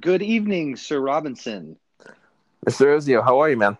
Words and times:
Good 0.00 0.22
evening, 0.22 0.76
Sir 0.76 0.98
Robinson. 1.00 1.76
Mr. 2.66 2.96
Ozio, 2.96 3.22
how 3.22 3.40
are 3.40 3.50
you, 3.50 3.58
man? 3.58 3.76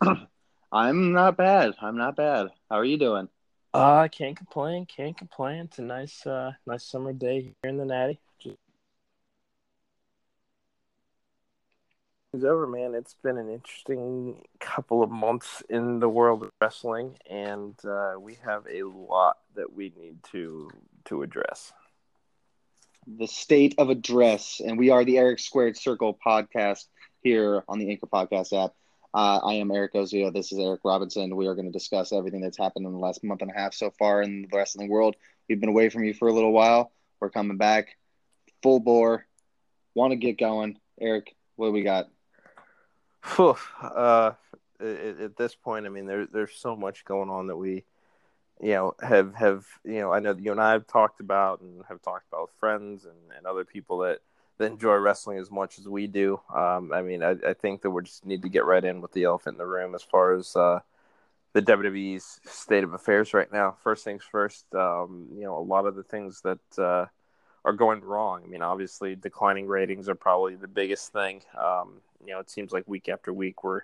I'm 0.72 1.12
not 1.12 1.36
bad. 1.36 1.74
I'm 1.82 1.96
not 1.96 2.14
bad. 2.14 2.50
How 2.70 2.76
are 2.76 2.84
you 2.84 2.96
doing? 2.96 3.28
Uh, 3.74 4.06
can't 4.06 4.36
complain. 4.36 4.86
Can't 4.86 5.16
complain. 5.16 5.62
It's 5.64 5.80
a 5.80 5.82
nice, 5.82 6.24
uh, 6.24 6.52
nice 6.66 6.84
summer 6.84 7.12
day 7.12 7.40
here 7.40 7.70
in 7.70 7.78
the 7.78 7.84
Natty. 7.84 8.20
Just... 8.38 8.56
It's 12.32 12.44
over, 12.44 12.68
man. 12.68 12.94
It's 12.94 13.14
been 13.14 13.36
an 13.36 13.50
interesting 13.50 14.44
couple 14.60 15.02
of 15.02 15.10
months 15.10 15.64
in 15.68 15.98
the 15.98 16.08
world 16.08 16.44
of 16.44 16.50
wrestling, 16.60 17.18
and 17.28 17.74
uh, 17.84 18.14
we 18.20 18.36
have 18.44 18.66
a 18.72 18.84
lot 18.84 19.38
that 19.56 19.72
we 19.72 19.92
need 19.98 20.22
to 20.30 20.70
to 21.06 21.22
address. 21.22 21.72
The 23.06 23.26
state 23.26 23.74
of 23.78 23.88
address, 23.88 24.60
and 24.64 24.78
we 24.78 24.90
are 24.90 25.04
the 25.04 25.18
Eric 25.18 25.38
Squared 25.38 25.76
Circle 25.76 26.18
podcast 26.24 26.84
here 27.22 27.64
on 27.66 27.78
the 27.78 27.90
Anchor 27.90 28.06
Podcast 28.06 28.52
app. 28.52 28.72
Uh, 29.14 29.40
I 29.42 29.54
am 29.54 29.70
Eric 29.70 29.94
Ozio. 29.94 30.32
This 30.32 30.52
is 30.52 30.58
Eric 30.58 30.82
Robinson. 30.84 31.34
We 31.34 31.46
are 31.46 31.54
going 31.54 31.66
to 31.66 31.72
discuss 31.72 32.12
everything 32.12 32.42
that's 32.42 32.58
happened 32.58 32.86
in 32.86 32.92
the 32.92 32.98
last 32.98 33.24
month 33.24 33.42
and 33.42 33.50
a 33.50 33.54
half 33.54 33.74
so 33.74 33.90
far 33.98 34.22
in 34.22 34.42
the 34.42 34.56
wrestling 34.56 34.88
world. 34.88 35.16
We've 35.48 35.58
been 35.58 35.70
away 35.70 35.88
from 35.88 36.04
you 36.04 36.14
for 36.14 36.28
a 36.28 36.32
little 36.32 36.52
while. 36.52 36.92
We're 37.20 37.30
coming 37.30 37.56
back 37.56 37.96
full 38.62 38.80
bore. 38.80 39.26
Want 39.94 40.12
to 40.12 40.16
get 40.16 40.38
going, 40.38 40.78
Eric? 41.00 41.34
What 41.56 41.68
do 41.68 41.72
we 41.72 41.82
got? 41.82 42.08
Uh, 43.82 44.32
at, 44.78 45.36
this 45.36 45.54
point, 45.54 45.86
I 45.86 45.88
mean, 45.88 46.06
there, 46.06 46.26
there's 46.26 46.54
so 46.54 46.76
much 46.76 47.04
going 47.04 47.30
on 47.30 47.48
that 47.48 47.56
we, 47.56 47.84
you 48.62 48.72
know, 48.72 48.94
have 49.00 49.34
have 49.34 49.66
you 49.84 50.00
know, 50.00 50.12
I 50.12 50.20
know 50.20 50.34
that 50.34 50.42
you 50.42 50.52
and 50.52 50.60
I 50.60 50.72
have 50.72 50.86
talked 50.86 51.20
about 51.20 51.60
and 51.60 51.82
have 51.88 52.02
talked 52.02 52.26
about 52.28 52.42
with 52.42 52.60
friends 52.60 53.04
and, 53.04 53.36
and 53.36 53.46
other 53.46 53.64
people 53.64 53.98
that 53.98 54.20
that 54.58 54.70
enjoy 54.70 54.94
wrestling 54.96 55.38
as 55.38 55.50
much 55.50 55.78
as 55.78 55.88
we 55.88 56.06
do. 56.06 56.38
Um, 56.54 56.92
I 56.92 57.00
mean, 57.00 57.22
I, 57.22 57.30
I, 57.46 57.54
think 57.54 57.80
that 57.80 57.90
we 57.90 58.02
just 58.02 58.26
need 58.26 58.42
to 58.42 58.50
get 58.50 58.66
right 58.66 58.84
in 58.84 59.00
with 59.00 59.12
the 59.12 59.24
elephant 59.24 59.54
in 59.54 59.58
the 59.58 59.66
room 59.66 59.94
as 59.94 60.02
far 60.02 60.34
as 60.34 60.54
uh, 60.54 60.80
the 61.54 61.62
WWE's 61.62 62.40
state 62.44 62.84
of 62.84 62.92
affairs 62.92 63.32
right 63.32 63.50
now. 63.50 63.74
First 63.82 64.04
things 64.04 64.22
first, 64.30 64.66
um, 64.74 65.28
you 65.34 65.44
know, 65.44 65.56
a 65.56 65.60
lot 65.60 65.86
of 65.86 65.96
the 65.96 66.02
things 66.02 66.42
that 66.42 66.58
uh, 66.78 67.06
are 67.64 67.72
going 67.72 68.02
wrong. 68.02 68.42
I 68.44 68.48
mean, 68.48 68.60
obviously, 68.60 69.16
declining 69.16 69.66
ratings 69.66 70.10
are 70.10 70.14
probably 70.14 70.56
the 70.56 70.68
biggest 70.68 71.10
thing. 71.10 71.40
Um, 71.58 72.02
you 72.24 72.32
know, 72.32 72.40
it 72.40 72.50
seems 72.50 72.70
like 72.70 72.86
week 72.86 73.08
after 73.08 73.32
week 73.32 73.64
we're 73.64 73.82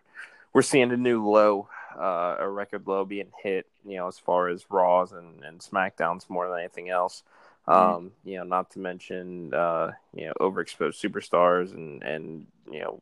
we're 0.52 0.62
seeing 0.62 0.92
a 0.92 0.96
new 0.96 1.26
low, 1.26 1.68
uh, 1.98 2.36
a 2.38 2.48
record 2.48 2.86
low 2.86 3.04
being 3.04 3.32
hit. 3.42 3.66
You 3.84 3.96
know, 3.96 4.08
as 4.08 4.18
far 4.18 4.48
as 4.48 4.66
Raws 4.70 5.12
and, 5.12 5.42
and 5.44 5.60
Smackdowns 5.60 6.28
more 6.28 6.48
than 6.48 6.58
anything 6.58 6.90
else. 6.90 7.22
Mm-hmm. 7.68 7.96
Um, 7.96 8.12
you 8.24 8.36
know, 8.36 8.44
not 8.44 8.70
to 8.72 8.78
mention 8.78 9.52
uh, 9.52 9.92
you 10.14 10.26
know 10.26 10.32
overexposed 10.40 11.00
superstars 11.00 11.72
and 11.72 12.02
and 12.02 12.46
you 12.70 12.80
know 12.80 13.00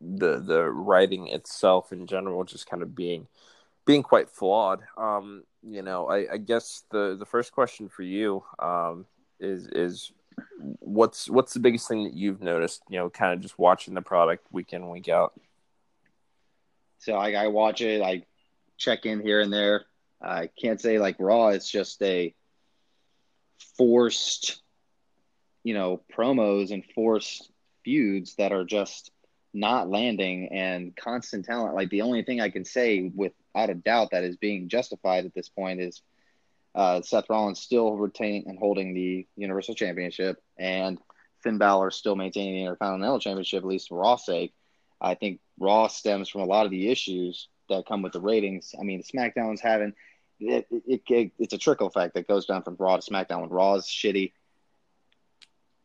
the 0.00 0.38
the 0.38 0.64
writing 0.64 1.28
itself 1.28 1.92
in 1.92 2.06
general 2.06 2.44
just 2.44 2.68
kind 2.68 2.82
of 2.82 2.94
being 2.94 3.26
being 3.84 4.02
quite 4.02 4.30
flawed. 4.30 4.80
Um, 4.96 5.44
you 5.62 5.82
know, 5.82 6.08
I, 6.08 6.34
I 6.34 6.36
guess 6.36 6.84
the 6.90 7.16
the 7.18 7.26
first 7.26 7.52
question 7.52 7.88
for 7.88 8.02
you 8.02 8.44
um, 8.58 9.06
is 9.40 9.66
is 9.68 10.12
what's 10.80 11.28
what's 11.28 11.54
the 11.54 11.60
biggest 11.60 11.88
thing 11.88 12.04
that 12.04 12.14
you've 12.14 12.42
noticed? 12.42 12.82
You 12.88 12.98
know, 12.98 13.10
kind 13.10 13.32
of 13.32 13.40
just 13.40 13.58
watching 13.58 13.94
the 13.94 14.02
product 14.02 14.46
week 14.52 14.72
in 14.72 14.88
week 14.88 15.08
out. 15.08 15.32
So 16.98 17.14
I, 17.14 17.32
I 17.32 17.46
watch 17.48 17.80
it. 17.80 18.02
I 18.02 18.24
check 18.76 19.06
in 19.06 19.20
here 19.20 19.40
and 19.40 19.52
there. 19.52 19.84
I 20.20 20.48
can't 20.60 20.80
say 20.80 20.98
like 20.98 21.16
Raw. 21.18 21.48
It's 21.48 21.70
just 21.70 22.02
a 22.02 22.34
forced, 23.76 24.60
you 25.62 25.74
know, 25.74 26.02
promos 26.12 26.72
and 26.72 26.84
forced 26.94 27.50
feuds 27.84 28.34
that 28.36 28.52
are 28.52 28.64
just 28.64 29.10
not 29.54 29.88
landing 29.88 30.48
and 30.52 30.94
constant 30.96 31.44
talent. 31.44 31.74
Like 31.74 31.90
the 31.90 32.02
only 32.02 32.22
thing 32.22 32.40
I 32.40 32.50
can 32.50 32.64
say 32.64 33.10
without 33.14 33.70
a 33.70 33.74
doubt 33.74 34.10
that 34.10 34.24
is 34.24 34.36
being 34.36 34.68
justified 34.68 35.24
at 35.24 35.34
this 35.34 35.48
point 35.48 35.80
is 35.80 36.02
uh, 36.74 37.02
Seth 37.02 37.30
Rollins 37.30 37.60
still 37.60 37.96
retaining 37.96 38.44
and 38.46 38.58
holding 38.58 38.94
the 38.94 39.26
Universal 39.36 39.74
Championship, 39.74 40.40
and 40.58 40.98
Finn 41.42 41.58
Balor 41.58 41.90
still 41.90 42.14
maintaining 42.14 42.54
the 42.54 42.62
Intercontinental 42.62 43.18
Championship, 43.18 43.62
at 43.62 43.68
least 43.68 43.88
for 43.88 43.98
Raw's 43.98 44.24
sake. 44.26 44.52
I 45.00 45.14
think 45.14 45.40
Raw 45.58 45.88
stems 45.88 46.28
from 46.28 46.42
a 46.42 46.46
lot 46.46 46.64
of 46.64 46.70
the 46.70 46.88
issues 46.88 47.48
that 47.68 47.86
come 47.86 48.02
with 48.02 48.12
the 48.12 48.20
ratings. 48.20 48.74
I 48.78 48.84
mean, 48.84 49.02
SmackDown's 49.02 49.60
having 49.60 49.94
it, 50.40 50.66
it, 50.70 51.02
it, 51.08 51.32
it's 51.38 51.52
a 51.52 51.58
trickle 51.58 51.88
effect 51.88 52.14
that 52.14 52.28
goes 52.28 52.46
down 52.46 52.62
from 52.62 52.76
Raw 52.78 52.96
to 52.96 53.10
SmackDown. 53.10 53.40
When 53.40 53.50
Raw 53.50 53.74
is 53.74 53.84
shitty, 53.84 54.32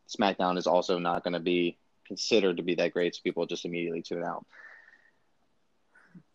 SmackDown 0.08 0.58
is 0.58 0.68
also 0.68 1.00
not 1.00 1.24
going 1.24 1.34
to 1.34 1.40
be 1.40 1.78
considered 2.08 2.58
to 2.58 2.64
be 2.64 2.76
that 2.76 2.94
great, 2.94 3.16
so 3.16 3.22
people 3.24 3.46
just 3.46 3.66
immediately 3.66 4.02
tune 4.02 4.24
out. 4.24 4.46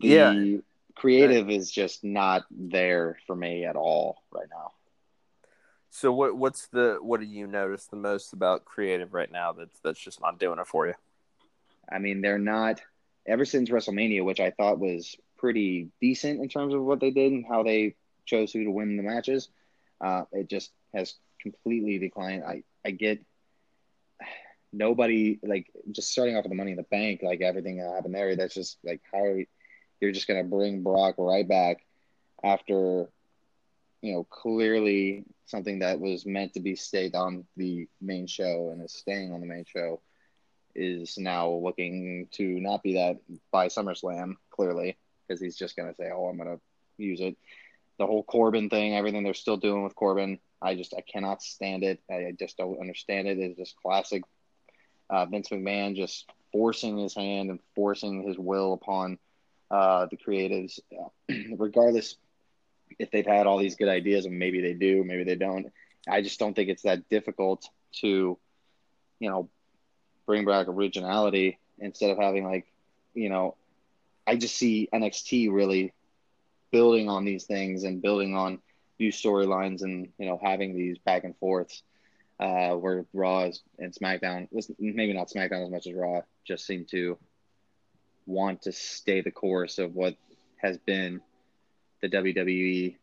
The 0.00 0.08
yeah. 0.08 0.56
creative 0.96 1.48
is 1.50 1.70
just 1.70 2.02
not 2.02 2.44
there 2.50 3.18
for 3.26 3.36
me 3.36 3.64
at 3.64 3.76
all 3.76 4.22
right 4.32 4.48
now. 4.50 4.72
So 5.90 6.12
what 6.12 6.36
what's 6.36 6.66
the 6.66 6.98
what 7.00 7.20
do 7.20 7.26
you 7.26 7.46
notice 7.46 7.86
the 7.86 7.96
most 7.96 8.32
about 8.32 8.64
creative 8.64 9.14
right 9.14 9.30
now 9.30 9.52
that's 9.52 9.78
that's 9.80 9.98
just 9.98 10.20
not 10.20 10.38
doing 10.38 10.58
it 10.58 10.66
for 10.66 10.86
you? 10.86 10.94
I 11.90 11.98
mean, 11.98 12.20
they're 12.20 12.38
not 12.38 12.80
ever 13.28 13.44
since 13.44 13.70
WrestleMania, 13.70 14.24
which 14.24 14.40
I 14.40 14.50
thought 14.50 14.80
was 14.80 15.16
pretty 15.38 15.90
decent 16.00 16.40
in 16.40 16.48
terms 16.48 16.74
of 16.74 16.82
what 16.82 17.00
they 17.00 17.10
did 17.10 17.32
and 17.32 17.44
how 17.46 17.62
they 17.62 17.94
chose 18.26 18.52
who 18.52 18.64
to 18.64 18.70
win 18.70 18.96
the 18.96 19.02
matches. 19.02 19.48
Uh, 20.00 20.24
it 20.32 20.48
just 20.48 20.72
has 20.94 21.14
completely 21.40 21.98
declined. 21.98 22.44
I, 22.44 22.62
I 22.84 22.90
get 22.90 23.24
nobody 24.72 25.38
like 25.42 25.66
just 25.92 26.10
starting 26.10 26.36
off 26.36 26.44
with 26.44 26.50
the 26.50 26.56
money 26.56 26.72
in 26.72 26.76
the 26.76 26.82
bank, 26.84 27.20
like 27.22 27.40
everything 27.40 27.78
that 27.78 27.92
happened 27.94 28.14
there. 28.14 28.36
That's 28.36 28.54
just 28.54 28.78
like 28.84 29.00
how 29.12 29.22
we, 29.22 29.48
you're 30.00 30.12
just 30.12 30.28
gonna 30.28 30.44
bring 30.44 30.82
Brock 30.82 31.14
right 31.18 31.46
back 31.46 31.84
after 32.42 33.10
you 34.02 34.12
know 34.12 34.24
clearly 34.24 35.24
something 35.46 35.80
that 35.80 36.00
was 36.00 36.26
meant 36.26 36.54
to 36.54 36.60
be 36.60 36.76
stayed 36.76 37.14
on 37.14 37.44
the 37.56 37.88
main 38.00 38.26
show 38.26 38.70
and 38.72 38.82
is 38.84 38.92
staying 38.92 39.32
on 39.32 39.40
the 39.40 39.46
main 39.46 39.64
show 39.64 40.00
is 40.78 41.18
now 41.18 41.50
looking 41.50 42.28
to 42.32 42.44
not 42.60 42.82
be 42.82 42.94
that 42.94 43.18
by 43.50 43.66
SummerSlam 43.66 44.34
clearly 44.50 44.96
because 45.26 45.40
he's 45.40 45.56
just 45.56 45.76
gonna 45.76 45.94
say, 45.94 46.10
"Oh, 46.10 46.26
I'm 46.26 46.38
gonna 46.38 46.60
use 46.96 47.20
it." 47.20 47.36
the 47.98 48.06
whole 48.06 48.22
Corbin 48.22 48.70
thing, 48.70 48.94
everything 48.94 49.24
they're 49.24 49.34
still 49.34 49.56
doing 49.56 49.82
with 49.82 49.94
Corbin. 49.94 50.38
I 50.62 50.74
just 50.74 50.94
I 50.96 51.02
cannot 51.02 51.42
stand 51.42 51.82
it. 51.82 52.00
I 52.10 52.32
just 52.38 52.56
don't 52.56 52.80
understand 52.80 53.28
it. 53.28 53.38
It's 53.38 53.58
just 53.58 53.76
classic 53.76 54.22
uh, 55.10 55.26
Vince 55.26 55.48
McMahon 55.48 55.96
just 55.96 56.26
forcing 56.52 56.98
his 56.98 57.14
hand 57.14 57.50
and 57.50 57.60
forcing 57.74 58.22
his 58.26 58.38
will 58.38 58.72
upon 58.72 59.18
uh, 59.70 60.06
the 60.06 60.16
creatives, 60.16 60.80
regardless 61.58 62.16
if 62.98 63.10
they've 63.10 63.26
had 63.26 63.46
all 63.46 63.58
these 63.58 63.76
good 63.76 63.88
ideas 63.88 64.24
and 64.24 64.38
maybe 64.38 64.60
they 64.60 64.74
do, 64.74 65.04
maybe 65.04 65.24
they 65.24 65.34
don't. 65.34 65.66
I 66.08 66.22
just 66.22 66.38
don't 66.38 66.54
think 66.54 66.70
it's 66.70 66.82
that 66.82 67.08
difficult 67.08 67.68
to, 68.00 68.38
you 69.18 69.30
know, 69.30 69.50
bring 70.28 70.44
back 70.44 70.68
originality 70.68 71.58
instead 71.78 72.10
of 72.10 72.18
having 72.18 72.44
like, 72.44 72.66
you 73.14 73.30
know, 73.30 73.56
I 74.26 74.36
just 74.36 74.56
see 74.56 74.86
NXT 74.92 75.50
really 75.50 75.94
building 76.70 77.08
on 77.08 77.24
these 77.24 77.44
things 77.44 77.82
and 77.84 78.02
building 78.02 78.36
on 78.36 78.58
new 79.00 79.10
storylines 79.10 79.82
and 79.82 80.08
you 80.18 80.26
know 80.26 80.38
having 80.42 80.76
these 80.76 80.98
back 80.98 81.24
and 81.24 81.34
forths 81.38 81.82
uh, 82.38 82.72
where 82.74 83.06
Raw 83.14 83.44
is, 83.44 83.62
and 83.78 83.94
SmackDown 83.94 84.48
was 84.52 84.70
maybe 84.78 85.14
not 85.14 85.30
SmackDown 85.30 85.64
as 85.64 85.70
much 85.70 85.86
as 85.86 85.94
Raw 85.94 86.20
just 86.44 86.66
seem 86.66 86.84
to 86.90 87.16
want 88.26 88.62
to 88.62 88.72
stay 88.72 89.22
the 89.22 89.30
course 89.30 89.78
of 89.78 89.94
what 89.94 90.14
has 90.58 90.76
been 90.76 91.22
the 92.02 92.10
WWE 92.10 92.96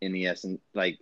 in 0.00 0.12
the 0.12 0.26
essence 0.28 0.62
like 0.72 0.98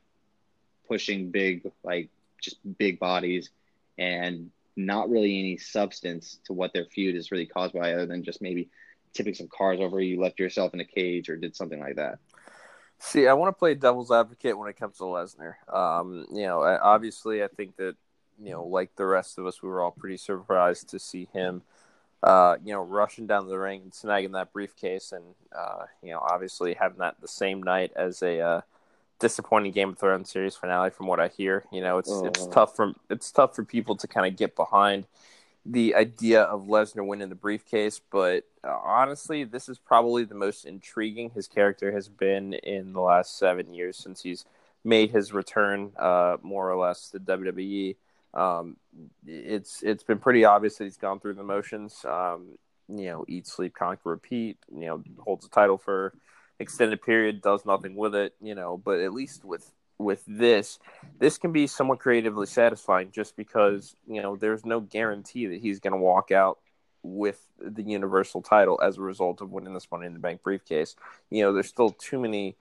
pushing 0.88 1.30
big 1.30 1.70
like 1.84 2.08
just 2.40 2.56
big 2.78 2.98
bodies 2.98 3.50
and 3.96 4.50
not 4.76 5.10
really 5.10 5.38
any 5.38 5.56
substance 5.56 6.38
to 6.46 6.52
what 6.52 6.72
their 6.72 6.86
feud 6.86 7.16
is 7.16 7.30
really 7.30 7.46
caused 7.46 7.74
by 7.74 7.92
other 7.92 8.06
than 8.06 8.24
just 8.24 8.42
maybe 8.42 8.70
tipping 9.12 9.34
some 9.34 9.48
cars 9.48 9.80
over, 9.80 10.00
you 10.00 10.20
left 10.20 10.40
yourself 10.40 10.72
in 10.74 10.80
a 10.80 10.84
cage 10.84 11.28
or 11.28 11.36
did 11.36 11.54
something 11.54 11.80
like 11.80 11.96
that. 11.96 12.18
See, 12.98 13.26
I 13.26 13.34
want 13.34 13.54
to 13.54 13.58
play 13.58 13.74
devil's 13.74 14.12
advocate 14.12 14.56
when 14.56 14.68
it 14.68 14.78
comes 14.78 14.98
to 14.98 15.04
Lesnar. 15.04 15.54
Um, 15.72 16.24
you 16.32 16.44
know, 16.44 16.62
obviously, 16.62 17.42
I 17.42 17.48
think 17.48 17.76
that 17.76 17.96
you 18.40 18.50
know, 18.50 18.64
like 18.64 18.94
the 18.96 19.06
rest 19.06 19.38
of 19.38 19.46
us, 19.46 19.62
we 19.62 19.68
were 19.68 19.82
all 19.82 19.90
pretty 19.90 20.16
surprised 20.16 20.88
to 20.90 20.98
see 20.98 21.28
him, 21.32 21.62
uh, 22.22 22.56
you 22.64 22.72
know, 22.72 22.82
rushing 22.82 23.26
down 23.26 23.48
the 23.48 23.58
ring 23.58 23.82
and 23.82 23.92
snagging 23.92 24.32
that 24.32 24.52
briefcase, 24.52 25.12
and 25.12 25.24
uh, 25.56 25.86
you 26.02 26.10
know, 26.10 26.20
obviously 26.20 26.74
having 26.74 26.98
that 26.98 27.16
the 27.20 27.28
same 27.28 27.62
night 27.62 27.92
as 27.96 28.22
a 28.22 28.40
uh, 28.40 28.60
disappointing 29.22 29.72
Game 29.72 29.90
of 29.90 29.98
Thrones 29.98 30.30
series 30.30 30.56
finale. 30.56 30.90
From 30.90 31.06
what 31.06 31.20
I 31.20 31.28
hear, 31.28 31.64
you 31.72 31.80
know, 31.80 31.96
it's 31.96 32.10
oh. 32.10 32.26
it's 32.26 32.46
tough 32.48 32.76
for 32.76 32.92
it's 33.08 33.32
tough 33.32 33.56
for 33.56 33.64
people 33.64 33.96
to 33.96 34.06
kind 34.06 34.26
of 34.26 34.36
get 34.36 34.54
behind 34.54 35.06
the 35.64 35.94
idea 35.94 36.42
of 36.42 36.64
Lesnar 36.64 37.06
winning 37.06 37.28
the 37.28 37.34
briefcase, 37.36 38.00
but 38.10 38.44
uh, 38.64 38.76
honestly, 38.82 39.44
this 39.44 39.68
is 39.68 39.78
probably 39.78 40.24
the 40.24 40.34
most 40.34 40.64
intriguing 40.64 41.30
his 41.30 41.46
character 41.46 41.92
has 41.92 42.08
been 42.08 42.54
in 42.54 42.92
the 42.92 43.00
last 43.00 43.38
seven 43.38 43.72
years 43.72 43.96
since 43.96 44.22
he's 44.22 44.44
made 44.84 45.12
his 45.12 45.32
return, 45.32 45.92
uh, 45.96 46.36
more 46.42 46.68
or 46.68 46.76
less, 46.76 47.10
to 47.10 47.20
WWE. 47.20 47.94
Um, 48.34 48.76
it's 49.24 49.82
it's 49.82 50.02
been 50.02 50.18
pretty 50.18 50.44
obvious 50.44 50.76
that 50.78 50.84
he's 50.84 50.96
gone 50.96 51.20
through 51.20 51.34
the 51.34 51.44
motions. 51.44 52.04
Um, 52.04 52.58
you 52.88 53.06
know, 53.06 53.24
eat, 53.28 53.46
sleep, 53.46 53.74
conquer, 53.74 54.10
repeat. 54.10 54.58
You 54.74 54.86
know, 54.86 55.04
holds 55.18 55.44
the 55.44 55.50
title 55.50 55.78
for 55.78 56.12
extended 56.62 57.02
period, 57.02 57.42
does 57.42 57.66
nothing 57.66 57.94
with 57.94 58.14
it. 58.14 58.34
You 58.40 58.54
know, 58.54 58.80
but 58.82 59.00
at 59.00 59.12
least 59.12 59.44
with 59.44 59.70
with 59.98 60.24
this, 60.26 60.78
this 61.18 61.38
can 61.38 61.52
be 61.52 61.66
somewhat 61.66 62.00
creatively 62.00 62.46
satisfying, 62.46 63.10
just 63.10 63.36
because 63.36 63.94
you 64.06 64.22
know 64.22 64.36
there's 64.36 64.64
no 64.64 64.80
guarantee 64.80 65.46
that 65.46 65.60
he's 65.60 65.80
going 65.80 65.92
to 65.92 65.98
walk 65.98 66.30
out 66.30 66.58
with 67.02 67.44
the 67.58 67.82
universal 67.82 68.42
title 68.42 68.80
as 68.82 68.96
a 68.96 69.02
result 69.02 69.40
of 69.40 69.50
winning 69.50 69.74
this 69.74 69.90
money 69.90 70.06
in 70.06 70.12
the 70.12 70.18
bank 70.18 70.42
briefcase. 70.42 70.94
You 71.30 71.42
know, 71.42 71.52
there's 71.52 71.68
still 71.68 71.90
too 71.90 72.20
many 72.20 72.56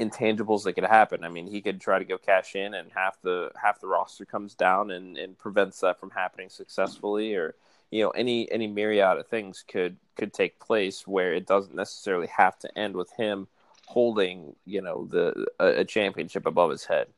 intangibles 0.00 0.64
that 0.64 0.72
could 0.72 0.84
happen. 0.84 1.24
I 1.24 1.28
mean, 1.28 1.46
he 1.46 1.60
could 1.60 1.80
try 1.80 1.98
to 1.98 2.04
go 2.04 2.18
cash 2.18 2.56
in 2.56 2.74
and 2.74 2.90
half 2.92 3.20
the 3.22 3.50
half 3.60 3.80
the 3.80 3.86
roster 3.86 4.24
comes 4.24 4.54
down 4.54 4.90
and, 4.90 5.16
and 5.16 5.38
prevents 5.38 5.80
that 5.80 6.00
from 6.00 6.10
happening 6.10 6.48
successfully 6.48 7.34
or 7.34 7.54
you 7.90 8.02
know, 8.02 8.10
any 8.10 8.50
any 8.50 8.66
myriad 8.66 9.18
of 9.18 9.26
things 9.28 9.64
could 9.66 9.96
could 10.16 10.32
take 10.32 10.60
place 10.60 11.06
where 11.06 11.34
it 11.34 11.46
doesn't 11.46 11.74
necessarily 11.74 12.28
have 12.28 12.58
to 12.60 12.78
end 12.78 12.96
with 12.96 13.10
him 13.12 13.48
holding, 13.86 14.56
you 14.64 14.82
know, 14.82 15.06
the 15.10 15.46
a, 15.58 15.80
a 15.80 15.84
championship 15.84 16.46
above 16.46 16.70
his 16.70 16.84
head. 16.84 17.08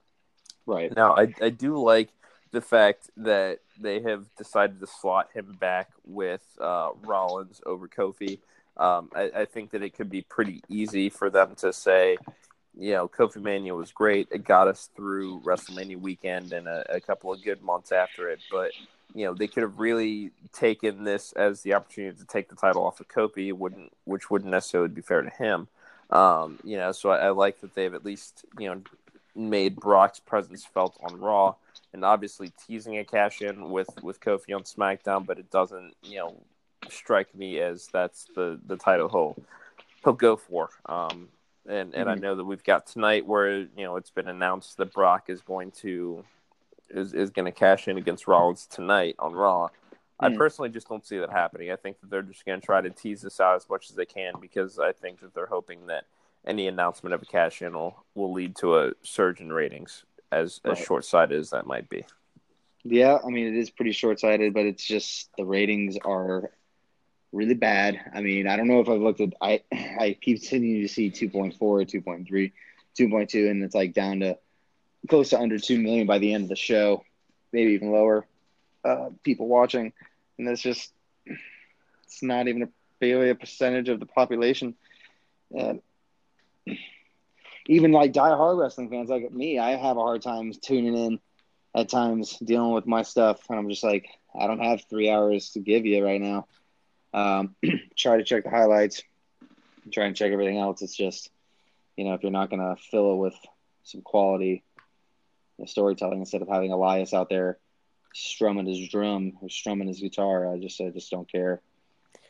Right. 0.67 0.95
Now 0.95 1.17
I 1.17 1.33
I 1.41 1.51
do 1.51 1.79
like 1.83 2.11
the 2.53 2.61
fact 2.61 3.11
that 3.17 3.59
they 3.79 4.01
have 4.01 4.25
decided 4.37 4.81
to 4.81 4.87
slot 4.87 5.29
him 5.35 5.57
back 5.59 5.91
with 6.05 6.43
uh, 6.61 6.91
Rollins 7.03 7.61
over 7.67 7.89
Kofi. 7.89 8.39
Um, 8.77 9.11
I, 9.15 9.31
I, 9.35 9.45
think 9.47 9.71
that 9.71 9.83
it 9.83 9.95
could 9.95 10.11
be 10.11 10.23
pretty 10.23 10.63
easy 10.69 11.09
for 11.09 11.31
them 11.31 11.55
to 11.57 11.73
say, 11.73 12.19
you 12.79 12.93
know, 12.93 13.09
Kofi 13.09 13.43
Mania 13.43 13.75
was 13.75 13.91
great. 13.91 14.29
It 14.31 14.45
got 14.45 14.69
us 14.69 14.91
through 14.95 15.41
WrestleMania 15.41 15.99
weekend 15.99 16.53
and 16.53 16.69
a, 16.69 16.97
a 16.97 17.01
couple 17.01 17.33
of 17.33 17.43
good 17.43 17.63
months 17.63 17.91
after 17.91 18.29
it. 18.29 18.41
But, 18.51 18.73
you 19.15 19.25
know, 19.25 19.35
they 19.35 19.47
could 19.47 19.63
have 19.63 19.79
really 19.79 20.31
taken 20.53 21.05
this 21.05 21.33
as 21.33 21.63
the 21.63 21.75
opportunity 21.75 22.19
to 22.19 22.27
take 22.27 22.49
the 22.49 22.57
title 22.57 22.85
off 22.85 23.01
of 23.01 23.09
Kofi, 23.09 23.53
wouldn't 23.53 23.93
which 24.05 24.31
wouldn't 24.31 24.51
necessarily 24.51 24.89
be 24.89 25.03
fair 25.03 25.23
to 25.23 25.31
him. 25.31 25.69
Um, 26.11 26.59
you 26.63 26.77
know, 26.77 26.93
so 26.93 27.11
I, 27.11 27.27
I 27.27 27.31
like 27.31 27.61
that 27.61 27.75
they've 27.75 27.95
at 27.95 28.05
least, 28.05 28.45
you 28.59 28.69
know, 28.69 28.83
made 29.35 29.77
Brock's 29.77 30.21
presence 30.21 30.65
felt 30.65 30.97
on 31.03 31.21
Raw 31.21 31.55
and 31.93 32.05
obviously 32.05 32.53
teasing 32.67 32.99
a 32.99 33.05
cash 33.05 33.43
in 33.43 33.71
with 33.71 33.89
with 34.03 34.21
Kofi 34.21 34.55
on 34.55 34.63
SmackDown, 34.63 35.27
but 35.27 35.39
it 35.39 35.51
doesn't 35.51 35.95
you 36.03 36.19
know 36.19 36.37
strike 36.89 37.35
me 37.35 37.61
as 37.61 37.89
that's 37.93 38.27
the 38.35 38.61
the 38.67 38.77
title 38.77 39.09
he'll 39.09 39.37
he'll 40.05 40.13
go 40.13 40.37
for. 40.37 40.71
Um, 40.87 41.29
and 41.67 41.95
and 41.95 42.07
mm-hmm. 42.07 42.09
I 42.09 42.15
know 42.15 42.35
that 42.37 42.45
we've 42.45 42.65
got 42.65 42.87
tonight 42.87 43.27
where 43.27 43.59
you 43.59 43.71
know 43.79 43.97
it's 43.97 44.11
been 44.11 44.29
announced 44.29 44.77
that 44.77 44.93
Brock 44.93 45.25
is 45.29 45.41
going 45.41 45.71
to 45.83 46.25
is 46.91 47.15
is 47.15 47.31
going 47.31 47.47
to 47.47 47.53
cash 47.53 47.89
in 47.89 47.99
against 47.99 48.27
Rollins 48.27 48.67
tonight 48.67 49.17
on 49.19 49.33
Raw. 49.33 49.69
I 50.19 50.31
mm. 50.31 50.37
personally 50.37 50.71
just 50.71 50.89
don't 50.89 51.07
see 51.07 51.19
that 51.19 51.31
happening. 51.31 51.71
I 51.71 51.77
think 51.77 52.01
that 52.01 52.11
they're 52.11 52.23
just 52.23 52.47
going 52.47 52.61
to 52.61 52.65
try 52.65 52.81
to 52.81 52.91
tease 52.91 53.23
this 53.23 53.41
out 53.41 53.57
as 53.57 53.69
much 53.69 53.91
as 53.91 53.97
they 53.97 54.07
can 54.07 54.35
because 54.41 54.79
I 54.79 54.93
think 54.93 55.21
that 55.21 55.35
they're 55.35 55.47
hoping 55.47 55.87
that 55.89 56.05
any 56.47 56.69
announcement 56.69 57.15
of 57.15 57.23
a 57.23 57.27
cash 57.27 57.61
in 57.61 57.75
will, 57.75 58.05
will 58.15 58.33
lead 58.33 58.57
to 58.57 58.79
a 58.79 58.93
surge 59.03 59.41
in 59.41 59.53
ratings 59.53 60.05
as 60.33 60.61
right. 60.65 60.73
as 60.73 60.85
short 60.85 61.05
sighted 61.05 61.39
as 61.39 61.51
that 61.51 61.67
might 61.67 61.89
be. 61.89 62.05
Yeah, 62.85 63.19
I 63.25 63.29
mean 63.29 63.49
it 63.49 63.59
is 63.59 63.71
pretty 63.71 63.93
short 63.93 64.21
sighted, 64.21 64.55
but 64.55 64.65
it's 64.65 64.85
just 64.85 65.31
the 65.37 65.45
ratings 65.45 65.99
are 66.05 66.51
really 67.33 67.55
bad. 67.55 68.01
I 68.15 68.21
mean, 68.21 68.47
I 68.47 68.57
don't 68.57 68.69
know 68.69 68.81
if 68.81 68.89
I've 68.89 69.01
looked 69.01 69.21
at 69.21 69.35
I 69.41 69.63
I 69.73 70.17
keep 70.21 70.41
continuing 70.41 70.83
to 70.83 70.89
see 70.89 71.11
2.4, 71.11 71.59
2.3, 71.59 72.53
2.2 72.99 73.51
and 73.51 73.63
it's 73.63 73.75
like 73.75 73.93
down 73.93 74.21
to 74.21 74.39
close 75.07 75.31
to 75.31 75.41
under 75.41 75.59
2 75.59 75.81
million 75.81 76.07
by 76.07 76.19
the 76.19 76.33
end 76.33 76.45
of 76.45 76.49
the 76.49 76.57
show, 76.57 77.05
maybe 77.53 77.73
even 77.73 77.93
lower 77.93 78.27
uh, 78.85 79.11
people 79.23 79.49
watching. 79.49 79.93
And 80.39 80.47
that's 80.47 80.63
just 80.63 80.93
it's 82.05 82.23
not 82.23 82.49
even 82.49 82.63
a 82.63 82.69
barely 83.01 83.31
a 83.31 83.35
percentage 83.35 83.89
of 83.89 84.01
the 84.01 84.07
population. 84.07 84.75
And 85.55 85.81
even 87.67 87.93
like 87.93 88.13
die-hard 88.13 88.59
wrestling 88.59 88.91
fans 88.91 89.11
like 89.11 89.31
me, 89.33 89.59
I 89.59 89.71
have 89.77 89.97
a 89.97 90.01
hard 90.01 90.23
time 90.23 90.53
tuning 90.53 90.97
in 90.97 91.21
at 91.75 91.89
times, 91.89 92.39
dealing 92.39 92.73
with 92.73 92.87
my 92.87 93.03
stuff, 93.03 93.41
and 93.51 93.59
I'm 93.59 93.69
just 93.69 93.85
like, 93.85 94.09
I 94.39 94.47
don't 94.47 94.65
have 94.65 94.83
three 94.89 95.11
hours 95.11 95.51
to 95.51 95.61
give 95.61 95.85
you 95.85 96.03
right 96.05 96.21
now. 96.21 96.47
Um, 97.13 97.55
try 97.97 98.17
to 98.17 98.25
check 98.25 98.45
the 98.45 98.51
highlights, 98.51 99.03
try 99.93 100.07
and 100.07 100.17
check 100.17 100.33
everything 100.33 100.59
else. 100.59 100.81
It's 100.81 100.97
just, 100.97 101.31
you 101.97 102.05
know, 102.05 102.15
if 102.15 102.23
you're 102.23 102.33
not 102.33 102.51
gonna 102.51 102.77
fill 102.91 103.13
it 103.13 103.17
with 103.17 103.35
some 103.85 104.01
quality 104.01 104.63
storytelling 105.65 106.21
instead 106.21 106.43
of 106.43 106.49
having 106.49 106.73
Elias 106.73 107.15
out 107.15 107.31
there 107.31 107.59
strumming 108.15 108.67
his 108.67 108.89
drum 108.89 109.33
or 109.41 109.49
strumming 109.49 109.89
his 109.89 110.01
guitar, 110.01 110.53
I 110.53 110.59
just 110.59 110.81
I 110.81 110.91
just 110.91 111.11
don't 111.11 111.31
care. 111.31 111.61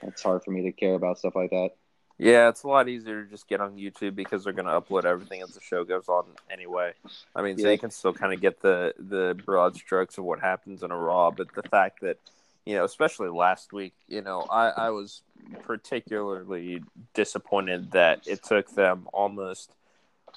It's 0.02 0.22
hard 0.22 0.44
for 0.44 0.50
me 0.50 0.62
to 0.62 0.72
care 0.72 0.94
about 0.94 1.18
stuff 1.18 1.34
like 1.34 1.50
that. 1.50 1.70
Yeah, 2.18 2.48
it's 2.48 2.62
a 2.62 2.68
lot 2.68 2.88
easier 2.88 3.24
to 3.24 3.30
just 3.30 3.46
get 3.46 3.60
on 3.60 3.76
YouTube 3.76 4.14
because 4.14 4.44
they're 4.44 4.54
going 4.54 4.66
to 4.66 4.80
upload 4.80 5.04
everything 5.04 5.42
as 5.42 5.50
the 5.50 5.60
show 5.60 5.84
goes 5.84 6.08
on 6.08 6.24
anyway. 6.50 6.92
I 7.34 7.42
mean, 7.42 7.58
so 7.58 7.70
you 7.70 7.78
can 7.78 7.90
still 7.90 8.14
kind 8.14 8.32
of 8.32 8.40
get 8.40 8.60
the 8.62 8.94
the 8.98 9.38
broad 9.44 9.76
strokes 9.76 10.16
of 10.16 10.24
what 10.24 10.40
happens 10.40 10.82
in 10.82 10.90
a 10.90 10.96
Raw, 10.96 11.30
but 11.30 11.54
the 11.54 11.62
fact 11.62 12.00
that 12.00 12.18
you 12.64 12.74
know, 12.74 12.84
especially 12.84 13.28
last 13.28 13.72
week, 13.72 13.94
you 14.08 14.22
know, 14.22 14.40
I, 14.50 14.68
I 14.68 14.90
was 14.90 15.22
particularly 15.62 16.82
disappointed 17.14 17.92
that 17.92 18.26
it 18.26 18.42
took 18.42 18.74
them 18.74 19.06
almost 19.12 19.70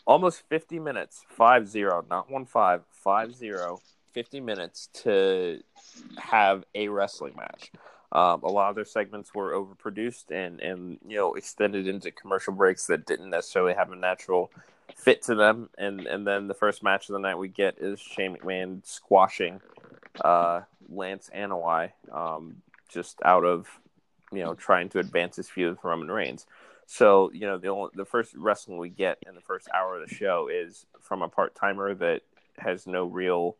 almost 0.06 0.44
50 0.50 0.80
minutes, 0.80 1.24
5-0, 1.38 2.10
not 2.10 2.30
1-5, 2.30 2.81
5-0, 3.06 3.80
50 4.13 4.40
minutes 4.40 4.90
to 4.94 5.62
have 6.18 6.63
a 6.75 6.88
wrestling 6.88 7.36
match. 7.36 7.72
Um, 8.12 8.42
a 8.42 8.48
lot 8.48 8.69
of 8.69 8.75
their 8.75 8.86
segments 8.86 9.36
were 9.36 9.54
overproduced 9.54 10.31
and, 10.31 10.60
and 10.62 10.98
you 11.07 11.18
know 11.18 11.36
extended 11.36 11.88
into 11.88 12.12
commercial 12.12 12.54
breaks 12.54 12.88
that 12.88 13.06
didn't 13.06 13.30
necessarily 13.30 13.75
have 13.75 13.92
a 13.92 13.96
natural 13.96 14.51
fit 14.96 15.22
to 15.24 15.36
them. 15.36 15.69
And 15.78 16.07
and 16.07 16.25
then 16.25 16.48
the 16.48 16.56
first 16.56 16.81
match 16.81 17.07
of 17.10 17.13
the 17.13 17.19
night 17.19 17.38
we 17.38 17.50
get 17.50 17.78
is 17.78 18.00
Shane 18.00 18.36
McMahon 18.36 18.84
squashing 18.86 19.62
uh, 20.22 20.62
Lance 20.90 21.30
Anoa'i 21.36 21.92
um, 22.12 22.57
just 22.90 23.19
out 23.24 23.46
of 23.46 23.68
you 24.31 24.44
know 24.44 24.56
trying 24.56 24.90
to 24.90 25.00
advance 25.00 25.36
his 25.36 25.50
feud 25.50 25.75
with 25.75 25.84
Roman 25.84 26.10
Reigns. 26.10 26.48
So 26.91 27.30
you 27.31 27.41
know 27.41 27.59
the 27.59 27.68
only, 27.68 27.91
the 27.94 28.03
first 28.03 28.33
wrestling 28.36 28.80
we 28.80 28.89
get 28.89 29.19
in 29.27 29.36
the 29.36 29.41
first 29.41 29.68
hour 29.71 30.01
of 30.01 30.09
the 30.09 30.13
show 30.13 30.50
is 30.51 30.88
from 31.00 31.21
a 31.21 31.30
part 31.30 31.53
timer 31.53 31.94
that 31.94 32.24
has 32.57 32.88
no 32.88 33.06
real 33.06 33.57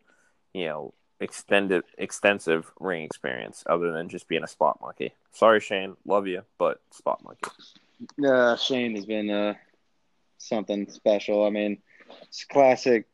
you 0.52 0.66
know 0.66 0.96
extended 1.20 1.84
extensive 2.00 2.72
ring 2.80 3.04
experience 3.04 3.64
other 3.68 3.92
than 3.92 4.10
just 4.10 4.28
being 4.28 4.44
a 4.44 4.48
spot 4.48 4.80
monkey. 4.82 5.14
Sorry, 5.32 5.60
Shane, 5.60 5.96
love 6.08 6.26
you, 6.26 6.42
but 6.58 6.82
spot 6.90 7.24
monkey. 7.24 7.52
Uh, 8.26 8.56
Shane 8.56 8.96
has 8.96 9.06
been 9.06 9.30
uh, 9.30 9.54
something 10.40 10.90
special. 10.90 11.46
I 11.46 11.52
mean, 11.52 11.78
it's 12.24 12.46
classic 12.46 13.06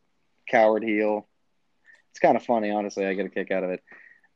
coward 0.50 0.84
heel. 0.84 1.28
It's 2.12 2.20
kind 2.20 2.38
of 2.38 2.44
funny, 2.46 2.72
honestly. 2.72 3.06
I 3.06 3.16
get 3.16 3.26
a 3.26 3.30
kick 3.30 3.52
out 3.52 3.66
of 3.66 3.72
it 3.72 3.84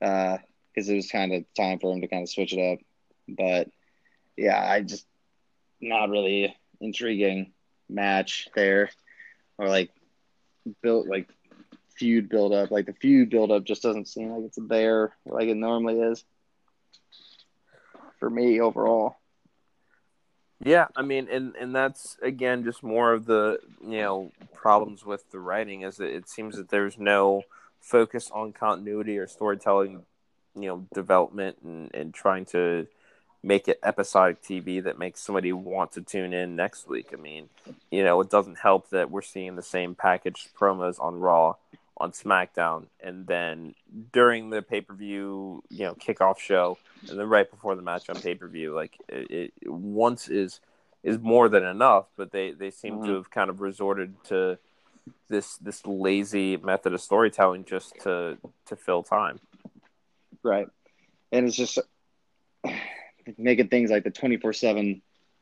because 0.01 0.89
uh, 0.89 0.91
it 0.91 0.95
was 0.95 1.09
kind 1.09 1.33
of 1.33 1.45
time 1.55 1.79
for 1.79 1.93
him 1.93 2.01
to 2.01 2.07
kind 2.09 2.24
of 2.24 2.29
switch 2.29 2.51
it 2.51 2.59
up. 2.59 2.79
But 3.29 3.69
yeah, 4.36 4.62
I 4.62 4.81
just 4.81 5.05
not 5.81 6.09
really 6.09 6.55
intriguing 6.81 7.51
match 7.89 8.50
there, 8.55 8.89
or 9.57 9.67
like 9.67 9.91
built 10.81 11.07
like 11.07 11.27
feud 11.95 12.29
build 12.29 12.53
up. 12.53 12.71
Like 12.71 12.86
the 12.86 12.93
feud 12.93 13.29
build 13.29 13.51
up 13.51 13.63
just 13.63 13.83
doesn't 13.83 14.07
seem 14.07 14.31
like 14.31 14.45
it's 14.45 14.59
there 14.62 15.13
like 15.25 15.48
it 15.48 15.57
normally 15.57 16.00
is 16.00 16.24
for 18.19 18.29
me 18.29 18.59
overall. 18.62 19.17
Yeah, 20.62 20.88
I 20.95 21.03
mean, 21.03 21.27
and 21.31 21.55
and 21.55 21.74
that's 21.74 22.17
again 22.21 22.63
just 22.63 22.83
more 22.83 23.13
of 23.13 23.25
the 23.25 23.59
you 23.81 24.01
know 24.01 24.31
problems 24.53 25.05
with 25.05 25.29
the 25.31 25.39
writing 25.39 25.81
is 25.81 25.98
that 25.98 26.13
it 26.13 26.27
seems 26.27 26.57
that 26.57 26.69
there's 26.69 26.98
no 26.98 27.43
focus 27.79 28.29
on 28.33 28.51
continuity 28.51 29.17
or 29.17 29.25
storytelling, 29.25 30.03
you 30.55 30.67
know, 30.67 30.86
development 30.93 31.57
and 31.63 31.89
and 31.93 32.13
trying 32.13 32.43
to 32.45 32.88
make 33.41 33.67
it 33.67 33.79
episodic 33.84 34.41
TV 34.41 34.84
that 34.84 35.00
makes 35.00 35.22
somebody 35.22 35.53
want 35.53 35.93
to 35.93 36.01
tune 36.01 36.34
in 36.34 36.55
next 36.55 36.88
week. 36.88 37.10
I 37.13 37.15
mean, 37.15 37.50
you 37.89 38.03
know, 38.03 38.19
it 38.22 38.29
doesn't 38.29 38.58
help 38.58 38.89
that 38.89 39.10
we're 39.10 39.22
seeing 39.22 39.55
the 39.55 39.62
same 39.62 39.96
packaged 39.96 40.50
promos 40.60 41.00
on 41.00 41.19
Raw 41.19 41.55
on 41.98 42.12
SmackDown, 42.13 42.86
and 43.01 43.27
then 43.27 43.75
during 44.13 44.50
the 44.50 44.62
pay 44.62 44.81
per 44.81 44.93
view, 44.93 45.63
you 45.69 45.86
know, 45.86 45.93
kickoff 45.96 46.39
show, 46.39 46.77
and 47.10 47.19
then 47.19 47.27
right 47.27 47.50
before 47.50 47.75
the 47.75 47.81
match 47.81 48.10
on 48.10 48.15
pay 48.15 48.36
per 48.36 48.48
view, 48.48 48.74
like 48.74 48.98
it, 49.10 49.51
it, 49.62 49.69
once 49.69 50.29
is 50.29 50.62
is 51.03 51.17
more 51.19 51.50
than 51.50 51.63
enough. 51.63 52.05
But 52.15 52.31
they 52.31 52.51
they 52.51 52.72
seem 52.72 52.96
mm-hmm. 52.96 53.05
to 53.05 53.15
have 53.15 53.29
kind 53.29 53.50
of 53.50 53.60
resorted 53.60 54.15
to 54.25 54.58
this 55.27 55.58
this 55.58 55.86
lazy 55.86 56.55
method 56.58 56.93
of 56.93 57.01
storytelling 57.01 57.65
just 57.65 57.93
to 58.03 58.38
to 58.67 58.75
fill 58.77 59.03
time. 59.03 59.39
Right, 60.41 60.67
and 61.34 61.48
it's 61.48 61.58
just 61.58 61.79
making 63.38 63.69
things 63.69 63.91
like 63.91 64.03
the 64.03 64.12
twenty 64.12 64.38
four 64.38 64.53
seven 64.53 65.01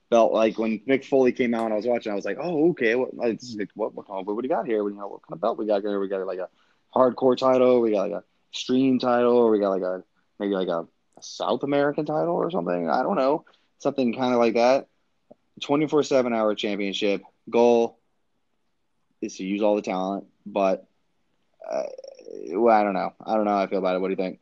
belt. 0.09 0.33
Like 0.33 0.57
when 0.57 0.79
Mick 0.87 1.05
Foley 1.05 1.31
came 1.31 1.53
out, 1.53 1.65
and 1.65 1.73
I 1.73 1.77
was 1.77 1.85
watching. 1.85 2.11
I 2.11 2.15
was 2.15 2.25
like, 2.25 2.37
"Oh, 2.39 2.69
okay. 2.71 2.95
What 2.95 3.13
what 3.13 3.37
what, 3.75 3.95
what, 3.95 4.07
what 4.07 4.27
do 4.27 4.35
we 4.35 4.47
got 4.47 4.65
here? 4.65 4.87
You 4.87 4.95
know, 4.95 5.07
what 5.07 5.21
kind 5.23 5.33
of 5.33 5.41
belt 5.41 5.57
we 5.57 5.67
got 5.67 5.81
here? 5.81 5.99
We 5.99 6.07
got 6.07 6.25
like 6.25 6.39
a 6.39 6.49
hardcore 6.95 7.37
title. 7.37 7.81
We 7.81 7.91
got 7.91 8.09
like 8.09 8.23
a 8.23 8.23
stream 8.51 8.99
title, 8.99 9.37
or 9.37 9.51
we 9.51 9.59
got 9.59 9.69
like 9.69 9.81
a 9.81 10.03
maybe 10.39 10.53
like 10.53 10.67
a, 10.67 10.81
a 10.81 11.21
South 11.21 11.63
American 11.63 12.05
title 12.05 12.35
or 12.35 12.51
something. 12.51 12.89
I 12.89 13.03
don't 13.03 13.17
know, 13.17 13.45
something 13.79 14.13
kind 14.13 14.33
of 14.33 14.39
like 14.39 14.55
that. 14.55 14.87
Twenty 15.61 15.87
four 15.87 16.03
seven 16.03 16.33
hour 16.33 16.53
championship 16.55 17.21
goal 17.49 17.99
is 19.21 19.37
to 19.37 19.43
use 19.43 19.61
all 19.61 19.75
the 19.75 19.81
talent, 19.81 20.25
but 20.45 20.87
uh, 21.69 21.83
well, 22.51 22.75
I 22.75 22.83
don't 22.83 22.93
know. 22.93 23.13
I 23.25 23.35
don't 23.35 23.45
know 23.45 23.51
how 23.51 23.63
I 23.63 23.67
feel 23.67 23.79
about 23.79 23.95
it. 23.95 23.99
What 23.99 24.07
do 24.07 24.11
you 24.11 24.17
think? 24.17 24.39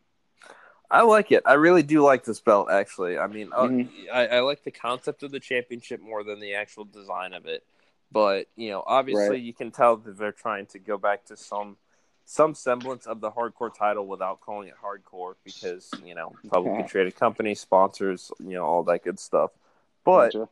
I 0.95 1.01
like 1.01 1.33
it. 1.33 1.43
I 1.45 1.53
really 1.53 1.83
do 1.83 2.01
like 2.01 2.23
this 2.23 2.39
belt. 2.39 2.69
Actually, 2.71 3.17
I 3.17 3.27
mean, 3.27 3.49
uh, 3.53 3.67
Mhm. 3.67 3.89
I, 4.13 4.27
I 4.27 4.39
like 4.39 4.63
the 4.63 4.71
concept 4.71 5.23
of 5.23 5.31
the 5.31 5.41
championship 5.41 5.99
more 5.99 6.23
than 6.23 6.39
the 6.39 6.53
actual 6.55 6.85
design 6.85 7.33
of 7.33 7.45
it. 7.45 7.65
But 8.13 8.47
you 8.55 8.69
know, 8.69 8.81
obviously, 8.87 9.35
Right. 9.35 9.41
you 9.41 9.53
can 9.53 9.71
tell 9.71 9.97
that 9.97 10.17
they're 10.17 10.31
trying 10.31 10.67
to 10.67 10.79
go 10.79 10.97
back 10.97 11.25
to 11.25 11.35
some 11.35 11.75
some 12.23 12.55
semblance 12.55 13.05
of 13.07 13.19
the 13.19 13.29
hardcore 13.29 13.73
title 13.73 14.07
without 14.07 14.39
calling 14.39 14.69
it 14.69 14.75
hardcore 14.81 15.35
because 15.43 15.93
you 16.03 16.15
know 16.15 16.33
publicly 16.49 16.85
traded 16.85 17.15
company 17.15 17.55
sponsors, 17.55 18.31
you 18.39 18.51
know, 18.51 18.63
all 18.63 18.83
that 18.83 19.03
good 19.03 19.19
stuff. 19.19 19.51
But 20.05 20.33
Gotcha. 20.33 20.49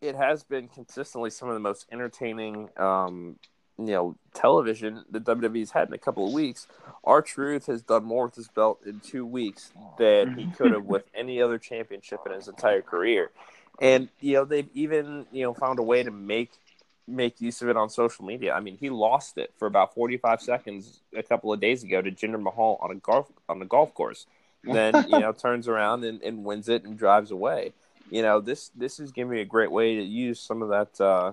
it 0.00 0.14
has 0.14 0.44
been 0.44 0.68
consistently 0.68 1.30
some 1.30 1.48
of 1.48 1.54
the 1.54 1.60
most 1.60 1.86
entertaining 1.90 2.68
um 2.76 3.40
you 3.80 3.92
know 3.92 4.16
television 4.34 5.04
the 5.10 5.20
WWE's 5.20 5.70
had 5.70 5.88
in 5.88 5.94
a 5.94 5.98
couple 5.98 6.26
of 6.26 6.32
weeks. 6.32 6.66
R-Truth 7.02 7.66
has 7.66 7.82
done 7.82 8.04
more 8.04 8.26
with 8.26 8.34
his 8.34 8.48
belt 8.48 8.80
in 8.84 9.00
two 9.00 9.24
weeks 9.24 9.72
than 9.98 10.34
he 10.36 10.46
could 10.50 10.72
have 10.72 10.84
with 10.84 11.04
any 11.14 11.40
other 11.40 11.58
championship 11.58 12.20
in 12.26 12.32
his 12.32 12.46
entire 12.46 12.82
career. 12.82 13.30
And 13.80 14.08
you 14.20 14.34
know 14.34 14.44
they've 14.44 14.68
even 14.74 15.26
you 15.32 15.42
know 15.42 15.54
found 15.54 15.78
a 15.78 15.82
way 15.82 16.02
to 16.02 16.10
make 16.10 16.50
make 17.10 17.40
use 17.40 17.60
of 17.62 17.68
it 17.68 17.76
on 17.76 17.90
social 17.90 18.24
media. 18.24 18.54
I 18.54 18.60
mean, 18.60 18.76
he 18.78 18.90
lost 18.90 19.36
it 19.36 19.52
for 19.58 19.66
about 19.66 19.94
45 19.94 20.40
seconds 20.40 21.00
a 21.14 21.22
couple 21.22 21.52
of 21.52 21.60
days 21.60 21.82
ago 21.82 22.00
to 22.00 22.10
Jinder 22.10 22.40
Mahal 22.40 22.78
on 22.80 22.90
a 22.90 22.94
golf 22.94 23.30
on 23.48 23.58
the 23.58 23.64
golf 23.64 23.94
course. 23.94 24.26
Then 24.62 24.94
you 25.08 25.18
know 25.18 25.32
turns 25.38 25.68
around 25.68 26.04
and, 26.04 26.22
and 26.22 26.44
wins 26.44 26.68
it 26.68 26.84
and 26.84 26.98
drives 26.98 27.30
away. 27.30 27.72
You 28.10 28.22
know 28.22 28.40
this 28.40 28.70
this 28.76 29.00
is 29.00 29.12
giving 29.12 29.32
me 29.32 29.40
a 29.40 29.46
great 29.46 29.70
way 29.70 29.96
to 29.96 30.02
use 30.02 30.40
some 30.40 30.62
of 30.62 30.68
that 30.68 31.00
uh, 31.00 31.32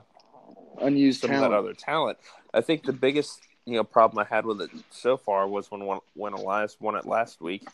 unused 0.81 1.22
some 1.22 1.31
of 1.31 1.36
talent. 1.38 1.51
that 1.51 1.57
other 1.57 1.74
talent. 1.74 2.17
I 2.53 2.62
think 2.62 2.84
the 2.84 2.93
biggest 2.93 3.41
you 3.65 3.75
know 3.75 3.84
problem 3.84 4.19
I 4.25 4.36
had 4.36 4.46
with 4.46 4.62
it 4.62 4.69
so 4.91 5.17
far 5.17 5.48
was 5.48 5.69
when 5.72 5.86
when, 5.86 6.00
when 6.15 6.34
Elias 6.34 6.77
won 6.79 6.96
it 6.96 7.05
last 7.05 7.41
week, 7.41 7.67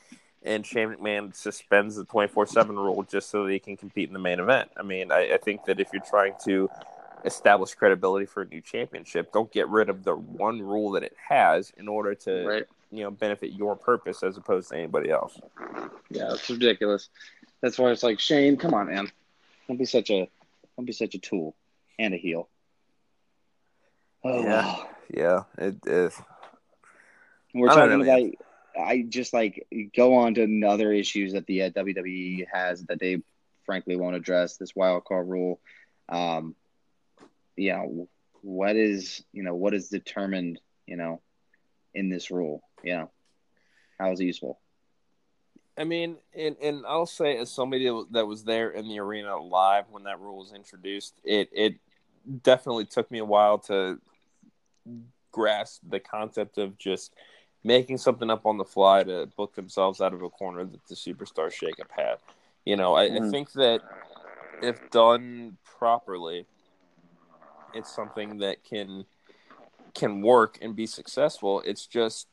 and 0.44 0.66
Shane 0.66 0.90
McMahon 0.90 1.36
suspends 1.36 1.96
the 1.96 2.06
twenty 2.06 2.28
four 2.28 2.46
seven 2.46 2.76
rule 2.76 3.04
just 3.04 3.30
so 3.30 3.44
that 3.46 3.52
he 3.52 3.60
can 3.60 3.78
compete 3.78 4.08
in 4.10 4.14
the 4.14 4.20
main 4.20 4.40
event. 4.40 4.70
I 4.78 4.84
mean, 4.84 5.12
I, 5.12 5.34
I 5.34 5.38
think 5.38 5.66
that 5.66 5.80
if 5.80 5.90
you're 5.94 6.02
trying 6.10 6.34
to 6.46 6.70
establish 7.26 7.74
credibility 7.74 8.26
for 8.26 8.42
a 8.42 8.46
new 8.46 8.60
championship, 8.60 9.32
don't 9.32 9.50
get 9.52 9.70
rid 9.70 9.90
of 9.90 10.04
the 10.04 10.14
one 10.16 10.62
rule 10.62 10.92
that 10.92 11.04
it 11.04 11.16
has 11.30 11.72
in 11.78 11.88
order 11.88 12.14
to 12.16 12.46
Right. 12.46 12.66
you 12.92 13.04
know 13.04 13.12
benefit 13.12 13.52
your 13.54 13.76
purpose 13.76 14.24
as 14.24 14.36
opposed 14.38 14.70
to 14.70 14.76
anybody 14.78 15.10
else. 15.10 15.40
Yeah, 16.10 16.34
it's 16.34 16.50
ridiculous. 16.50 17.10
That's 17.62 17.80
why 17.80 17.92
it's 17.92 18.04
like 18.04 18.20
Shane, 18.20 18.58
come 18.58 18.74
on, 18.74 18.88
man. 18.88 19.10
Don't 19.68 19.78
be 19.78 19.86
such 19.86 20.10
a 20.12 20.30
don't 20.76 20.86
be 20.86 20.92
such 20.92 21.16
a 21.16 21.20
tool 21.20 21.56
and 21.98 22.14
a 22.14 22.18
heel. 22.18 22.50
Oh 24.24 24.42
Yeah. 24.44 24.66
well. 24.66 24.90
Yeah, 25.14 25.44
it 25.58 25.78
is. 25.86 26.20
We're 27.54 27.70
I 27.70 27.76
talking 27.76 28.00
know, 28.00 28.04
about 28.04 28.32
I 28.80 29.06
just 29.08 29.34
like 29.34 29.68
go 29.96 30.16
on 30.16 30.34
to 30.36 30.44
another 30.44 30.92
issues 30.92 31.34
that 31.34 31.46
the 31.46 31.64
uh, 31.64 31.70
WWE 31.72 32.48
has 32.52 32.84
that 32.86 33.00
they 33.00 33.22
frankly 33.66 33.96
won't 33.96 34.16
address. 34.16 34.58
This 34.58 34.76
wild 34.76 35.06
card 35.06 35.28
rule, 35.28 35.60
um, 36.10 36.56
you 37.56 37.72
know, 37.74 38.08
what 38.42 38.76
is 38.76 39.24
you 39.32 39.44
know 39.44 39.56
what 39.56 39.74
is 39.74 39.90
determined 39.90 40.60
you 40.88 40.96
know 40.96 41.22
in 41.94 42.10
this 42.10 42.32
rule? 42.32 42.64
You 42.84 42.94
know, 42.94 43.12
how 44.00 44.12
is 44.12 44.20
it 44.20 44.26
useful? 44.26 44.60
I 45.78 45.84
mean, 45.84 46.18
and 46.36 46.56
and 46.62 46.86
I'll 46.88 47.06
say 47.06 47.38
as 47.38 47.52
somebody 47.52 47.86
that 48.12 48.26
was 48.26 48.44
there 48.44 48.72
in 48.72 48.88
the 48.88 49.00
arena 49.00 49.38
live 49.38 49.86
when 49.92 50.04
that 50.04 50.20
rule 50.20 50.38
was 50.38 50.54
introduced, 50.54 51.14
it 51.24 51.50
it 51.52 51.76
definitely 52.44 52.86
took 52.86 53.12
me 53.12 53.20
a 53.20 53.26
while 53.26 53.60
to 53.60 54.00
grasp 55.32 55.82
the 55.88 56.00
concept 56.00 56.58
of 56.58 56.78
just 56.78 57.14
making 57.64 57.98
something 57.98 58.30
up 58.30 58.46
on 58.46 58.58
the 58.58 58.66
fly 58.66 59.04
to 59.04 59.26
book 59.38 59.56
themselves 59.56 60.02
out 60.02 60.14
of 60.14 60.22
a 60.22 60.30
corner 60.30 60.66
that 60.66 60.86
the 60.88 60.96
superstar 60.96 61.48
shakeup 61.48 61.92
had. 61.96 62.18
You 62.66 62.76
know, 62.76 62.94
I, 62.94 63.04
I 63.04 63.20
Mhm. 63.20 63.32
think 63.32 63.52
that 63.54 63.82
if 64.62 64.90
done 64.92 65.58
properly, 65.64 66.46
it's 67.74 67.94
something 67.94 68.38
that 68.40 68.64
can 68.64 69.06
can 69.94 70.22
work 70.22 70.58
and 70.62 70.76
be 70.76 70.88
successful. 70.88 71.62
It's 71.66 71.88
just 71.88 72.28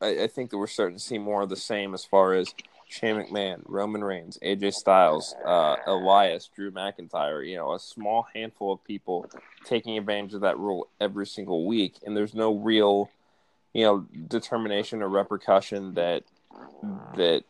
I, 0.00 0.24
I 0.24 0.26
think 0.26 0.50
that 0.50 0.58
we're 0.58 0.66
starting 0.66 0.96
to 0.96 1.02
see 1.02 1.18
more 1.18 1.42
of 1.42 1.48
the 1.48 1.56
same 1.56 1.94
as 1.94 2.04
far 2.04 2.34
as 2.34 2.54
Shane 2.88 3.16
McMahon, 3.16 3.62
Roman 3.64 4.04
Reigns, 4.04 4.38
AJ 4.42 4.74
Styles, 4.74 5.34
uh, 5.44 5.76
Elias, 5.86 6.48
Drew 6.54 6.70
McIntyre. 6.70 7.46
You 7.46 7.56
know, 7.56 7.74
a 7.74 7.78
small 7.78 8.26
handful 8.34 8.72
of 8.72 8.84
people 8.84 9.28
taking 9.64 9.98
advantage 9.98 10.34
of 10.34 10.42
that 10.42 10.58
rule 10.58 10.88
every 11.00 11.26
single 11.26 11.66
week, 11.66 11.96
and 12.04 12.16
there's 12.16 12.34
no 12.34 12.54
real, 12.54 13.10
you 13.72 13.84
know, 13.84 14.06
determination 14.28 15.02
or 15.02 15.08
repercussion 15.08 15.94
that 15.94 16.22
that 17.16 17.42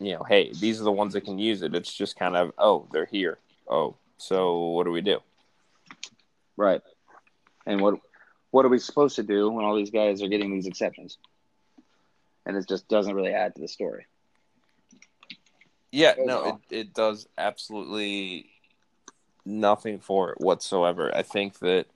you 0.00 0.14
know, 0.14 0.24
hey, 0.24 0.52
these 0.52 0.80
are 0.80 0.84
the 0.84 0.92
ones 0.92 1.12
that 1.12 1.24
can 1.24 1.38
use 1.38 1.62
it. 1.62 1.74
It's 1.74 1.92
just 1.92 2.18
kind 2.18 2.36
of, 2.36 2.52
oh, 2.58 2.88
they're 2.90 3.06
here. 3.06 3.38
Oh, 3.68 3.94
so 4.18 4.70
what 4.70 4.84
do 4.84 4.90
we 4.90 5.00
do? 5.00 5.20
Right. 6.56 6.82
And 7.66 7.80
what 7.80 7.94
what 8.50 8.66
are 8.66 8.68
we 8.68 8.78
supposed 8.78 9.16
to 9.16 9.22
do 9.22 9.48
when 9.48 9.64
all 9.64 9.76
these 9.76 9.90
guys 9.90 10.22
are 10.22 10.28
getting 10.28 10.52
these 10.52 10.66
exceptions? 10.66 11.18
And 12.44 12.56
it 12.56 12.68
just 12.68 12.88
doesn't 12.88 13.14
really 13.14 13.32
add 13.32 13.54
to 13.54 13.60
the 13.60 13.68
story. 13.68 14.06
Yeah, 15.92 16.14
no, 16.18 16.60
it, 16.70 16.76
it 16.76 16.94
does 16.94 17.28
absolutely 17.36 18.50
nothing 19.44 19.98
for 19.98 20.30
it 20.30 20.40
whatsoever. 20.40 21.14
I 21.14 21.22
think 21.22 21.58
that, 21.58 21.86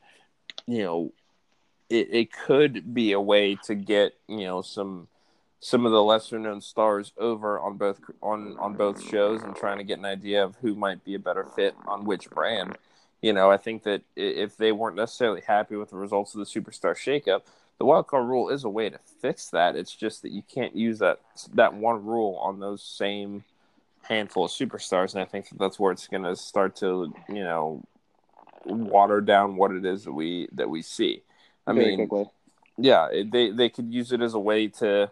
you 0.66 0.82
know, 0.82 1.12
it, 1.88 2.08
it 2.12 2.32
could 2.32 2.92
be 2.94 3.12
a 3.12 3.20
way 3.20 3.56
to 3.64 3.74
get, 3.74 4.12
you 4.28 4.44
know, 4.44 4.62
some 4.62 5.08
some 5.60 5.86
of 5.86 5.92
the 5.92 6.02
lesser 6.02 6.38
known 6.38 6.60
stars 6.60 7.12
over 7.16 7.58
on 7.58 7.78
both 7.78 8.00
on 8.22 8.56
on 8.58 8.74
both 8.74 9.02
shows 9.02 9.42
and 9.42 9.56
trying 9.56 9.78
to 9.78 9.84
get 9.84 9.98
an 9.98 10.04
idea 10.04 10.44
of 10.44 10.56
who 10.56 10.74
might 10.74 11.02
be 11.02 11.14
a 11.14 11.18
better 11.18 11.44
fit 11.44 11.74
on 11.88 12.04
which 12.04 12.28
brand. 12.30 12.76
You 13.22 13.32
know, 13.32 13.50
I 13.50 13.56
think 13.56 13.82
that 13.84 14.02
if 14.14 14.58
they 14.58 14.72
weren't 14.72 14.96
necessarily 14.96 15.40
happy 15.40 15.74
with 15.76 15.90
the 15.90 15.96
results 15.96 16.34
of 16.34 16.40
the 16.40 16.44
superstar 16.44 16.94
shakeup, 16.94 17.42
the 17.78 17.86
wild 17.86 18.06
card 18.08 18.28
rule 18.28 18.50
is 18.50 18.64
a 18.64 18.68
way 18.68 18.90
to 18.90 18.98
fix 19.20 19.48
that. 19.50 19.74
It's 19.74 19.94
just 19.94 20.22
that 20.22 20.32
you 20.32 20.42
can't 20.42 20.76
use 20.76 20.98
that 20.98 21.20
that 21.54 21.72
one 21.72 22.04
rule 22.04 22.36
on 22.42 22.60
those 22.60 22.82
same 22.82 23.44
handful 24.08 24.44
of 24.46 24.50
superstars, 24.50 25.14
and 25.14 25.22
I 25.22 25.26
think 25.26 25.48
that 25.50 25.58
that's 25.58 25.78
where 25.78 25.92
it's 25.92 26.08
going 26.08 26.24
to 26.24 26.36
start 26.36 26.76
to, 26.76 27.14
you 27.28 27.44
know, 27.44 27.84
water 28.64 29.20
down 29.20 29.56
what 29.56 29.72
it 29.72 29.84
is 29.84 30.04
that 30.04 30.12
we 30.12 30.48
that 30.52 30.70
we 30.70 30.82
see. 30.82 31.22
I 31.66 31.72
Very 31.72 31.90
mean, 31.90 32.08
quickly. 32.08 32.26
yeah, 32.78 33.08
they 33.30 33.50
they 33.50 33.68
could 33.70 33.92
use 33.92 34.12
it 34.12 34.22
as 34.22 34.34
a 34.34 34.38
way 34.40 34.68
to, 34.68 35.10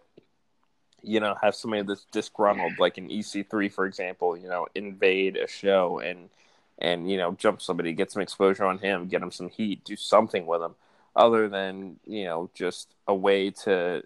you 1.02 1.20
know, 1.20 1.34
have 1.42 1.54
somebody 1.54 1.82
that's 1.82 2.06
disgruntled, 2.12 2.78
like 2.78 2.96
an 2.98 3.10
EC3, 3.10 3.68
for 3.68 3.84
example, 3.84 4.36
you 4.36 4.48
know, 4.48 4.66
invade 4.74 5.36
a 5.36 5.46
show 5.46 5.98
and 5.98 6.30
and 6.78 7.10
you 7.10 7.16
know 7.18 7.32
jump 7.32 7.60
somebody, 7.62 7.92
get 7.92 8.10
some 8.10 8.22
exposure 8.22 8.64
on 8.64 8.78
him, 8.78 9.06
get 9.08 9.22
him 9.22 9.30
some 9.30 9.48
heat, 9.50 9.84
do 9.84 9.96
something 9.96 10.46
with 10.46 10.62
him, 10.62 10.74
other 11.14 11.48
than 11.48 11.96
you 12.06 12.24
know 12.24 12.50
just 12.54 12.94
a 13.06 13.14
way 13.14 13.50
to, 13.50 14.02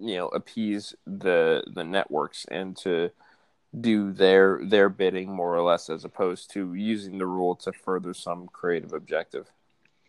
you 0.00 0.16
know, 0.16 0.28
appease 0.28 0.94
the 1.06 1.64
the 1.72 1.84
networks 1.84 2.46
and 2.50 2.76
to 2.78 3.10
do 3.78 4.12
their 4.12 4.60
their 4.64 4.88
bidding 4.88 5.30
more 5.30 5.54
or 5.54 5.62
less 5.62 5.88
as 5.90 6.04
opposed 6.04 6.50
to 6.50 6.74
using 6.74 7.18
the 7.18 7.26
rule 7.26 7.54
to 7.54 7.72
further 7.72 8.12
some 8.12 8.48
creative 8.48 8.92
objective. 8.92 9.46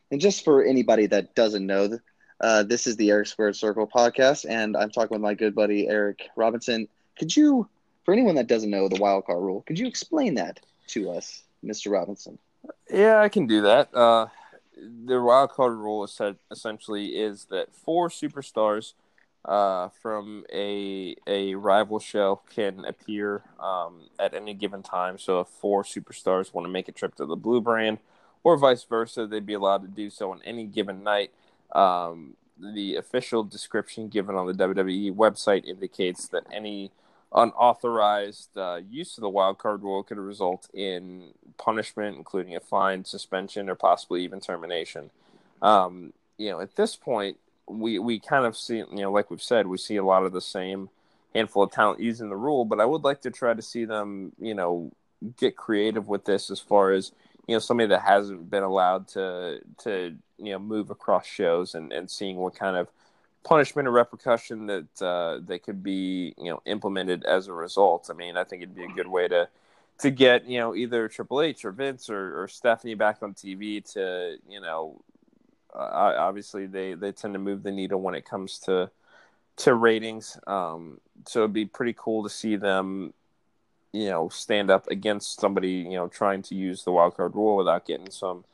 And 0.10 0.20
just 0.20 0.44
for 0.44 0.64
anybody 0.64 1.06
that 1.08 1.36
doesn't 1.36 1.66
know, 1.66 2.00
uh, 2.42 2.64
this 2.64 2.88
is 2.88 2.98
the 2.98 3.12
Eric 3.12 3.28
Squared 3.28 3.56
Circle 3.56 3.88
podcast, 3.88 4.46
and 4.50 4.76
I'm 4.76 4.90
talking 4.90 5.16
with 5.16 5.22
my 5.22 5.36
good 5.36 5.54
buddy 5.54 5.88
Eric 5.88 6.30
Robinson. 6.36 6.88
Could 7.18 7.36
you, 7.36 7.70
for 8.04 8.14
anyone 8.14 8.36
that 8.36 8.48
doesn't 8.48 8.70
know 8.70 8.90
the 8.90 9.00
wild 9.00 9.26
card 9.26 9.42
rule, 9.42 9.62
could 9.62 9.78
you 9.78 9.88
explain 9.88 10.34
that 10.36 10.60
to 10.88 11.12
us, 11.12 11.44
Mr. 11.64 11.92
Robinson? 11.92 12.40
Yeah, 12.92 13.22
I 13.22 13.30
can 13.30 13.48
do 13.48 13.62
that. 13.62 13.94
Uh, 13.94 14.28
the 15.06 15.22
wild 15.22 15.52
card 15.52 15.74
rule 15.74 16.04
is 16.04 16.12
said, 16.12 16.38
essentially 16.50 17.10
is 17.10 17.46
that 17.52 17.74
four 17.74 18.10
superstars 18.10 18.94
uh, 19.46 19.90
from 20.02 20.46
a 20.54 21.16
a 21.26 21.56
rival 21.56 22.00
show 22.00 22.42
can 22.54 22.86
appear 22.86 23.44
um, 23.60 24.10
at 24.20 24.34
any 24.34 24.54
given 24.54 24.84
time. 24.84 25.18
So 25.18 25.40
if 25.40 25.48
four 25.48 25.84
superstars 25.84 26.54
want 26.54 26.66
to 26.66 26.72
make 26.72 26.88
a 26.88 26.92
trip 26.92 27.16
to 27.16 27.26
the 27.26 27.36
blue 27.36 27.62
brand, 27.62 28.00
or 28.44 28.58
vice 28.58 28.84
versa, 28.84 29.28
they'd 29.28 29.46
be 29.46 29.54
allowed 29.54 29.82
to 29.82 29.88
do 29.88 30.10
so 30.10 30.32
on 30.32 30.42
any 30.44 30.66
given 30.66 31.04
night. 31.04 31.32
Um, 31.72 32.36
the 32.60 32.96
official 32.96 33.44
description 33.44 34.08
given 34.08 34.36
on 34.36 34.46
the 34.46 34.54
WWE 34.54 35.16
website 35.16 35.66
indicates 35.66 36.28
that 36.28 36.44
any 36.52 36.92
unauthorized 37.34 38.56
uh, 38.58 38.82
use 38.90 39.18
of 39.18 39.22
the 39.22 39.30
wild 39.30 39.58
card 39.58 39.82
rule 39.84 40.04
could 40.04 40.18
result 40.18 40.70
in 40.74 41.34
punishment, 41.58 42.18
including 42.18 42.56
a 42.56 42.60
fine, 42.60 43.06
suspension, 43.06 43.70
or 43.70 43.76
possibly 43.76 44.24
even 44.24 44.40
termination. 44.40 45.10
Um, 45.62 46.14
you 46.38 46.50
know, 46.50 46.60
at 46.60 46.76
this 46.76 46.96
point, 46.96 47.38
we 47.80 48.00
we 48.00 48.20
kind 48.20 48.46
of 48.46 48.58
see, 48.58 48.78
you 48.78 48.88
know, 48.92 49.12
like 49.12 49.30
we've 49.30 49.42
said, 49.42 49.68
we 49.68 49.78
see 49.78 49.98
a 49.98 50.04
lot 50.04 50.24
of 50.24 50.34
the 50.34 50.42
same 50.42 50.90
handful 51.34 51.64
of 51.64 51.72
talent 51.72 52.00
using 52.00 52.30
the 52.30 52.36
rule. 52.36 52.66
But 52.66 52.80
I 52.80 52.86
would 52.86 53.04
like 53.04 53.22
to 53.22 53.32
try 53.32 53.54
to 53.54 53.62
see 53.62 53.86
them, 53.86 54.34
you 54.40 54.54
know, 54.54 54.92
get 55.38 55.56
creative 55.56 56.08
with 56.08 56.26
this 56.26 56.50
as 56.50 56.60
far 56.60 56.92
as 56.92 57.12
you 57.48 57.56
know 57.56 57.60
somebody 57.60 57.88
that 57.88 58.02
hasn't 58.02 58.50
been 58.50 58.64
allowed 58.64 59.08
to 59.10 59.62
to 59.84 60.16
you 60.38 60.52
know 60.52 60.60
move 60.60 60.90
across 60.90 61.26
shows 61.26 61.76
and 61.76 61.92
and 61.92 62.10
seeing 62.10 62.38
what 62.38 62.56
kind 62.56 62.78
of 62.78 62.88
punishment 63.44 63.88
or 63.88 63.92
repercussion 63.92 64.68
that 64.68 65.02
uh, 65.02 65.40
that 65.46 65.64
could 65.64 65.84
be 65.84 66.34
you 66.38 66.52
know 66.52 66.62
implemented 66.66 67.24
as 67.26 67.48
a 67.48 67.54
result. 67.54 68.10
I 68.10 68.14
mean, 68.14 68.38
I 68.38 68.44
think 68.44 68.62
it'd 68.62 68.76
be 68.76 68.84
a 68.84 68.96
good 68.96 69.08
way 69.08 69.28
to 69.28 69.48
to 70.00 70.10
get 70.10 70.46
you 70.48 70.60
know 70.60 70.76
either 70.76 71.08
Triple 71.08 71.42
H 71.42 71.66
or 71.66 71.72
Vince 71.72 72.10
or, 72.10 72.44
or 72.44 72.48
Stephanie 72.48 72.96
back 72.96 73.18
on 73.22 73.34
TV 73.34 73.84
to 73.94 74.38
you 74.50 74.60
know 74.60 75.02
uh, 75.74 76.16
obviously 76.18 76.66
they 76.66 76.94
they 76.94 77.12
tend 77.12 77.34
to 77.34 77.40
move 77.40 77.64
the 77.64 77.72
needle 77.72 78.02
when 78.02 78.16
it 78.16 78.26
comes 78.26 78.60
to 78.60 78.90
to 79.58 79.74
ratings. 79.74 80.38
Um, 80.48 81.00
so 81.28 81.40
it'd 81.40 81.54
be 81.54 81.66
pretty 81.66 81.96
cool 81.98 82.24
to 82.24 82.30
see 82.30 82.56
them 82.56 83.14
you 83.94 84.10
know 84.10 84.30
stand 84.30 84.72
up 84.72 84.90
against 84.90 85.40
somebody 85.40 85.72
you 85.72 85.92
know 85.92 86.08
trying 86.08 86.42
to 86.42 86.56
use 86.56 86.84
the 86.84 86.92
wild 86.92 87.16
card 87.16 87.36
rule 87.36 87.58
without 87.58 87.86
getting 87.86 88.10
some 88.10 88.46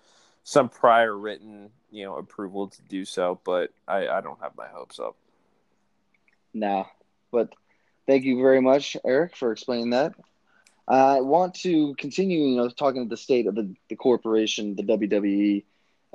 some 0.44 0.68
prior 0.68 1.16
written 1.16 1.70
you 1.92 2.04
know 2.04 2.18
approval 2.18 2.68
to 2.68 2.82
do 2.84 3.06
so. 3.06 3.40
But 3.44 3.72
I 3.88 4.08
I 4.08 4.22
don't 4.22 4.42
have 4.42 4.56
my 4.58 4.68
hopes 4.68 5.00
up. 5.00 5.16
Nah, 6.54 6.86
but 7.32 7.54
thank 8.08 8.24
you 8.24 8.38
very 8.42 8.62
much, 8.62 8.98
Eric, 9.06 9.36
for 9.36 9.52
explaining 9.52 9.92
that. 9.92 10.14
I 10.88 11.20
want 11.20 11.56
to 11.56 11.96
continue, 11.96 12.40
you 12.40 12.56
know, 12.56 12.70
talking 12.70 13.04
to 13.04 13.10
the 13.10 13.18
state 13.18 13.46
of 13.46 13.56
the, 13.56 13.76
the 13.90 13.96
corporation, 13.98 14.76
the 14.76 14.84
WWE, 14.84 15.66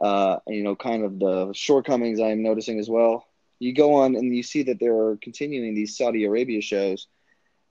uh, 0.03 0.41
you 0.49 0.65
know, 0.65 0.75
kind 0.75 1.05
of 1.05 1.19
the 1.21 1.53
shortcomings 1.55 2.21
I'm 2.21 2.43
noticing 2.43 2.81
as 2.81 2.91
well. 2.91 3.27
You 3.61 3.73
go 3.73 3.95
on 3.95 4.17
and 4.17 4.35
you 4.35 4.43
see 4.43 4.65
that 4.65 4.81
there 4.81 4.97
are 4.97 5.17
continuing 5.23 5.75
these 5.75 5.97
Saudi 5.97 6.25
Arabia 6.25 6.61
shows, 6.61 7.07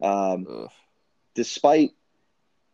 um, 0.01 0.69
despite 1.35 1.91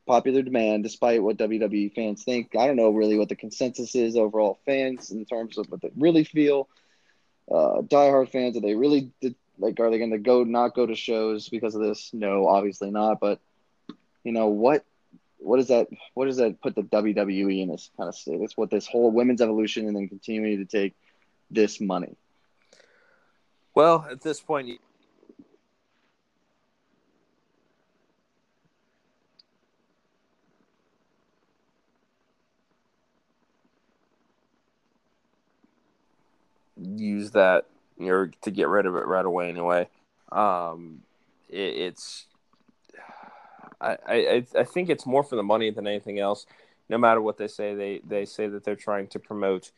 popular 0.06 0.44
demand, 0.44 0.84
despite 0.84 1.24
what 1.24 1.38
WWE 1.38 1.94
fans 1.96 2.24
think. 2.24 2.56
I 2.56 2.68
don't 2.68 2.76
know 2.76 2.92
really 2.92 3.18
what 3.18 3.30
the 3.30 3.36
consensus 3.36 3.96
is 3.96 4.16
overall 4.16 4.60
fans 4.66 5.10
in 5.10 5.26
terms 5.26 5.58
of 5.58 5.66
what 5.72 5.82
they 5.82 5.92
really 5.98 6.24
feel. 6.24 6.70
Uh, 7.50 7.82
diehard 7.82 8.30
fans, 8.30 8.58
are 8.58 8.62
they 8.62 8.76
really 8.76 9.12
like? 9.58 9.80
Are 9.80 9.90
they 9.90 9.98
going 9.98 10.12
to 10.12 10.20
go 10.20 10.44
not 10.44 10.76
go 10.76 10.86
to 10.86 10.96
shows 10.96 11.50
because 11.50 11.74
of 11.74 11.82
this? 11.82 12.12
No, 12.14 12.48
obviously 12.48 12.92
not. 12.92 13.20
But 13.20 13.40
you 14.24 14.34
know 14.34 14.48
what 14.48 14.86
what 15.40 15.58
does 15.58 15.68
that 15.68 15.88
what 16.14 16.26
does 16.26 16.38
that 16.38 16.62
put 16.62 16.76
the 16.76 16.84
WWE 16.84 17.62
in 17.62 17.70
this 17.70 17.90
kind 17.98 18.10
of 18.10 18.16
state? 18.16 18.42
It's 18.42 18.58
what 18.58 18.70
this 18.70 18.88
whole 18.88 19.12
women's 19.12 19.42
evolution 19.42 19.88
and 19.88 19.96
then 19.96 20.08
continuing 20.08 20.58
to 20.58 20.66
take 20.66 20.96
this 21.50 21.80
money. 21.80 22.16
Well, 23.74 24.08
at 24.10 24.22
this 24.22 24.40
point, 24.40 24.80
use 36.76 37.32
that 37.32 37.66
or 38.00 38.32
to 38.42 38.52
get 38.52 38.68
rid 38.68 38.86
of 38.86 38.96
it 38.96 39.06
right 39.06 39.26
away 39.26 39.50
anyway. 39.50 39.88
Um, 40.32 41.02
it, 41.50 41.58
it's 41.58 42.26
I, 43.80 43.98
I 44.08 44.46
I 44.60 44.64
think 44.64 44.90
it's 44.90 45.06
more 45.06 45.24
for 45.24 45.36
the 45.36 45.44
money 45.44 45.70
than 45.72 45.88
anything 45.88 46.20
else. 46.20 46.46
No 46.90 46.98
matter 46.98 47.22
what 47.22 47.38
they 47.38 47.48
say, 47.48 47.76
they 47.76 48.02
they 48.08 48.26
say 48.26 48.48
that 48.48 48.64
they're 48.64 48.76
trying 48.76 49.08
to 49.08 49.20
promote, 49.20 49.72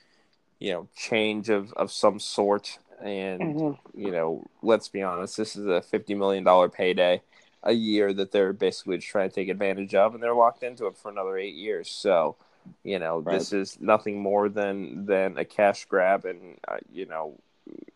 you 0.60 0.72
know, 0.72 0.88
change 0.96 1.50
of 1.50 1.74
of 1.74 1.92
some 1.92 2.20
sort. 2.20 2.80
And 3.02 3.42
mm-hmm. 3.42 4.00
you 4.00 4.12
know, 4.12 4.46
let's 4.62 4.90
be 4.90 5.02
honest, 5.02 5.38
this 5.38 5.56
is 5.56 5.66
a 5.66 5.82
fifty 5.82 6.16
million 6.16 6.44
dollar 6.44 6.70
payday 6.70 7.22
a 7.64 7.74
year 7.74 8.14
that 8.14 8.32
they're 8.32 8.54
basically 8.54 8.98
just 8.98 9.10
trying 9.10 9.30
to 9.30 9.36
take 9.36 9.50
advantage 9.50 9.94
of, 9.96 10.14
and 10.14 10.24
they're 10.24 10.34
locked 10.34 10.64
into 10.64 10.88
it 10.88 10.98
for 10.98 11.12
another 11.12 11.38
eight 11.38 11.56
years. 11.56 11.90
So, 11.90 12.38
you 12.84 13.00
know, 13.00 13.20
right. 13.20 13.38
this 13.38 13.52
is 13.54 13.78
nothing 13.80 14.22
more 14.22 14.50
than 14.50 15.06
than 15.06 15.38
a 15.38 15.46
cash 15.46 15.86
grab, 15.86 16.26
and 16.26 16.58
uh, 16.68 16.78
you 16.92 17.06
know, 17.06 17.38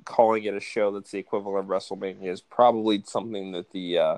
calling 0.05 0.43
it 0.43 0.53
a 0.53 0.59
show 0.59 0.91
that's 0.91 1.11
the 1.11 1.19
equivalent 1.19 1.65
of 1.65 1.69
WrestleMania 1.69 2.27
is 2.27 2.41
probably 2.41 3.03
something 3.05 3.51
that 3.51 3.71
the 3.71 3.97
uh, 3.97 4.17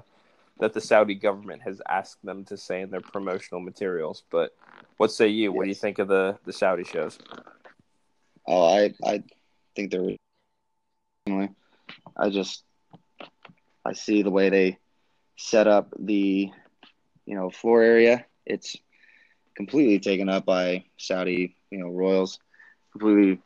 that 0.59 0.73
the 0.73 0.81
Saudi 0.81 1.15
government 1.15 1.61
has 1.63 1.81
asked 1.87 2.23
them 2.23 2.45
to 2.45 2.57
say 2.57 2.81
in 2.81 2.89
their 2.89 3.01
promotional 3.01 3.59
materials. 3.61 4.23
But 4.31 4.55
what 4.97 5.11
say 5.11 5.27
you? 5.27 5.49
Yes. 5.49 5.57
What 5.57 5.63
do 5.63 5.69
you 5.69 5.75
think 5.75 5.99
of 5.99 6.07
the 6.07 6.37
the 6.45 6.53
Saudi 6.53 6.83
shows? 6.83 7.17
Oh, 8.47 8.65
I 8.65 8.93
I 9.03 9.23
think 9.75 9.91
they're. 9.91 10.15
I 12.17 12.29
just 12.29 12.63
I 13.83 13.93
see 13.93 14.21
the 14.21 14.31
way 14.31 14.49
they 14.49 14.77
set 15.37 15.67
up 15.67 15.93
the 15.97 16.49
you 17.25 17.35
know 17.35 17.49
floor 17.49 17.81
area. 17.81 18.25
It's 18.45 18.77
completely 19.55 19.99
taken 19.99 20.29
up 20.29 20.45
by 20.45 20.85
Saudi 20.97 21.55
you 21.71 21.79
know 21.79 21.89
royals, 21.89 22.39
completely 22.91 23.41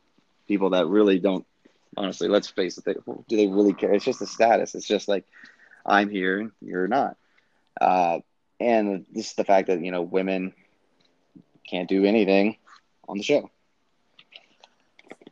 people 0.46 0.70
that 0.70 0.86
really 0.86 1.18
don't. 1.18 1.46
Honestly, 1.96 2.28
let's 2.28 2.48
face 2.48 2.78
it. 2.78 2.84
They, 2.84 2.94
do 3.28 3.36
they 3.36 3.48
really 3.48 3.72
care? 3.72 3.92
It's 3.92 4.04
just 4.04 4.22
a 4.22 4.26
status. 4.26 4.76
It's 4.76 4.86
just 4.86 5.08
like 5.08 5.24
I'm 5.84 6.10
here, 6.10 6.52
you're 6.60 6.88
not. 6.88 7.16
Uh, 7.80 8.20
and 8.58 9.06
this 9.12 9.28
is 9.28 9.34
the 9.34 9.44
fact 9.44 9.68
that 9.68 9.82
you 9.82 9.90
know 9.90 10.02
women 10.02 10.52
can't 11.66 11.88
do 11.88 12.04
anything 12.04 12.56
on 13.08 13.16
the 13.16 13.22
show. 13.24 13.50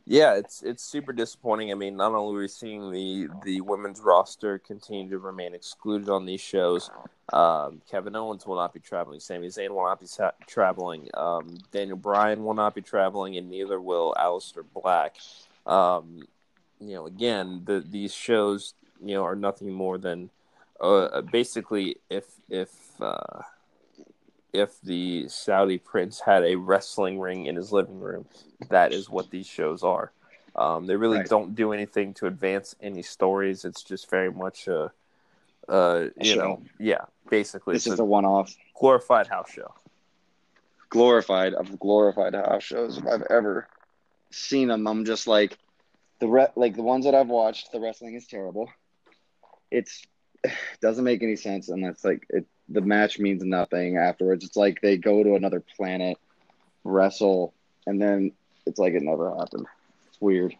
Yeah, 0.05 0.33
it's 0.33 0.63
it's 0.63 0.81
super 0.81 1.13
disappointing. 1.13 1.71
I 1.71 1.75
mean, 1.75 1.95
not 1.95 2.13
only 2.13 2.35
are 2.35 2.41
we 2.41 2.47
seeing 2.47 2.91
the 2.91 3.27
the 3.43 3.61
women's 3.61 4.01
roster 4.01 4.57
continue 4.57 5.07
to 5.11 5.19
remain 5.19 5.53
excluded 5.53 6.09
on 6.09 6.25
these 6.25 6.41
shows, 6.41 6.89
um, 7.31 7.81
Kevin 7.91 8.15
Owens 8.15 8.47
will 8.47 8.55
not 8.55 8.73
be 8.73 8.79
traveling. 8.79 9.19
Sami 9.19 9.49
Zayn 9.49 9.69
will 9.69 9.85
not 9.85 9.99
be 9.99 10.07
sa- 10.07 10.31
traveling. 10.47 11.07
Um, 11.13 11.59
Daniel 11.71 11.95
Bryan 11.95 12.43
will 12.43 12.55
not 12.55 12.73
be 12.73 12.81
traveling, 12.81 13.37
and 13.37 13.51
neither 13.51 13.79
will 13.79 14.15
Aleister 14.17 14.65
Black. 14.73 15.17
Um, 15.67 16.23
you 16.81 16.95
know, 16.95 17.05
again, 17.05 17.61
the, 17.65 17.81
these 17.87 18.13
shows, 18.13 18.73
you 19.03 19.13
know, 19.13 19.23
are 19.23 19.35
nothing 19.35 19.71
more 19.71 19.99
than 19.99 20.31
uh, 20.81 21.21
basically 21.21 21.97
if 22.09 22.25
if 22.49 22.69
uh, 23.01 23.41
if 24.53 24.79
the 24.81 25.27
Saudi 25.27 25.77
prince 25.77 26.19
had 26.19 26.43
a 26.43 26.55
wrestling 26.55 27.19
ring 27.19 27.45
in 27.45 27.55
his 27.55 27.71
living 27.71 27.99
room, 27.99 28.25
that 28.69 28.93
is 28.93 29.09
what 29.09 29.29
these 29.29 29.47
shows 29.47 29.83
are. 29.83 30.11
Um, 30.55 30.87
they 30.87 30.95
really 30.95 31.19
right. 31.19 31.29
don't 31.29 31.55
do 31.55 31.71
anything 31.71 32.13
to 32.15 32.27
advance 32.27 32.75
any 32.81 33.01
stories. 33.01 33.65
It's 33.65 33.83
just 33.83 34.09
very 34.09 34.31
much 34.31 34.67
a, 34.67 34.91
uh, 35.67 36.07
you 36.19 36.33
show. 36.33 36.35
know, 36.35 36.63
yeah, 36.79 37.05
basically. 37.29 37.75
This 37.75 37.87
is 37.87 37.99
a, 37.99 38.03
a 38.03 38.05
one-off 38.05 38.53
glorified 38.77 39.27
house 39.27 39.51
show. 39.51 39.73
Glorified 40.89 41.53
of 41.53 41.79
glorified 41.79 42.33
house 42.33 42.63
shows. 42.63 42.97
If 42.97 43.05
I've 43.05 43.27
ever 43.29 43.67
seen 44.31 44.69
them, 44.69 44.87
I'm 44.87 45.05
just 45.05 45.27
like 45.27 45.57
the 46.19 46.27
re- 46.27 46.47
like 46.55 46.75
the 46.75 46.83
ones 46.83 47.05
that 47.05 47.13
I've 47.13 47.27
watched. 47.27 47.71
The 47.71 47.79
wrestling 47.79 48.15
is 48.15 48.25
terrible. 48.25 48.69
It's 49.69 50.01
doesn't 50.81 51.03
make 51.03 51.23
any 51.23 51.35
sense, 51.35 51.69
and 51.69 51.83
that's 51.83 52.03
like 52.03 52.25
it. 52.29 52.45
The 52.69 52.81
match 52.81 53.17
means 53.19 53.43
nothing 53.43 53.97
afterwards. 53.97 54.45
It's 54.45 54.55
like 54.55 54.81
they 54.81 54.97
go 54.97 55.23
to 55.23 55.35
another 55.35 55.59
planet, 55.59 56.17
wrestle, 56.83 57.53
and 57.87 58.01
then 58.01 58.31
it's 58.65 58.79
like 58.79 58.93
it 58.93 59.01
never 59.01 59.35
happened. 59.35 59.65
It's 60.07 60.21
weird. 60.21 60.55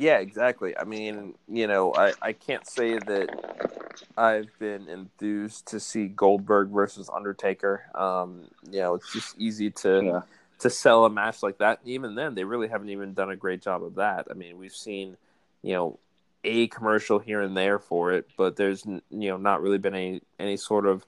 Yeah, 0.00 0.18
exactly. 0.18 0.76
I 0.78 0.84
mean, 0.84 1.34
you 1.46 1.66
know, 1.66 1.92
I, 1.94 2.14
I 2.22 2.32
can't 2.32 2.66
say 2.66 2.98
that 2.98 3.90
I've 4.16 4.48
been 4.58 4.88
enthused 4.88 5.66
to 5.68 5.80
see 5.80 6.08
Goldberg 6.08 6.70
versus 6.70 7.10
Undertaker. 7.12 7.84
Um, 7.94 8.44
you 8.70 8.80
know, 8.80 8.94
it's 8.94 9.12
just 9.12 9.38
easy 9.38 9.70
to 9.70 10.02
yeah. 10.02 10.20
to 10.60 10.70
sell 10.70 11.04
a 11.04 11.10
match 11.10 11.42
like 11.42 11.58
that. 11.58 11.80
Even 11.84 12.14
then, 12.14 12.34
they 12.34 12.44
really 12.44 12.68
haven't 12.68 12.88
even 12.88 13.12
done 13.12 13.30
a 13.30 13.36
great 13.36 13.60
job 13.60 13.84
of 13.84 13.96
that. 13.96 14.28
I 14.30 14.34
mean, 14.34 14.56
we've 14.56 14.74
seen, 14.74 15.18
you 15.62 15.74
know, 15.74 15.98
a 16.44 16.68
commercial 16.68 17.18
here 17.18 17.42
and 17.42 17.56
there 17.56 17.78
for 17.78 18.12
it, 18.12 18.28
but 18.36 18.56
there's 18.56 18.84
you 18.86 19.00
know 19.10 19.36
not 19.36 19.62
really 19.62 19.78
been 19.78 19.94
any 19.94 20.22
any 20.38 20.56
sort 20.56 20.86
of 20.86 21.04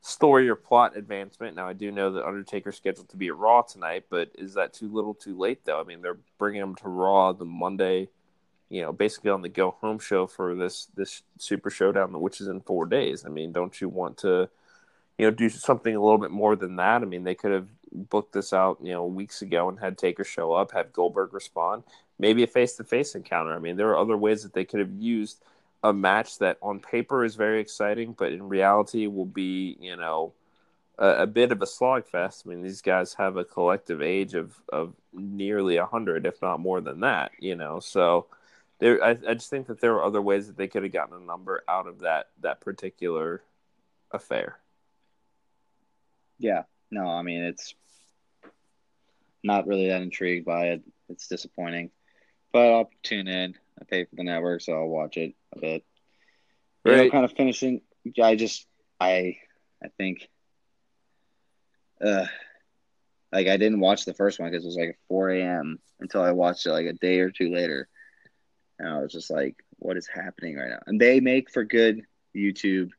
story 0.00 0.48
or 0.48 0.54
plot 0.54 0.96
advancement. 0.96 1.56
Now 1.56 1.68
I 1.68 1.72
do 1.72 1.90
know 1.90 2.12
that 2.12 2.26
Undertaker's 2.26 2.76
scheduled 2.76 3.08
to 3.10 3.16
be 3.16 3.28
at 3.28 3.36
Raw 3.36 3.62
tonight, 3.62 4.04
but 4.10 4.30
is 4.36 4.54
that 4.54 4.72
too 4.72 4.88
little, 4.92 5.14
too 5.14 5.36
late? 5.36 5.64
Though 5.64 5.80
I 5.80 5.84
mean, 5.84 6.02
they're 6.02 6.18
bringing 6.38 6.62
him 6.62 6.74
to 6.76 6.88
Raw 6.88 7.32
the 7.32 7.44
Monday, 7.44 8.08
you 8.68 8.82
know, 8.82 8.92
basically 8.92 9.30
on 9.30 9.42
the 9.42 9.48
go 9.48 9.72
home 9.80 9.98
show 9.98 10.26
for 10.26 10.54
this 10.54 10.86
this 10.96 11.22
Super 11.38 11.70
Showdown, 11.70 12.20
which 12.20 12.40
is 12.40 12.48
in 12.48 12.60
four 12.60 12.86
days. 12.86 13.24
I 13.24 13.30
mean, 13.30 13.52
don't 13.52 13.80
you 13.80 13.88
want 13.88 14.18
to, 14.18 14.48
you 15.16 15.26
know, 15.26 15.30
do 15.30 15.48
something 15.48 15.94
a 15.94 16.00
little 16.00 16.18
bit 16.18 16.30
more 16.30 16.56
than 16.56 16.76
that? 16.76 17.02
I 17.02 17.06
mean, 17.06 17.24
they 17.24 17.34
could 17.34 17.52
have 17.52 17.68
booked 17.90 18.34
this 18.34 18.52
out, 18.52 18.78
you 18.82 18.92
know, 18.92 19.06
weeks 19.06 19.40
ago 19.40 19.68
and 19.70 19.80
had 19.80 19.96
Taker 19.96 20.24
show 20.24 20.52
up, 20.52 20.72
had 20.72 20.92
Goldberg 20.92 21.32
respond 21.32 21.84
maybe 22.18 22.42
a 22.42 22.46
face 22.46 22.74
to 22.76 22.84
face 22.84 23.14
encounter. 23.14 23.54
I 23.54 23.58
mean, 23.58 23.76
there 23.76 23.88
are 23.90 23.98
other 23.98 24.16
ways 24.16 24.42
that 24.42 24.52
they 24.52 24.64
could 24.64 24.80
have 24.80 24.92
used 24.92 25.42
a 25.82 25.92
match 25.92 26.38
that 26.38 26.58
on 26.60 26.80
paper 26.80 27.24
is 27.24 27.36
very 27.36 27.60
exciting, 27.60 28.12
but 28.12 28.32
in 28.32 28.48
reality 28.48 29.06
will 29.06 29.26
be, 29.26 29.76
you 29.80 29.96
know, 29.96 30.32
a, 30.98 31.22
a 31.22 31.26
bit 31.26 31.52
of 31.52 31.62
a 31.62 31.66
slogfest. 31.66 32.44
I 32.44 32.50
mean, 32.50 32.62
these 32.62 32.82
guys 32.82 33.14
have 33.14 33.36
a 33.36 33.44
collective 33.44 34.02
age 34.02 34.34
of, 34.34 34.60
of 34.70 34.94
nearly 35.12 35.78
100, 35.78 36.26
if 36.26 36.42
not 36.42 36.60
more 36.60 36.80
than 36.80 37.00
that, 37.00 37.32
you 37.38 37.54
know. 37.54 37.78
So 37.78 38.26
there, 38.80 39.02
I, 39.02 39.10
I 39.10 39.34
just 39.34 39.50
think 39.50 39.66
that 39.68 39.80
there 39.80 39.92
were 39.94 40.04
other 40.04 40.22
ways 40.22 40.46
that 40.46 40.56
they 40.56 40.68
could 40.68 40.82
have 40.82 40.92
gotten 40.92 41.16
a 41.16 41.24
number 41.24 41.62
out 41.68 41.86
of 41.86 42.00
that 42.00 42.28
that 42.40 42.60
particular 42.60 43.42
affair. 44.10 44.58
Yeah, 46.38 46.62
no, 46.90 47.06
I 47.06 47.22
mean 47.22 47.42
it's 47.42 47.74
not 49.42 49.66
really 49.66 49.88
that 49.88 50.02
intrigued 50.02 50.46
by 50.46 50.68
it. 50.68 50.82
It's 51.08 51.26
disappointing, 51.26 51.90
but 52.52 52.72
I'll 52.72 52.90
tune 53.02 53.28
in. 53.28 53.54
I 53.80 53.84
pay 53.84 54.04
for 54.04 54.16
the 54.16 54.24
network, 54.24 54.60
so 54.60 54.72
I'll 54.72 54.88
watch 54.88 55.16
it 55.16 55.34
a 55.54 55.60
bit. 55.60 55.84
Right. 56.84 56.96
You 56.96 57.04
know, 57.04 57.10
kind 57.10 57.24
of 57.24 57.32
finishing. 57.32 57.82
I 58.22 58.36
just, 58.36 58.66
I, 59.00 59.36
I 59.82 59.88
think, 59.96 60.28
uh, 62.04 62.26
like 63.32 63.46
I 63.46 63.56
didn't 63.56 63.80
watch 63.80 64.04
the 64.04 64.14
first 64.14 64.40
one 64.40 64.50
because 64.50 64.64
it 64.64 64.68
was 64.68 64.76
like 64.76 64.98
4 65.08 65.30
a.m. 65.30 65.78
until 66.00 66.22
I 66.22 66.32
watched 66.32 66.66
it 66.66 66.72
like 66.72 66.86
a 66.86 66.92
day 66.94 67.20
or 67.20 67.30
two 67.30 67.52
later, 67.52 67.88
and 68.78 68.88
I 68.88 69.00
was 69.00 69.12
just 69.12 69.30
like, 69.30 69.56
"What 69.78 69.96
is 69.96 70.08
happening 70.08 70.56
right 70.56 70.70
now?" 70.70 70.80
And 70.86 71.00
they 71.00 71.20
make 71.20 71.50
for 71.50 71.64
good 71.64 72.02
YouTube 72.34 72.90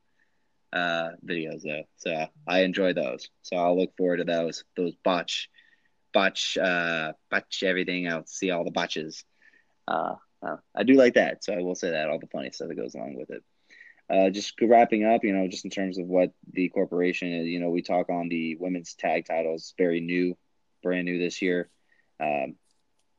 uh, 0.72 1.10
videos 1.26 1.62
though, 1.64 1.82
so 1.96 2.26
I 2.46 2.60
enjoy 2.60 2.92
those. 2.92 3.28
So 3.42 3.56
I'll 3.56 3.78
look 3.78 3.96
forward 3.96 4.18
to 4.18 4.24
those 4.24 4.64
those 4.76 4.94
botch, 5.02 5.50
botch, 6.12 6.56
uh, 6.56 7.14
botch 7.30 7.62
everything. 7.64 8.08
I'll 8.08 8.26
see 8.26 8.50
all 8.50 8.64
the 8.64 8.70
botches. 8.70 9.24
Uh, 9.90 10.14
uh, 10.42 10.56
I 10.74 10.84
do 10.84 10.94
like 10.94 11.14
that, 11.14 11.44
so 11.44 11.52
I 11.52 11.62
will 11.62 11.74
say 11.74 11.90
that 11.90 12.08
all 12.08 12.18
the 12.18 12.28
funny 12.28 12.50
stuff 12.50 12.68
that 12.68 12.76
goes 12.76 12.94
along 12.94 13.16
with 13.16 13.30
it. 13.30 13.42
Uh, 14.08 14.30
just 14.30 14.54
wrapping 14.60 15.04
up, 15.04 15.22
you 15.24 15.32
know, 15.32 15.46
just 15.48 15.64
in 15.64 15.70
terms 15.70 15.98
of 15.98 16.06
what 16.06 16.32
the 16.52 16.68
corporation 16.68 17.32
is, 17.32 17.46
you 17.46 17.60
know, 17.60 17.70
we 17.70 17.82
talk 17.82 18.08
on 18.08 18.28
the 18.28 18.56
women's 18.56 18.94
tag 18.94 19.26
titles, 19.26 19.74
very 19.76 20.00
new, 20.00 20.36
brand 20.82 21.04
new 21.04 21.18
this 21.18 21.42
year. 21.42 21.68
Um, 22.20 22.56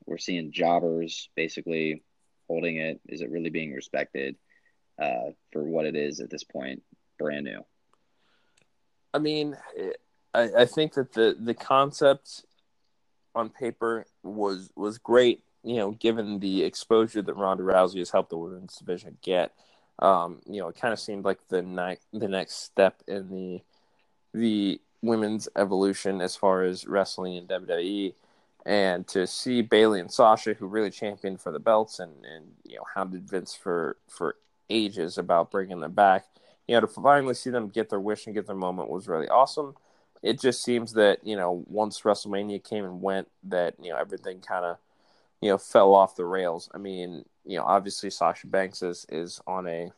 we're 0.06 0.18
seeing 0.18 0.52
jobbers 0.52 1.28
basically 1.36 2.02
holding 2.48 2.76
it. 2.76 3.00
Is 3.08 3.22
it 3.22 3.30
really 3.30 3.50
being 3.50 3.72
respected 3.72 4.36
uh, 5.00 5.30
for 5.52 5.62
what 5.62 5.86
it 5.86 5.96
is 5.96 6.20
at 6.20 6.30
this 6.30 6.44
point? 6.44 6.82
Brand 7.18 7.44
new. 7.44 7.64
I 9.14 9.18
mean, 9.18 9.56
I, 10.34 10.50
I 10.58 10.64
think 10.66 10.94
that 10.94 11.12
the 11.12 11.36
the 11.38 11.54
concept 11.54 12.44
on 13.34 13.48
paper 13.50 14.06
was 14.22 14.70
was 14.76 14.98
great. 14.98 15.42
You 15.64 15.76
know, 15.76 15.90
given 15.92 16.40
the 16.40 16.64
exposure 16.64 17.22
that 17.22 17.34
Ronda 17.36 17.62
Rousey 17.62 17.98
has 17.98 18.10
helped 18.10 18.30
the 18.30 18.38
women's 18.38 18.76
division 18.76 19.18
get 19.22 19.52
um, 19.98 20.40
you 20.46 20.60
know, 20.60 20.68
it 20.68 20.76
kind 20.76 20.92
of 20.92 20.98
seemed 21.00 21.24
like 21.24 21.46
the 21.48 21.62
next 21.62 22.06
the 22.12 22.28
next 22.28 22.64
step 22.64 23.02
in 23.06 23.30
the 23.30 23.62
the 24.34 24.80
women's 25.02 25.48
evolution 25.56 26.20
as 26.20 26.36
far 26.36 26.62
as 26.64 26.86
wrestling 26.86 27.36
in 27.36 27.46
WWE. 27.46 28.14
And 28.64 29.06
to 29.08 29.26
see 29.26 29.62
Bayley 29.62 30.00
and 30.00 30.10
Sasha, 30.10 30.54
who 30.54 30.66
really 30.66 30.90
championed 30.90 31.40
for 31.40 31.52
the 31.52 31.58
belts 31.58 31.98
and, 32.00 32.12
and 32.24 32.46
you 32.64 32.76
know 32.76 32.84
hounded 32.94 33.28
Vince 33.28 33.54
for 33.54 33.96
for 34.08 34.36
ages 34.70 35.18
about 35.18 35.50
bringing 35.50 35.80
them 35.80 35.92
back, 35.92 36.26
you 36.66 36.74
know, 36.74 36.80
to 36.80 36.86
finally 36.88 37.34
see 37.34 37.50
them 37.50 37.68
get 37.68 37.90
their 37.90 38.00
wish 38.00 38.26
and 38.26 38.34
get 38.34 38.46
their 38.46 38.56
moment 38.56 38.88
was 38.90 39.08
really 39.08 39.28
awesome. 39.28 39.74
It 40.22 40.40
just 40.40 40.62
seems 40.64 40.94
that 40.94 41.24
you 41.24 41.36
know 41.36 41.64
once 41.68 42.00
WrestleMania 42.00 42.64
came 42.64 42.84
and 42.84 43.02
went, 43.02 43.28
that 43.44 43.74
you 43.80 43.90
know 43.90 43.98
everything 43.98 44.40
kind 44.40 44.64
of 44.64 44.78
you 45.42 45.50
know 45.50 45.58
fell 45.58 45.92
off 45.92 46.16
the 46.16 46.24
rails. 46.24 46.70
I 46.72 46.78
mean, 46.78 47.24
you 47.44 47.58
know, 47.58 47.64
obviously 47.64 48.08
Sasha 48.08 48.46
Banks 48.46 48.80
is 48.82 49.04
is 49.10 49.40
on 49.46 49.68
a 49.68 49.92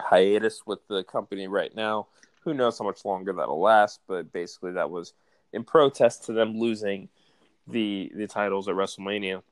hiatus 0.00 0.66
with 0.66 0.80
the 0.88 1.04
company 1.04 1.46
right 1.46 1.74
now. 1.74 2.08
Who 2.42 2.52
knows 2.52 2.78
how 2.78 2.84
much 2.84 3.04
longer 3.04 3.32
that'll 3.32 3.60
last? 3.60 4.00
But 4.08 4.32
basically, 4.32 4.72
that 4.72 4.90
was 4.90 5.14
in 5.52 5.62
protest 5.62 6.24
to 6.24 6.32
them 6.32 6.58
losing 6.58 7.08
the 7.68 8.10
the 8.14 8.26
titles 8.26 8.68
at 8.68 8.74
WrestleMania. 8.74 9.42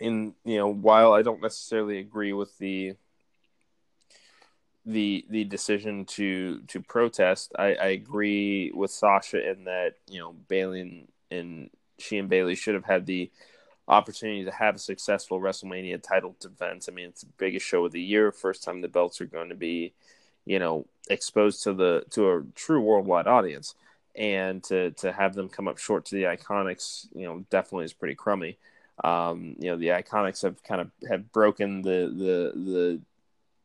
And 0.00 0.34
you 0.44 0.58
know, 0.58 0.68
while 0.68 1.14
I 1.14 1.22
don't 1.22 1.42
necessarily 1.42 1.98
agree 1.98 2.34
with 2.34 2.56
the 2.58 2.94
the 4.84 5.24
the 5.30 5.44
decision 5.44 6.04
to 6.04 6.60
to 6.68 6.82
protest, 6.82 7.52
I, 7.58 7.74
I 7.74 7.86
agree 7.86 8.70
with 8.74 8.90
Sasha 8.90 9.50
in 9.50 9.64
that 9.64 9.94
you 10.10 10.20
know 10.20 10.34
Bayley 10.46 10.82
and, 10.82 11.08
and 11.30 11.70
she 11.98 12.18
and 12.18 12.28
Bayley 12.28 12.54
should 12.54 12.74
have 12.74 12.84
had 12.84 13.06
the 13.06 13.30
opportunity 13.88 14.44
to 14.44 14.50
have 14.50 14.76
a 14.76 14.78
successful 14.78 15.40
WrestleMania 15.40 16.02
title 16.02 16.36
defense. 16.38 16.88
I 16.88 16.92
mean, 16.92 17.08
it's 17.08 17.22
the 17.22 17.32
biggest 17.38 17.66
show 17.66 17.84
of 17.86 17.92
the 17.92 18.02
year. 18.02 18.30
First 18.30 18.62
time 18.62 18.80
the 18.80 18.88
belts 18.88 19.20
are 19.20 19.26
going 19.26 19.48
to 19.48 19.54
be, 19.54 19.94
you 20.44 20.58
know, 20.58 20.86
exposed 21.10 21.62
to 21.64 21.72
the 21.72 22.04
to 22.10 22.30
a 22.30 22.42
true 22.54 22.80
worldwide 22.80 23.26
audience, 23.26 23.74
and 24.14 24.62
to 24.64 24.90
to 24.92 25.12
have 25.12 25.34
them 25.34 25.48
come 25.48 25.68
up 25.68 25.78
short 25.78 26.04
to 26.06 26.14
the 26.14 26.24
Iconics, 26.24 27.08
you 27.14 27.24
know, 27.24 27.44
definitely 27.50 27.86
is 27.86 27.92
pretty 27.92 28.14
crummy. 28.14 28.58
Um, 29.02 29.56
you 29.58 29.70
know, 29.70 29.76
the 29.76 29.88
Iconics 29.88 30.42
have 30.42 30.62
kind 30.62 30.80
of 30.80 30.90
have 31.08 31.32
broken 31.32 31.82
the 31.82 32.12
the 32.14 32.60
the 32.60 33.00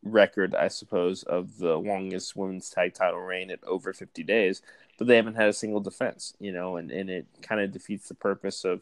record, 0.03 0.53
I 0.55 0.67
suppose, 0.67 1.23
of 1.23 1.57
the 1.57 1.75
longest 1.77 2.35
women's 2.35 2.69
tag 2.69 2.93
title 2.93 3.21
reign 3.21 3.49
at 3.49 3.63
over 3.63 3.93
50 3.93 4.23
days, 4.23 4.61
but 4.97 5.07
they 5.07 5.15
haven't 5.15 5.35
had 5.35 5.49
a 5.49 5.53
single 5.53 5.79
defense, 5.79 6.33
you 6.39 6.51
know, 6.51 6.75
and, 6.77 6.91
and 6.91 7.09
it 7.09 7.25
kind 7.41 7.61
of 7.61 7.71
defeats 7.71 8.09
the 8.09 8.13
purpose 8.15 8.65
of 8.65 8.81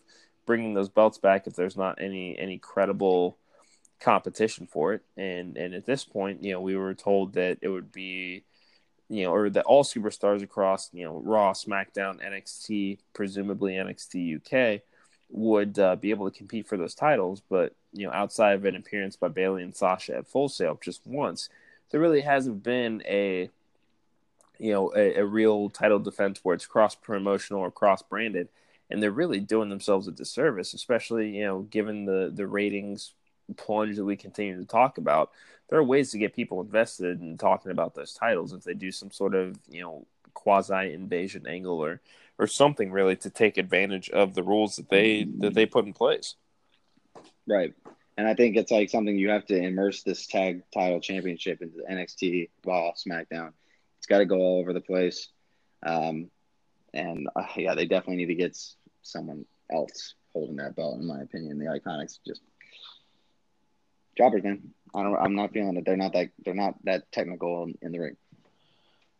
bringing 0.51 0.73
those 0.73 0.89
belts 0.89 1.17
back 1.17 1.47
if 1.47 1.55
there's 1.55 1.77
not 1.77 2.01
any 2.01 2.37
any 2.37 2.57
credible 2.57 3.37
competition 4.01 4.67
for 4.67 4.91
it. 4.91 5.01
And 5.15 5.55
and 5.55 5.73
at 5.73 5.85
this 5.85 6.03
point, 6.03 6.43
you 6.43 6.51
know, 6.51 6.59
we 6.59 6.75
were 6.75 6.93
told 6.93 7.31
that 7.35 7.59
it 7.61 7.69
would 7.69 7.89
be, 7.89 8.43
you 9.07 9.23
know, 9.23 9.33
or 9.33 9.49
that 9.49 9.63
all 9.63 9.85
superstars 9.85 10.43
across, 10.43 10.89
you 10.91 11.05
know, 11.05 11.21
Raw, 11.23 11.53
SmackDown, 11.53 12.21
NXT, 12.21 12.97
presumably 13.13 13.75
NXT 13.75 14.41
UK, 14.41 14.81
would 15.29 15.79
uh, 15.79 15.95
be 15.95 16.09
able 16.09 16.29
to 16.29 16.37
compete 16.37 16.67
for 16.67 16.75
those 16.75 16.95
titles. 16.95 17.41
But 17.49 17.73
you 17.93 18.05
know, 18.05 18.11
outside 18.11 18.55
of 18.55 18.65
an 18.65 18.75
appearance 18.75 19.15
by 19.15 19.29
Bayley 19.29 19.63
and 19.63 19.73
Sasha 19.73 20.17
at 20.17 20.27
Full 20.27 20.49
Sail 20.49 20.77
just 20.83 21.07
once, 21.07 21.47
there 21.91 22.01
really 22.01 22.23
hasn't 22.23 22.61
been 22.61 23.01
a 23.05 23.49
you 24.59 24.73
know 24.73 24.91
a, 24.97 25.15
a 25.15 25.25
real 25.25 25.69
title 25.69 25.99
defense 25.99 26.41
where 26.43 26.55
it's 26.55 26.65
cross 26.65 26.93
promotional 26.93 27.61
or 27.61 27.71
cross 27.71 28.01
branded 28.01 28.49
and 28.91 29.01
they're 29.01 29.11
really 29.11 29.39
doing 29.39 29.69
themselves 29.69 30.07
a 30.07 30.11
disservice, 30.11 30.73
especially 30.73 31.29
you 31.37 31.45
know 31.45 31.61
given 31.61 32.05
the 32.05 32.31
the 32.33 32.47
ratings 32.47 33.13
plunge 33.57 33.95
that 33.95 34.05
we 34.05 34.15
continue 34.15 34.57
to 34.57 34.65
talk 34.65 34.97
about. 34.97 35.31
There 35.69 35.79
are 35.79 35.83
ways 35.83 36.11
to 36.11 36.17
get 36.17 36.35
people 36.35 36.61
invested 36.61 37.21
in 37.21 37.37
talking 37.37 37.71
about 37.71 37.95
those 37.95 38.13
titles 38.13 38.53
if 38.53 38.63
they 38.63 38.73
do 38.73 38.91
some 38.91 39.11
sort 39.11 39.35
of 39.35 39.57
you 39.69 39.81
know 39.81 40.05
quasi 40.33 40.93
invasion 40.93 41.47
angle 41.47 41.79
or 41.79 42.01
or 42.37 42.47
something 42.47 42.91
really 42.91 43.15
to 43.15 43.29
take 43.29 43.57
advantage 43.57 44.09
of 44.09 44.33
the 44.33 44.43
rules 44.43 44.75
that 44.75 44.89
they 44.89 45.25
that 45.39 45.53
they 45.53 45.65
put 45.65 45.85
in 45.85 45.93
place. 45.93 46.35
Right. 47.47 47.73
And 48.17 48.27
I 48.27 48.33
think 48.33 48.55
it's 48.57 48.71
like 48.71 48.89
something 48.89 49.17
you 49.17 49.29
have 49.29 49.45
to 49.47 49.57
immerse 49.57 50.03
this 50.03 50.27
tag 50.27 50.63
title 50.73 50.99
championship 50.99 51.61
into 51.61 51.83
NXT, 51.89 52.49
Raw, 52.65 52.91
SmackDown. 52.91 53.53
It's 53.97 54.07
got 54.07 54.19
to 54.19 54.25
go 54.25 54.37
all 54.37 54.59
over 54.59 54.73
the 54.73 54.81
place. 54.81 55.29
Um, 55.83 56.29
and 56.93 57.29
uh, 57.35 57.45
yeah, 57.55 57.73
they 57.73 57.85
definitely 57.85 58.17
need 58.17 58.27
to 58.27 58.35
get 58.35 58.57
someone 59.01 59.45
else 59.71 60.15
holding 60.33 60.57
that 60.57 60.75
belt. 60.75 60.99
In 60.99 61.07
my 61.07 61.21
opinion, 61.21 61.59
the 61.59 61.65
Iconics 61.65 62.19
just 62.25 62.41
jobbers, 64.17 64.43
man. 64.43 64.61
I 64.93 65.03
don't. 65.03 65.15
I'm 65.15 65.35
not 65.35 65.51
feeling 65.51 65.75
that 65.75 65.85
they're 65.85 65.97
not 65.97 66.13
that 66.13 66.29
they're 66.43 66.53
not 66.53 66.75
that 66.83 67.11
technical 67.11 67.63
in, 67.63 67.77
in 67.81 67.91
the 67.91 67.99
ring. 67.99 68.17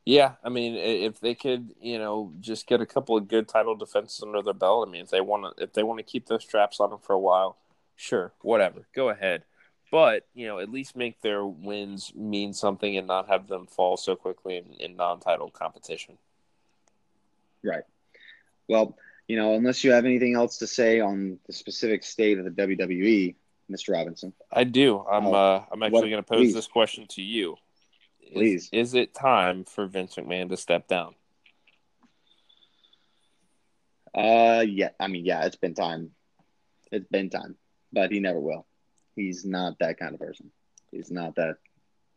Yeah, 0.06 0.34
I 0.44 0.50
mean, 0.50 0.76
if 0.76 1.20
they 1.20 1.36
could, 1.36 1.76
you 1.80 2.00
know, 2.00 2.34
just 2.40 2.66
get 2.66 2.82
a 2.82 2.88
couple 2.88 3.16
of 3.16 3.28
good 3.28 3.48
title 3.48 3.76
defenses 3.76 4.24
under 4.24 4.42
their 4.42 4.54
belt. 4.54 4.88
I 4.88 4.92
mean, 4.92 5.04
if 5.04 5.10
they 5.10 5.22
want 5.22 5.56
to, 5.56 5.64
if 5.64 5.74
they 5.74 5.84
want 5.84 6.00
to 6.00 6.04
keep 6.04 6.26
those 6.26 6.44
straps 6.44 6.80
on 6.80 6.90
them 6.90 7.00
for 7.00 7.14
a 7.14 7.20
while, 7.20 7.58
sure, 7.96 8.34
whatever, 8.42 8.88
go 8.96 9.10
ahead. 9.10 9.44
But 9.92 10.28
you 10.34 10.48
know, 10.48 10.60
at 10.60 10.72
least 10.72 10.96
make 10.96 11.22
their 11.22 11.46
wins 11.46 12.14
mean 12.16 12.54
something 12.54 12.98
and 12.98 13.08
not 13.08 13.28
have 13.28 13.48
them 13.48 13.68
fall 13.68 13.96
so 13.96 14.16
quickly 14.16 14.58
in, 14.58 14.74
in 14.80 14.96
non-title 14.96 15.52
competition. 15.52 16.18
Right. 17.64 17.84
Well, 18.68 18.98
you 19.32 19.38
know, 19.38 19.56
unless 19.56 19.82
you 19.82 19.94
have 19.94 20.04
anything 20.04 20.36
else 20.36 20.58
to 20.58 20.68
say 20.68 21.00
on 21.00 21.40
the 21.48 21.54
specific 21.54 22.04
state 22.04 22.38
of 22.38 22.44
the 22.44 22.52
WWE, 22.52 23.34
Mr. 23.72 23.94
Robinson. 23.94 24.34
I 24.52 24.66
do. 24.66 25.06
I'm 25.10 25.28
uh, 25.28 25.32
uh 25.32 25.66
I'm 25.72 25.82
actually 25.84 26.10
going 26.10 26.22
to 26.22 26.30
pose 26.30 26.40
please. 26.40 26.54
this 26.54 26.68
question 26.68 27.08
to 27.12 27.22
you. 27.22 27.56
Is, 28.22 28.34
please. 28.34 28.70
Is 28.74 28.94
it 28.94 29.14
time 29.14 29.64
for 29.64 29.86
Vince 29.86 30.16
McMahon 30.16 30.50
to 30.50 30.58
step 30.58 30.90
down? 30.90 31.16
Uh 34.14 34.66
yeah, 34.68 34.90
I 35.00 35.08
mean 35.08 35.24
yeah, 35.24 35.46
it's 35.46 35.56
been 35.56 35.76
time. 35.76 36.12
It's 36.92 37.08
been 37.08 37.30
time, 37.30 37.56
but 37.94 38.12
he 38.12 38.20
never 38.20 38.42
will. 38.42 38.66
He's 39.16 39.46
not 39.46 39.80
that 39.80 39.98
kind 39.98 40.14
of 40.14 40.20
person. 40.20 40.52
He's 40.92 41.10
not 41.10 41.36
that 41.36 41.56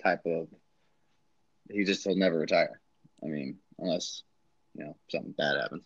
type 0.03 0.27
of 0.27 0.49
he 1.71 1.85
just 1.85 2.05
will 2.05 2.17
never 2.17 2.41
retire. 2.41 2.81
I 3.23 3.29
mean, 3.29 3.59
unless, 3.79 4.25
you 4.75 4.85
know, 4.85 4.97
something 5.09 5.31
bad 5.39 5.61
happens. 5.61 5.85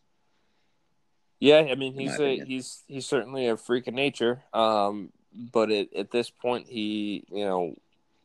Yeah, 1.40 1.58
I 1.70 1.74
mean 1.76 1.94
he's 1.94 2.18
a 2.18 2.44
he's 2.44 2.82
he's 2.86 3.06
certainly 3.06 3.46
a 3.46 3.56
freak 3.56 3.86
of 3.86 3.94
nature. 3.94 4.42
Um, 4.52 5.12
but 5.32 5.70
it, 5.70 5.92
at 5.94 6.10
this 6.10 6.30
point, 6.30 6.66
he 6.68 7.24
you 7.30 7.44
know 7.44 7.74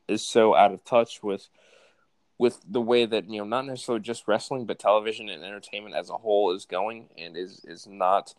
is 0.08 0.26
so 0.26 0.56
out 0.56 0.74
of 0.74 0.84
touch 0.84 1.22
with 1.22 1.48
with 2.38 2.60
the 2.68 2.82
way 2.82 3.06
that 3.06 3.30
you 3.30 3.38
know 3.38 3.46
not 3.46 3.66
necessarily 3.66 4.02
just 4.02 4.28
wrestling, 4.28 4.66
but 4.66 4.80
television 4.80 5.30
and 5.30 5.44
entertainment 5.44 5.96
as 5.96 6.10
a 6.10 6.18
whole 6.18 6.56
is 6.56 6.66
going, 6.66 7.10
and 7.18 7.38
is 7.38 7.62
is 7.66 7.86
not 7.88 8.34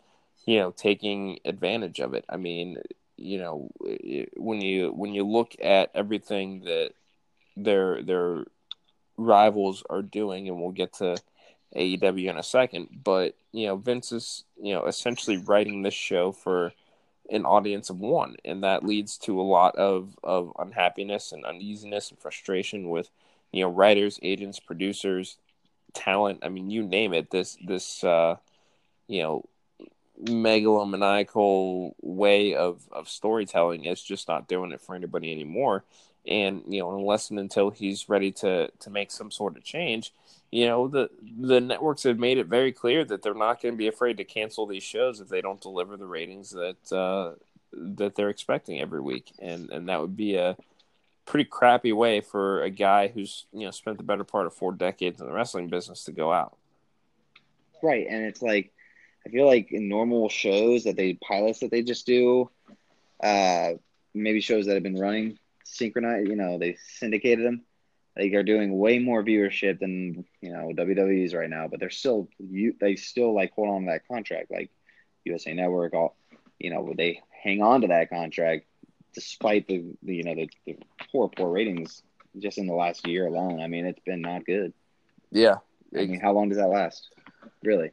you 0.45 0.59
know 0.59 0.73
taking 0.73 1.39
advantage 1.45 2.01
of 2.01 2.15
it. 2.15 2.25
I 2.29 2.37
mean, 2.37 2.79
you 3.17 3.39
know, 3.39 3.71
when 4.37 4.61
you 4.61 4.93
when 4.95 5.15
you 5.15 5.25
look 5.25 5.55
at 5.63 5.91
everything 5.95 6.65
that 6.65 6.91
their 7.57 8.03
their 8.03 8.45
rivals 9.17 9.85
are 9.89 10.03
doing, 10.03 10.49
and 10.49 10.61
we'll 10.61 10.73
get 10.73 10.95
to 10.95 11.17
AEW 11.75 12.31
in 12.31 12.39
a 12.39 12.43
second, 12.43 12.89
but 13.05 13.37
you 13.53 13.67
know, 13.67 13.77
Vince 13.77 14.13
is 14.13 14.45
you 14.61 14.75
know 14.75 14.87
essentially 14.87 15.37
writing 15.37 15.83
this 15.83 15.95
show 15.95 16.33
for 16.33 16.73
an 17.31 17.45
audience 17.45 17.91
of 17.91 17.99
one, 17.99 18.37
and 18.45 18.63
that 18.65 18.85
leads 18.85 19.19
to 19.19 19.41
a 19.41 19.43
lot 19.43 19.77
of 19.77 20.17
of 20.23 20.53
unhappiness 20.59 21.33
and 21.33 21.45
uneasiness 21.45 22.11
and 22.11 22.19
frustration 22.19 22.89
with 22.91 23.11
you 23.53 23.63
know 23.63 23.71
writers, 23.71 24.19
agents, 24.23 24.61
producers, 24.61 25.39
talent. 25.95 26.41
I 26.43 26.49
mean, 26.49 26.71
you 26.71 26.83
name 26.83 27.15
it. 27.15 27.31
This 27.31 27.57
this 27.65 28.05
uh, 28.05 28.37
you 29.09 29.23
know 29.23 29.49
megalomaniacal 30.23 31.95
way 32.01 32.55
of 32.55 32.89
of 32.93 33.09
storytelling 33.09 33.85
is 33.85 34.03
just 34.03 34.29
not 34.29 34.49
doing 34.49 34.73
it 34.73 34.81
for 34.81 34.95
anybody 34.95 35.33
anymore. 35.33 35.85
And 36.27 36.63
you 36.69 36.81
know, 36.81 36.97
unless 36.97 37.31
and 37.31 37.39
until 37.39 37.71
he's 37.71 38.09
ready 38.09 38.33
to 38.33 38.71
to 38.71 38.91
make 38.91 39.11
some 39.11 39.31
sort 39.31 39.57
of 39.57 39.65
change, 39.65 40.13
you 40.51 40.67
know, 40.67 40.87
the 40.87 41.11
the 41.41 41.61
networks 41.61 42.05
have 42.05 42.19
made 42.19 42.39
it 42.39 42.47
very 42.47 42.73
clear 42.73 43.05
that 43.05 43.23
they're 43.23 43.35
not 43.35 43.61
going 43.61 43.75
to 43.75 43.79
be 43.79 43.89
afraid 43.89 44.17
to 44.19 44.25
cancel 44.25 44.67
these 44.67 44.85
shows 44.85 45.21
if 45.21 45.29
they 45.29 45.41
don't 45.41 45.61
deliver 45.61 45.97
the 45.97 46.07
ratings 46.07 46.51
that 46.51 46.93
uh, 46.93 47.33
that 47.73 48.15
they're 48.15 48.31
expecting 48.31 48.81
every 48.81 49.01
week, 49.01 49.33
and 49.41 49.69
and 49.71 49.89
that 49.89 50.01
would 50.01 50.17
be 50.17 50.37
a 50.37 50.57
pretty 51.27 51.45
crappy 51.45 51.93
way 51.93 52.21
for 52.21 52.63
a 52.63 52.71
guy 52.71 53.09
who's 53.09 53.47
you 53.53 53.65
know 53.65 53.71
spent 53.71 53.99
the 53.99 54.05
better 54.05 54.25
part 54.25 54.47
of 54.47 54.55
four 54.55 54.73
decades 54.73 55.21
in 55.21 55.27
the 55.27 55.33
wrestling 55.33 55.69
business 55.69 56.05
to 56.05 56.13
go 56.13 56.33
out. 56.33 56.57
Right, 57.83 58.07
and 58.09 58.25
it's 58.25 58.41
like 58.41 58.73
I 59.27 59.31
feel 59.31 59.47
like 59.47 59.73
in 59.73 59.89
normal 59.89 60.29
shows 60.29 60.85
that 60.85 60.97
they 60.97 61.15
pilots 61.15 61.61
that 61.61 61.71
they 61.71 61.83
just 61.83 62.07
do, 62.07 62.49
uh, 63.23 63.73
maybe 64.15 64.41
shows 64.41 64.67
that 64.67 64.75
have 64.75 64.83
been 64.83 65.01
running 65.01 65.39
synchronized, 65.65 66.29
you 66.29 66.37
know, 66.37 66.59
they 66.59 66.77
syndicated 66.99 67.45
them. 67.45 67.63
They 68.17 68.33
are 68.35 68.45
doing 68.45 68.79
way 68.79 69.01
more 69.01 69.25
viewership 69.25 69.81
than 69.81 70.25
you 70.41 70.53
know 70.53 70.71
WWE's 70.73 71.35
right 71.35 71.51
now, 71.51 71.67
but 71.67 71.81
they're 71.81 71.91
still 71.91 72.29
you 72.39 72.77
they 72.81 72.95
still 72.95 73.35
like 73.35 73.53
hold 73.55 73.71
on 73.71 73.83
to 73.83 73.91
that 73.91 74.07
contract. 74.07 74.53
Like 74.53 74.71
USA 75.25 75.53
Network, 75.53 75.95
all 75.95 76.17
you 76.61 76.71
know, 76.71 76.95
they 76.97 77.23
hang 77.31 77.61
on 77.61 77.81
to 77.81 77.89
that 77.89 78.11
contract 78.11 78.67
despite 79.15 79.67
the, 79.67 79.85
the 80.03 80.15
you 80.15 80.23
know 80.23 80.35
the, 80.35 80.49
the 80.67 80.77
poor 81.11 81.29
poor 81.29 81.51
ratings 81.51 82.03
just 82.39 82.59
in 82.59 82.67
the 82.67 82.75
last 82.75 83.07
year 83.07 83.27
alone. 83.27 83.61
I 83.61 83.67
mean, 83.67 83.87
it's 83.87 84.01
been 84.05 84.21
not 84.21 84.45
good. 84.45 84.73
Yeah. 85.31 85.57
I 85.97 86.07
mean, 86.07 86.21
how 86.21 86.33
long 86.33 86.49
does 86.49 86.59
that 86.59 86.69
last? 86.69 87.09
Really? 87.63 87.91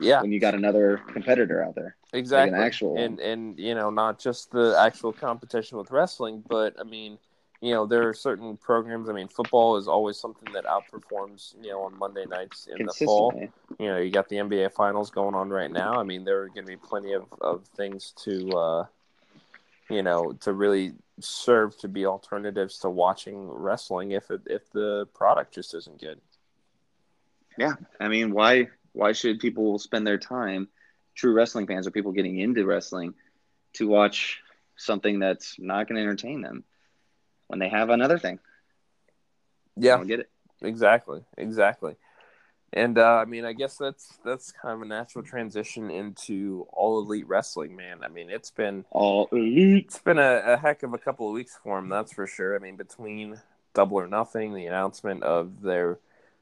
Yeah. 0.00 0.20
When 0.20 0.32
you 0.32 0.40
got 0.40 0.54
another 0.54 1.00
competitor 1.12 1.62
out 1.62 1.74
there. 1.74 1.96
Exactly. 2.12 2.52
Like 2.52 2.60
an 2.60 2.66
actual 2.66 2.96
and 2.98 3.20
and 3.20 3.58
you 3.58 3.74
know, 3.74 3.90
not 3.90 4.18
just 4.18 4.50
the 4.50 4.76
actual 4.80 5.12
competition 5.12 5.76
with 5.78 5.90
wrestling, 5.90 6.42
but 6.48 6.74
I 6.80 6.84
mean, 6.84 7.18
you 7.60 7.72
know, 7.74 7.86
there 7.86 8.08
are 8.08 8.14
certain 8.14 8.56
programs. 8.56 9.10
I 9.10 9.12
mean, 9.12 9.28
football 9.28 9.76
is 9.76 9.88
always 9.88 10.16
something 10.16 10.52
that 10.52 10.64
outperforms, 10.64 11.54
you 11.60 11.70
know, 11.70 11.82
on 11.82 11.98
Monday 11.98 12.24
nights 12.24 12.68
in 12.68 12.86
the 12.86 12.92
fall. 12.92 13.32
You 13.78 13.88
know, 13.88 13.98
you 13.98 14.10
got 14.10 14.28
the 14.28 14.36
NBA 14.36 14.72
finals 14.72 15.10
going 15.10 15.34
on 15.34 15.50
right 15.50 15.70
now. 15.70 15.98
I 16.00 16.04
mean, 16.04 16.24
there 16.24 16.42
are 16.42 16.48
going 16.48 16.64
to 16.64 16.70
be 16.70 16.76
plenty 16.76 17.12
of, 17.12 17.26
of 17.40 17.66
things 17.76 18.12
to, 18.24 18.50
uh, 18.52 18.86
you 19.90 20.02
know, 20.02 20.32
to 20.40 20.52
really 20.52 20.92
serve 21.20 21.76
to 21.78 21.88
be 21.88 22.06
alternatives 22.06 22.78
to 22.78 22.90
watching 22.90 23.48
wrestling 23.50 24.12
if 24.12 24.30
it, 24.30 24.42
if 24.46 24.70
the 24.70 25.06
product 25.14 25.52
just 25.52 25.74
isn't 25.74 26.00
good. 26.00 26.20
Yeah, 27.58 27.74
I 28.00 28.06
mean, 28.06 28.32
why 28.32 28.68
why 28.92 29.12
should 29.12 29.40
people 29.40 29.78
spend 29.78 30.06
their 30.06 30.18
time, 30.18 30.68
true 31.18 31.32
wrestling 31.32 31.66
fans 31.66 31.86
or 31.86 31.90
people 31.90 32.12
getting 32.12 32.38
into 32.38 32.64
wrestling, 32.64 33.12
to 33.74 33.88
watch 33.88 34.40
something 34.76 35.18
that's 35.18 35.56
not 35.58 35.88
going 35.88 35.96
to 35.96 36.02
entertain 36.02 36.40
them 36.40 36.64
when 37.48 37.58
they 37.58 37.68
have 37.68 37.90
another 37.90 38.18
thing? 38.18 38.38
Yeah, 39.76 39.96
I 39.96 40.04
get 40.04 40.20
it 40.20 40.30
exactly, 40.62 41.24
exactly. 41.36 41.96
And 42.72 42.98
uh, 42.98 43.16
I 43.16 43.24
mean, 43.24 43.44
I 43.44 43.54
guess 43.54 43.76
that's 43.76 44.18
that's 44.24 44.52
kind 44.52 44.74
of 44.74 44.82
a 44.82 44.84
natural 44.84 45.24
transition 45.24 45.90
into 45.90 46.66
all 46.70 47.00
elite 47.00 47.26
wrestling, 47.26 47.74
man. 47.74 48.00
I 48.04 48.08
mean, 48.08 48.30
it's 48.30 48.50
been 48.50 48.84
all 48.90 49.28
elite. 49.32 49.86
It's 49.86 49.98
been 49.98 50.18
a, 50.18 50.42
a 50.44 50.56
heck 50.56 50.82
of 50.82 50.92
a 50.92 50.98
couple 50.98 51.26
of 51.26 51.34
weeks 51.34 51.58
for 51.62 51.78
him, 51.78 51.88
that's 51.88 52.12
for 52.12 52.26
sure. 52.26 52.54
I 52.54 52.58
mean, 52.58 52.76
between 52.76 53.40
Double 53.74 53.98
or 53.98 54.06
Nothing, 54.06 54.54
the 54.54 54.66
announcement 54.66 55.22
of 55.22 55.62
their 55.62 55.98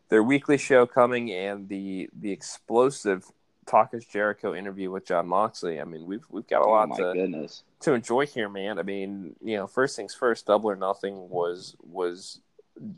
their 0.09 0.23
weekly 0.23 0.59
show 0.59 0.85
coming, 0.85 1.31
and 1.31 1.69
the 1.69 2.11
the 2.12 2.33
explosive 2.33 3.31
Talk 3.66 3.94
is 3.94 4.05
Jericho 4.05 4.55
interview 4.55 4.90
with 4.90 5.07
Jon 5.07 5.26
Moxley. 5.26 5.81
I 5.81 5.85
mean, 5.85 6.07
we've 6.07 6.24
we've 6.31 6.46
got 6.46 6.62
a 6.62 6.68
lot 6.68 6.88
oh 6.92 6.96
to 6.96 7.12
goodness. 7.18 7.64
to 7.81 7.94
enjoy 7.94 8.26
here, 8.26 8.48
man. 8.48 8.79
I 8.79 8.83
mean, 8.83 9.35
you 9.42 9.57
know, 9.57 9.66
first 9.66 9.96
things 9.96 10.14
first, 10.14 10.46
Double 10.46 10.70
or 10.70 10.76
Nothing 10.76 11.29
was 11.29 11.76
was 11.83 12.40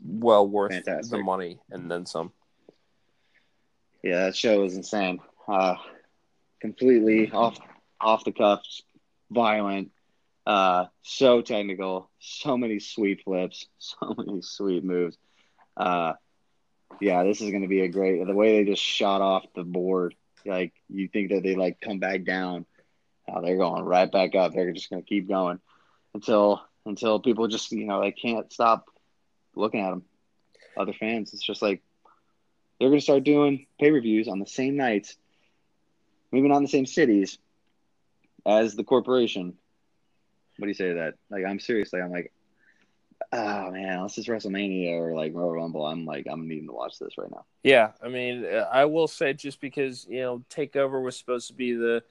well 0.05 0.47
worth 0.47 0.71
Fantastic. 0.71 1.11
the 1.11 1.23
money 1.23 1.59
and 1.71 1.89
then 1.89 2.05
some. 2.05 2.31
Yeah, 4.03 4.25
that 4.25 4.35
show 4.35 4.61
was 4.61 4.75
insane. 4.75 5.19
Uh, 5.47 5.75
completely 6.61 7.31
off 7.31 7.57
off 7.99 8.23
the 8.23 8.31
cuffs, 8.31 8.83
violent, 9.31 9.91
uh, 10.45 10.85
so 11.01 11.41
technical, 11.41 12.09
so 12.19 12.57
many 12.57 12.79
sweet 12.79 13.23
flips, 13.23 13.67
so 13.79 14.15
many 14.17 14.41
sweet 14.41 14.83
moves. 14.83 15.17
Uh, 15.75 16.13
yeah, 16.99 17.23
this 17.23 17.41
is 17.41 17.49
going 17.49 17.61
to 17.61 17.67
be 17.67 17.81
a 17.81 17.87
great. 17.87 18.25
The 18.25 18.33
way 18.33 18.57
they 18.57 18.71
just 18.71 18.83
shot 18.83 19.21
off 19.21 19.45
the 19.55 19.63
board, 19.63 20.15
like 20.45 20.73
you 20.89 21.07
think 21.07 21.31
that 21.31 21.43
they 21.43 21.55
like 21.55 21.81
come 21.81 21.99
back 21.99 22.23
down, 22.23 22.65
uh, 23.27 23.41
they're 23.41 23.57
going 23.57 23.83
right 23.83 24.11
back 24.11 24.35
up. 24.35 24.53
They're 24.53 24.71
just 24.71 24.89
going 24.89 25.01
to 25.01 25.07
keep 25.07 25.27
going 25.27 25.59
until 26.13 26.61
until 26.85 27.19
people 27.19 27.47
just 27.47 27.71
you 27.71 27.85
know 27.85 28.01
they 28.01 28.11
can't 28.11 28.51
stop 28.51 28.85
looking 29.55 29.81
at 29.81 29.91
them. 29.91 30.03
Other 30.77 30.93
fans, 30.93 31.33
it's 31.33 31.45
just 31.45 31.61
like 31.61 31.81
they're 32.79 32.89
going 32.89 32.99
to 32.99 33.03
start 33.03 33.23
doing 33.23 33.67
pay 33.79 33.91
per 33.91 33.99
views 33.99 34.27
on 34.27 34.39
the 34.39 34.47
same 34.47 34.77
nights, 34.77 35.17
maybe 36.31 36.47
not 36.47 36.57
in 36.57 36.63
the 36.63 36.69
same 36.69 36.85
cities 36.85 37.37
as 38.45 38.75
the 38.75 38.83
corporation. 38.83 39.57
What 40.57 40.65
do 40.65 40.69
you 40.69 40.73
say 40.73 40.89
to 40.89 40.93
that? 40.95 41.13
Like, 41.29 41.45
I'm 41.45 41.59
seriously, 41.59 42.01
I'm 42.01 42.11
like, 42.11 42.31
oh 43.31 43.71
man, 43.71 43.93
unless 43.97 44.17
it's 44.17 44.27
WrestleMania 44.27 44.91
or 44.91 45.15
like 45.15 45.33
Royal 45.33 45.51
Rumble, 45.51 45.85
I'm 45.85 46.05
like, 46.05 46.27
I'm 46.29 46.47
needing 46.47 46.67
to 46.67 46.73
watch 46.73 46.99
this 46.99 47.17
right 47.17 47.29
now. 47.31 47.45
Yeah, 47.63 47.91
I 48.03 48.09
mean, 48.09 48.45
I 48.71 48.85
will 48.85 49.07
say 49.07 49.33
just 49.33 49.61
because 49.61 50.05
you 50.09 50.21
know 50.21 50.43
Takeover 50.49 51.03
was 51.03 51.17
supposed 51.17 51.47
to 51.47 51.53
be 51.53 51.73
the 51.73 52.03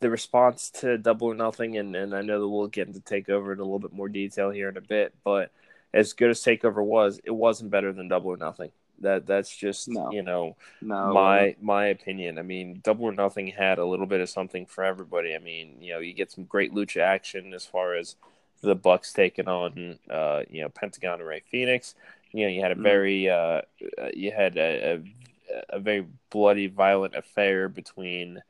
the 0.00 0.10
response 0.10 0.70
to 0.70 0.98
Double 0.98 1.28
or 1.28 1.34
Nothing, 1.34 1.76
and 1.76 1.94
and 1.94 2.14
I 2.14 2.22
know 2.22 2.40
that 2.40 2.48
we'll 2.48 2.66
get 2.68 2.88
into 2.88 3.00
Takeover 3.00 3.52
in 3.52 3.58
a 3.58 3.62
little 3.62 3.78
bit 3.78 3.92
more 3.92 4.08
detail 4.08 4.50
here 4.50 4.68
in 4.68 4.76
a 4.76 4.82
bit, 4.82 5.14
but 5.24 5.50
as 5.92 6.12
good 6.12 6.30
as 6.30 6.40
Takeover 6.40 6.84
was, 6.84 7.20
it 7.24 7.30
wasn't 7.32 7.70
better 7.70 7.92
than 7.92 8.08
Double 8.08 8.30
or 8.30 8.36
Nothing. 8.36 8.70
That 9.00 9.26
that's 9.26 9.54
just 9.54 9.88
No. 9.88 10.10
you 10.12 10.22
know 10.22 10.56
No, 10.82 11.12
my 11.12 11.56
my 11.60 11.86
opinion. 11.86 12.38
I 12.38 12.42
mean, 12.42 12.80
Double 12.82 13.06
or 13.06 13.12
Nothing 13.12 13.48
had 13.48 13.78
a 13.78 13.84
little 13.84 14.06
bit 14.06 14.20
of 14.20 14.28
something 14.28 14.66
for 14.66 14.84
everybody. 14.84 15.34
I 15.34 15.38
mean, 15.38 15.80
you 15.80 15.94
know, 15.94 16.00
you 16.00 16.12
get 16.12 16.30
some 16.30 16.44
great 16.44 16.72
lucha 16.74 17.00
action 17.00 17.54
as 17.54 17.64
far 17.64 17.94
as 17.94 18.16
the 18.62 18.74
Bucks 18.74 19.12
taking 19.12 19.48
on 19.48 19.98
uh, 20.10 20.42
you 20.50 20.62
know 20.62 20.68
Pentagon 20.68 21.20
and 21.20 21.28
Rey 21.28 21.42
Fenix. 21.50 21.94
You 22.32 22.44
know, 22.46 22.52
you 22.52 22.60
had 22.62 22.72
a 22.72 22.76
Mhm. 22.76 22.82
very 22.82 23.28
uh, 23.28 23.62
uh, 23.98 24.10
you 24.14 24.32
had 24.32 24.56
a, 24.56 24.94
a 24.94 25.76
a 25.76 25.78
very 25.80 26.06
bloody, 26.30 26.68
violent 26.68 27.14
affair 27.16 27.68
between 27.68 28.40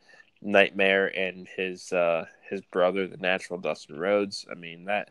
Nightmare 0.43 1.07
and 1.07 1.49
his 1.49 1.93
uh, 1.93 2.27
his 2.49 2.63
brother, 2.63 3.07
the 3.07 3.17
Natural 3.17 3.59
Dustin 3.59 3.99
Rhodes. 3.99 4.47
I 4.51 4.55
mean 4.55 4.85
that 4.87 5.11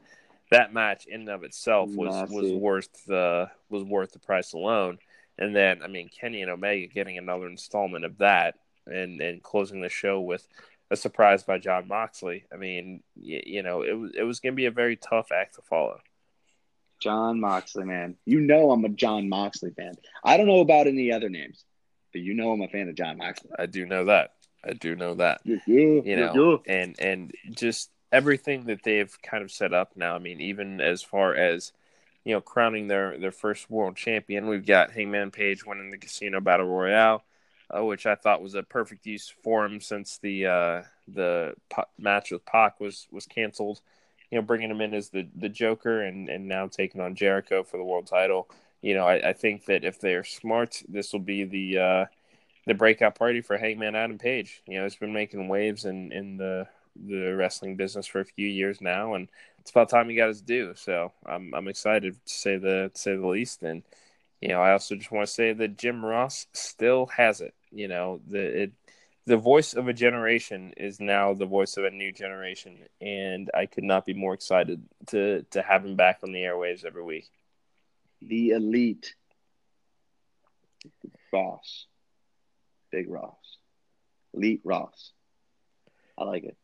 that 0.51 0.73
match 0.73 1.05
in 1.05 1.21
and 1.21 1.29
of 1.29 1.43
itself 1.43 1.95
was 1.95 2.23
was 2.29 2.51
worth 2.51 3.05
the 3.05 3.49
was 3.69 3.83
worth 3.83 4.11
the 4.11 4.19
price 4.19 4.53
alone. 4.53 4.99
And 5.37 5.55
then 5.55 5.81
I 5.83 5.87
mean 5.87 6.09
Kenny 6.09 6.41
and 6.41 6.51
Omega 6.51 6.87
getting 6.87 7.17
another 7.17 7.47
installment 7.47 8.05
of 8.05 8.17
that 8.17 8.55
and 8.85 9.21
and 9.21 9.41
closing 9.43 9.81
the 9.81 9.89
show 9.89 10.19
with 10.19 10.47
a 10.91 10.95
surprise 10.95 11.43
by 11.43 11.57
Jon 11.57 11.87
Moxley. 11.87 12.45
I 12.53 12.57
mean, 12.57 13.03
you, 13.15 13.41
you 13.45 13.63
know, 13.63 13.83
it 13.83 13.93
was 13.93 14.11
it 14.15 14.23
was 14.23 14.39
going 14.39 14.53
to 14.53 14.57
be 14.57 14.65
a 14.65 14.71
very 14.71 14.95
tough 14.95 15.31
act 15.31 15.55
to 15.55 15.61
follow. 15.61 15.99
Jon 16.99 17.39
Moxley, 17.39 17.85
man. 17.85 18.15
You 18.25 18.41
know 18.41 18.71
I'm 18.71 18.83
a 18.85 18.89
Jon 18.89 19.29
Moxley 19.29 19.71
fan. 19.71 19.93
I 20.23 20.37
don't 20.37 20.47
know 20.47 20.59
about 20.59 20.87
any 20.87 21.11
other 21.11 21.29
names, 21.29 21.63
but 22.11 22.21
you 22.21 22.33
know 22.33 22.51
I'm 22.51 22.61
a 22.61 22.67
fan 22.67 22.89
of 22.89 22.95
Jon 22.95 23.17
Moxley. 23.17 23.51
I 23.57 23.65
do 23.67 23.85
know 23.85 24.05
that. 24.05 24.33
I 24.63 24.73
do 24.73 24.95
know 24.95 25.15
that. 25.15 25.41
You 25.45 26.03
you 26.05 26.15
know, 26.17 26.61
and 26.67 26.99
and 26.99 27.33
just 27.51 27.89
everything 28.11 28.65
that 28.65 28.83
they've 28.83 29.15
kind 29.21 29.43
of 29.43 29.51
set 29.51 29.73
up 29.73 29.93
now. 29.95 30.15
I 30.15 30.19
mean, 30.19 30.41
even 30.41 30.81
as 30.81 31.01
far 31.01 31.35
as 31.35 31.71
you 32.25 32.33
know, 32.33 32.41
crowning 32.41 32.87
their 32.87 33.17
their 33.17 33.31
first 33.31 33.69
world 33.69 33.95
champion, 33.95 34.47
we've 34.47 34.65
got 34.65 34.91
Hangman 34.91 35.31
Page 35.31 35.65
winning 35.65 35.91
the 35.91 35.97
Casino 35.97 36.41
Battle 36.41 36.67
Royale, 36.67 37.23
uh, 37.75 37.83
which 37.83 38.05
I 38.05 38.15
thought 38.15 38.41
was 38.41 38.55
a 38.55 38.63
perfect 38.63 39.05
use 39.05 39.33
for 39.43 39.65
him 39.65 39.81
since 39.81 40.17
the 40.17 40.45
uh, 40.45 40.83
the 41.07 41.55
Pa- 41.69 41.85
match 41.97 42.31
with 42.31 42.45
Pac 42.45 42.79
was 42.79 43.07
was 43.11 43.25
canceled. 43.25 43.81
You 44.31 44.37
know, 44.39 44.43
bringing 44.43 44.71
him 44.71 44.81
in 44.81 44.93
as 44.93 45.09
the 45.09 45.27
the 45.35 45.49
Joker 45.49 46.01
and 46.01 46.29
and 46.29 46.47
now 46.47 46.67
taking 46.67 47.01
on 47.01 47.15
Jericho 47.15 47.63
for 47.63 47.77
the 47.77 47.83
world 47.83 48.07
title. 48.07 48.49
You 48.81 48.95
know, 48.95 49.05
I, 49.05 49.29
I 49.29 49.33
think 49.33 49.65
that 49.65 49.83
if 49.83 49.99
they're 49.99 50.23
smart, 50.23 50.81
this 50.87 51.11
will 51.11 51.19
be 51.19 51.43
the 51.43 51.77
uh, 51.79 52.05
the 52.65 52.73
breakout 52.73 53.15
party 53.15 53.41
for 53.41 53.57
Hangman 53.57 53.95
Adam 53.95 54.17
Page. 54.17 54.61
You 54.67 54.77
know, 54.77 54.83
he's 54.83 54.95
been 54.95 55.13
making 55.13 55.47
waves 55.47 55.85
in 55.85 56.11
in 56.11 56.37
the 56.37 56.67
the 56.95 57.31
wrestling 57.35 57.75
business 57.75 58.07
for 58.07 58.19
a 58.19 58.25
few 58.25 58.47
years 58.47 58.81
now, 58.81 59.13
and 59.13 59.27
it's 59.59 59.71
about 59.71 59.89
time 59.89 60.09
he 60.09 60.15
got 60.15 60.27
his 60.27 60.41
due. 60.41 60.73
So 60.75 61.11
I'm 61.25 61.53
I'm 61.53 61.67
excited 61.67 62.13
to 62.13 62.33
say 62.33 62.57
the 62.57 62.91
to 62.93 62.99
say 62.99 63.15
the 63.15 63.27
least. 63.27 63.63
And 63.63 63.83
you 64.41 64.49
know, 64.49 64.61
I 64.61 64.71
also 64.73 64.95
just 64.95 65.11
want 65.11 65.27
to 65.27 65.33
say 65.33 65.53
that 65.53 65.77
Jim 65.77 66.05
Ross 66.05 66.47
still 66.53 67.07
has 67.07 67.41
it. 67.41 67.53
You 67.71 67.87
know, 67.87 68.21
the 68.27 68.63
it 68.63 68.71
the 69.25 69.37
voice 69.37 69.73
of 69.73 69.87
a 69.87 69.93
generation 69.93 70.73
is 70.75 70.99
now 70.99 71.33
the 71.33 71.45
voice 71.45 71.77
of 71.77 71.83
a 71.83 71.91
new 71.91 72.11
generation, 72.11 72.77
and 72.99 73.49
I 73.53 73.67
could 73.67 73.83
not 73.83 74.05
be 74.05 74.13
more 74.13 74.33
excited 74.33 74.83
to 75.07 75.43
to 75.51 75.61
have 75.61 75.85
him 75.85 75.95
back 75.95 76.19
on 76.23 76.31
the 76.31 76.39
airwaves 76.39 76.85
every 76.85 77.03
week. 77.03 77.29
The 78.21 78.49
elite 78.49 79.13
Ross, 81.31 81.85
Big 82.91 83.09
Ross, 83.09 83.57
elite 84.33 84.61
Ross. 84.63 85.11
I 86.17 86.23
like 86.23 86.43
it. 86.43 86.57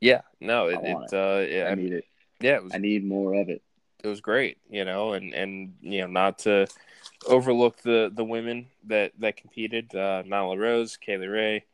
Yeah, 0.00 0.20
no, 0.40 0.68
it, 0.68 0.80
it, 0.82 0.96
it. 1.10 1.14
Uh, 1.14 1.46
yeah, 1.48 1.70
I 1.70 1.74
need 1.74 1.92
it. 1.92 2.04
Yeah, 2.40 2.56
it 2.56 2.64
was, 2.64 2.74
I 2.74 2.78
need 2.78 3.04
more 3.04 3.34
of 3.34 3.48
it. 3.48 3.62
It 4.04 4.08
was 4.08 4.20
great, 4.20 4.58
you 4.68 4.84
know, 4.84 5.12
and 5.14 5.34
and 5.34 5.74
you 5.80 6.02
know, 6.02 6.06
not 6.06 6.40
to 6.40 6.66
overlook 7.26 7.82
the 7.82 8.10
the 8.14 8.24
women 8.24 8.66
that 8.84 9.12
that 9.18 9.36
competed, 9.36 9.94
uh, 9.94 10.22
Nyla 10.22 10.58
Rose, 10.58 10.96
Kaylee 10.96 11.32
Rae, 11.32 11.64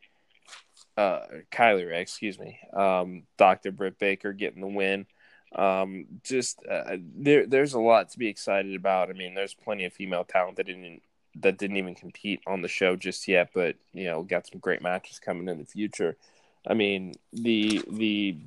uh, 0.97 1.21
Kylie 1.51 1.89
Rae, 1.89 2.01
excuse 2.01 2.39
me, 2.39 2.59
um, 2.73 3.25
Dr. 3.37 3.73
Britt 3.73 3.99
Baker 3.99 4.33
getting 4.33 4.61
the 4.61 4.67
win. 4.67 5.07
Um, 5.55 6.07
just 6.23 6.61
uh, 6.67 6.97
there, 7.15 7.47
there's 7.47 7.75
a 7.75 7.81
lot 7.81 8.11
to 8.11 8.19
be 8.19 8.29
excited 8.29 8.75
about. 8.75 9.11
I 9.11 9.13
mean, 9.13 9.35
there's 9.35 9.55
plenty 9.55 9.85
of 9.85 9.93
female 9.93 10.25
talent 10.25 10.57
that 10.57 10.67
didn't 10.67 11.03
that 11.37 11.59
didn't 11.59 11.77
even 11.77 11.95
compete 11.95 12.41
on 12.47 12.63
the 12.63 12.69
show 12.69 12.97
just 12.97 13.27
yet, 13.29 13.51
but 13.55 13.77
you 13.93 14.05
know, 14.05 14.23
got 14.23 14.47
some 14.47 14.61
great 14.61 14.83
matches 14.83 15.19
coming 15.19 15.49
in 15.49 15.59
the 15.59 15.65
future. 15.65 16.17
I 16.67 16.75
mean, 16.75 17.15
the 17.33 17.83
the 17.91 18.39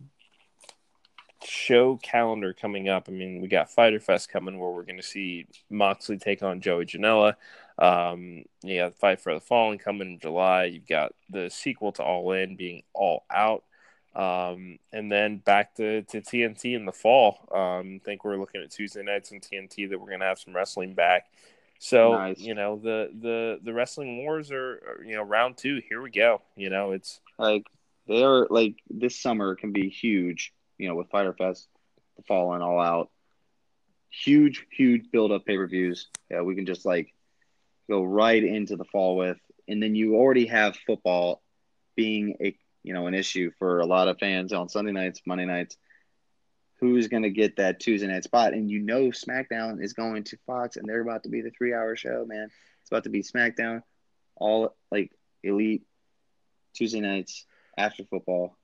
show 1.45 1.97
calendar 1.97 2.53
coming 2.53 2.89
up. 2.89 3.07
I 3.07 3.11
mean, 3.11 3.41
we 3.41 3.47
got 3.47 3.69
Fyter 3.69 3.99
Fest 3.99 4.29
coming 4.29 4.59
where 4.59 4.71
we're 4.71 4.83
going 4.83 4.97
to 4.97 5.03
see 5.03 5.47
Moxley 5.69 6.17
take 6.17 6.43
on 6.43 6.61
Joey 6.61 6.85
Janela. 6.85 7.35
Um, 7.77 8.43
you 8.63 8.77
got 8.77 8.95
Fight 8.95 9.19
for 9.19 9.33
the 9.33 9.39
Fallen 9.39 9.77
coming 9.77 10.13
in 10.13 10.19
July. 10.19 10.65
You've 10.65 10.87
got 10.87 11.13
the 11.29 11.49
sequel 11.49 11.91
to 11.93 12.03
All 12.03 12.31
In 12.31 12.55
being 12.55 12.83
All 12.93 13.25
Out. 13.31 13.63
Um, 14.15 14.79
and 14.93 15.11
then 15.11 15.37
back 15.37 15.75
to, 15.75 16.03
to 16.03 16.21
TNT 16.21 16.75
in 16.75 16.85
the 16.85 16.93
fall. 16.93 17.49
Um, 17.53 17.99
I 18.01 18.05
think 18.05 18.23
we're 18.23 18.37
looking 18.37 18.61
at 18.61 18.71
Tuesday 18.71 19.03
nights 19.03 19.31
on 19.33 19.39
TNT 19.39 19.89
that 19.89 19.99
we're 19.99 20.07
going 20.07 20.21
to 20.21 20.25
have 20.25 20.39
some 20.39 20.55
wrestling 20.55 20.93
back. 20.93 21.25
So 21.79 22.13
nice. 22.13 22.39
you 22.39 22.55
know 22.55 22.77
the 22.77 23.11
the 23.19 23.59
the 23.61 23.73
wrestling 23.73 24.17
wars 24.17 24.49
are, 24.49 24.81
are, 24.87 25.03
you 25.03 25.15
know 25.15 25.23
round 25.23 25.57
two. 25.57 25.81
Here 25.87 26.01
we 26.01 26.09
go. 26.09 26.41
You 26.55 26.69
know 26.69 26.91
it's 26.91 27.19
like 27.37 27.67
they 28.07 28.23
are 28.23 28.47
like 28.49 28.75
this 28.89 29.19
summer 29.19 29.55
can 29.55 29.71
be 29.71 29.89
huge. 29.89 30.53
You 30.77 30.89
know 30.89 30.95
with 30.95 31.09
Fyter 31.09 31.33
Fest, 31.33 31.67
the 32.17 32.23
fall 32.23 32.53
and 32.53 32.63
all 32.63 32.79
out, 32.79 33.09
huge 34.09 34.65
huge 34.71 35.11
build 35.11 35.31
up 35.31 35.45
pay 35.45 35.57
per 35.57 35.67
views. 35.67 36.07
Yeah, 36.29 36.41
we 36.41 36.55
can 36.55 36.65
just 36.65 36.85
like 36.85 37.13
go 37.89 38.03
right 38.03 38.43
into 38.43 38.75
the 38.75 38.85
fall 38.85 39.15
with, 39.15 39.37
and 39.67 39.81
then 39.81 39.95
you 39.95 40.15
already 40.15 40.47
have 40.47 40.75
football 40.87 41.41
being 41.95 42.35
a 42.41 42.55
you 42.83 42.93
know 42.93 43.07
an 43.07 43.13
issue 43.13 43.51
for 43.59 43.79
a 43.79 43.85
lot 43.85 44.07
of 44.07 44.19
fans 44.19 44.53
on 44.53 44.69
Sunday 44.69 44.91
nights, 44.91 45.21
Monday 45.25 45.45
nights 45.45 45.77
who's 46.79 47.07
going 47.07 47.23
to 47.23 47.29
get 47.29 47.57
that 47.57 47.79
Tuesday 47.79 48.07
night 48.07 48.23
spot. 48.23 48.53
And 48.53 48.69
you 48.69 48.79
know, 48.79 49.07
SmackDown 49.07 49.81
is 49.81 49.93
going 49.93 50.23
to 50.25 50.37
Fox, 50.45 50.77
and 50.77 50.87
they're 50.87 51.01
about 51.01 51.23
to 51.23 51.29
be 51.29 51.41
the 51.41 51.51
three 51.51 51.73
hour 51.73 51.95
show, 51.95 52.25
man. 52.27 52.49
It's 52.81 52.91
about 52.91 53.05
to 53.05 53.09
be 53.09 53.23
SmackDown, 53.23 53.81
all 54.35 54.75
like 54.91 55.11
elite 55.43 55.83
Tuesday 56.73 56.99
nights 56.99 57.45
after 57.77 58.03
football. 58.03 58.57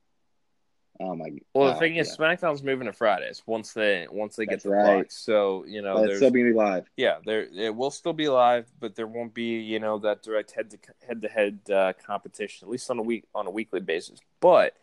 Oh 1.02 1.16
my! 1.16 1.30
Well, 1.54 1.74
the 1.74 1.80
thing 1.80 1.96
yeah. 1.96 2.02
is, 2.02 2.16
SmackDown's 2.16 2.64
moving 2.64 2.88
to 2.88 2.94
Fridays 2.94 3.42
once 3.46 3.74
they 3.74 4.08
once 4.10 4.36
they 4.36 4.46
That's 4.46 4.64
get 4.64 4.70
the 4.70 4.76
right. 4.76 5.12
So 5.12 5.66
you 5.68 5.82
know, 5.82 6.04
it's 6.04 6.18
still 6.18 6.30
gonna 6.30 6.44
be 6.44 6.54
live. 6.54 6.86
Yeah, 6.96 7.18
there 7.26 7.48
it 7.54 7.76
will 7.76 7.92
still 7.92 8.14
be 8.14 8.30
live, 8.30 8.68
but 8.80 8.96
there 8.96 9.08
won't 9.08 9.34
be 9.34 9.60
you 9.60 9.80
know 9.80 9.98
that 10.00 10.24
direct 10.24 10.52
head 10.52 10.70
to 10.72 10.78
head 11.08 11.22
to 11.24 11.28
head 11.28 11.96
competition 12.06 12.68
at 12.68 12.72
least 12.72 12.90
on 12.90 13.00
a 13.00 13.04
week 13.04 13.26
on 13.34 13.48
a 13.48 13.52
weekly 13.52 13.80
basis. 13.80 14.20
But 14.40 14.76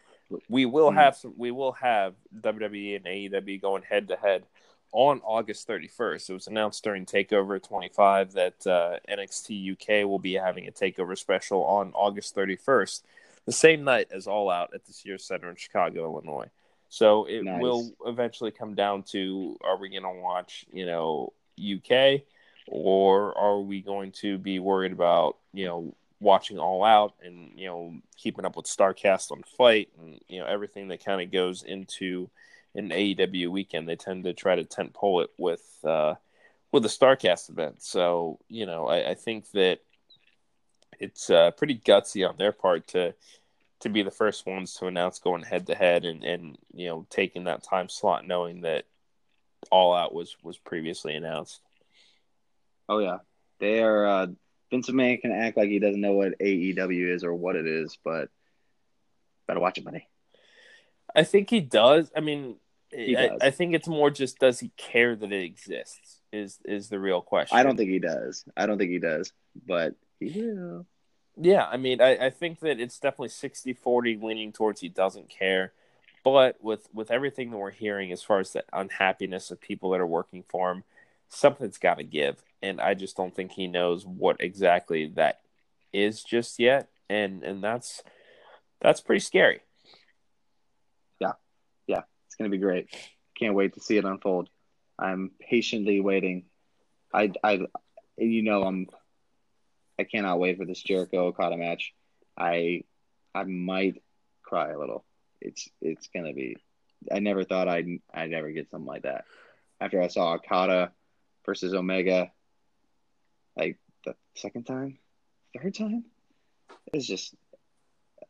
we 0.48 0.66
will 0.66 0.90
have 0.90 1.16
some. 1.16 1.34
We 1.36 1.50
will 1.50 1.72
have 1.72 2.14
WWE 2.40 2.96
and 2.96 3.04
AEW 3.04 3.60
going 3.60 3.82
head 3.82 4.08
to 4.08 4.16
head 4.16 4.44
on 4.92 5.20
August 5.24 5.68
31st. 5.68 6.30
It 6.30 6.32
was 6.32 6.46
announced 6.46 6.82
during 6.82 7.04
Takeover 7.04 7.62
25 7.62 8.32
that 8.32 8.66
uh, 8.66 8.98
NXT 9.08 9.72
UK 9.72 10.08
will 10.08 10.18
be 10.18 10.34
having 10.34 10.66
a 10.66 10.72
Takeover 10.72 11.16
special 11.16 11.64
on 11.64 11.92
August 11.94 12.34
31st, 12.34 13.02
the 13.48 13.52
same 13.52 13.82
night 13.82 14.08
as 14.10 14.26
All 14.26 14.50
Out 14.50 14.74
at 14.74 14.84
the 14.84 14.92
Sears 14.92 15.24
Center 15.24 15.48
in 15.48 15.56
Chicago, 15.56 16.04
Illinois. 16.04 16.50
So 16.90 17.24
it 17.24 17.44
nice. 17.44 17.62
will 17.62 17.90
eventually 18.04 18.50
come 18.50 18.74
down 18.74 19.04
to: 19.04 19.56
Are 19.64 19.78
we 19.78 19.88
going 19.88 20.02
to 20.02 20.20
watch, 20.20 20.66
you 20.70 20.84
know, 20.84 21.32
UK, 21.58 22.20
or 22.66 23.36
are 23.38 23.58
we 23.58 23.80
going 23.80 24.12
to 24.20 24.36
be 24.36 24.58
worried 24.58 24.92
about, 24.92 25.38
you 25.54 25.64
know, 25.64 25.96
watching 26.20 26.58
All 26.58 26.84
Out 26.84 27.14
and 27.24 27.52
you 27.56 27.68
know 27.68 27.94
keeping 28.18 28.44
up 28.44 28.54
with 28.54 28.66
Starcast 28.66 29.32
on 29.32 29.42
FITE 29.56 29.88
and 29.98 30.20
you 30.28 30.40
know 30.40 30.46
everything 30.46 30.88
that 30.88 31.02
kind 31.02 31.22
of 31.22 31.32
goes 31.32 31.62
into 31.62 32.28
an 32.74 32.90
AEW 32.90 33.48
weekend. 33.48 33.88
They 33.88 33.96
tend 33.96 34.24
to 34.24 34.34
try 34.34 34.56
to 34.56 34.64
tent 34.64 34.92
pole 34.92 35.22
it 35.22 35.30
with 35.38 35.66
uh, 35.84 36.16
with 36.70 36.84
a 36.84 36.88
Starcast 36.88 37.48
event. 37.48 37.82
So 37.82 38.40
you 38.50 38.66
know 38.66 38.88
I, 38.88 39.12
I 39.12 39.14
think 39.14 39.50
that 39.52 39.78
it's 41.00 41.30
uh, 41.30 41.50
pretty 41.52 41.76
gutsy 41.76 42.28
on 42.28 42.36
their 42.36 42.52
part 42.52 42.88
to 42.88 43.14
to 43.80 43.88
be 43.88 44.02
the 44.02 44.10
first 44.10 44.46
ones 44.46 44.74
to 44.74 44.86
announce 44.86 45.18
going 45.18 45.42
head 45.42 45.66
to 45.66 45.74
head 45.74 46.04
and 46.04 46.24
and 46.24 46.58
you 46.74 46.88
know 46.88 47.06
taking 47.10 47.44
that 47.44 47.62
time 47.62 47.88
slot, 47.88 48.26
knowing 48.26 48.62
that 48.62 48.84
All 49.70 49.94
Out 49.94 50.14
was 50.14 50.36
was 50.42 50.58
previously 50.58 51.14
announced. 51.14 51.60
Oh 52.88 52.98
yeah, 52.98 53.18
they 53.60 53.82
are. 53.82 54.06
Uh 54.06 54.26
Vince 54.70 54.90
McMahon 54.90 55.20
can 55.20 55.32
act 55.32 55.56
like 55.56 55.68
he 55.68 55.78
doesn't 55.78 56.00
know 56.00 56.12
what 56.12 56.38
AEW 56.38 57.14
is 57.14 57.24
or 57.24 57.34
what 57.34 57.56
it 57.56 57.66
is, 57.66 57.96
but 58.04 58.28
better 59.46 59.60
watch 59.60 59.78
it, 59.78 59.84
buddy. 59.84 60.06
I 61.16 61.24
think 61.24 61.48
he 61.48 61.60
does. 61.60 62.10
I 62.14 62.20
mean, 62.20 62.56
I, 62.94 63.30
I, 63.40 63.50
think 63.50 63.74
it's 63.74 63.88
more 63.88 64.10
just 64.10 64.38
does 64.38 64.60
he 64.60 64.70
care 64.76 65.16
that 65.16 65.32
it 65.32 65.44
exists 65.44 66.20
is 66.32 66.58
is 66.64 66.88
the 66.88 66.98
real 66.98 67.20
question. 67.20 67.56
I 67.56 67.62
don't 67.62 67.76
think 67.76 67.90
he 67.90 67.98
does. 67.98 68.44
I 68.56 68.66
don't 68.66 68.78
think 68.78 68.90
he 68.90 68.98
does, 68.98 69.32
but 69.66 69.94
he 70.20 70.42
will. 70.42 70.86
Yeah, 71.40 71.66
I 71.66 71.76
mean, 71.76 72.00
I, 72.00 72.26
I 72.26 72.30
think 72.30 72.60
that 72.60 72.80
it's 72.80 72.98
definitely 72.98 73.28
60-40 73.28 74.22
leaning 74.22 74.52
towards 74.52 74.80
he 74.80 74.88
doesn't 74.88 75.28
care. 75.28 75.72
But 76.24 76.62
with 76.62 76.88
with 76.92 77.10
everything 77.10 77.50
that 77.50 77.56
we're 77.56 77.70
hearing 77.70 78.12
as 78.12 78.22
far 78.22 78.40
as 78.40 78.52
the 78.52 78.64
unhappiness 78.72 79.50
of 79.50 79.60
people 79.60 79.90
that 79.90 80.00
are 80.00 80.06
working 80.06 80.44
for 80.48 80.70
him, 80.72 80.84
something's 81.28 81.78
got 81.78 81.98
to 81.98 82.04
give 82.04 82.42
and 82.62 82.80
I 82.80 82.94
just 82.94 83.16
don't 83.16 83.34
think 83.34 83.52
he 83.52 83.66
knows 83.66 84.04
what 84.06 84.36
exactly 84.40 85.06
that 85.14 85.40
is 85.92 86.22
just 86.22 86.58
yet, 86.58 86.88
and 87.08 87.42
and 87.42 87.62
that's 87.62 88.02
that's 88.80 89.00
pretty 89.00 89.20
scary. 89.20 89.60
Yeah, 91.20 91.32
yeah, 91.86 92.02
it's 92.26 92.34
gonna 92.36 92.50
be 92.50 92.58
great. 92.58 92.88
Can't 93.38 93.54
wait 93.54 93.74
to 93.74 93.80
see 93.80 93.96
it 93.96 94.04
unfold. 94.04 94.48
I'm 94.98 95.30
patiently 95.40 96.00
waiting. 96.00 96.46
I 97.12 97.32
I 97.42 97.60
you 98.16 98.42
know 98.42 98.64
I'm 98.64 98.88
I 99.98 100.04
cannot 100.04 100.38
wait 100.38 100.58
for 100.58 100.64
this 100.64 100.82
Jericho 100.82 101.26
Okada 101.26 101.56
match. 101.56 101.92
I 102.36 102.84
I 103.34 103.44
might 103.44 104.02
cry 104.42 104.70
a 104.70 104.78
little. 104.78 105.04
It's 105.40 105.68
it's 105.80 106.08
gonna 106.08 106.32
be. 106.32 106.56
I 107.12 107.18
never 107.18 107.44
thought 107.44 107.68
I'd 107.68 107.88
I'd 108.12 108.32
ever 108.32 108.50
get 108.50 108.70
something 108.70 108.86
like 108.86 109.02
that. 109.02 109.24
After 109.80 110.00
I 110.02 110.08
saw 110.08 110.34
Okada 110.34 110.92
versus 111.44 111.74
Omega 111.74 112.30
like 113.56 113.78
the 114.04 114.14
second 114.34 114.64
time, 114.64 114.98
third 115.56 115.74
time. 115.74 116.04
It's 116.92 117.06
just 117.06 117.34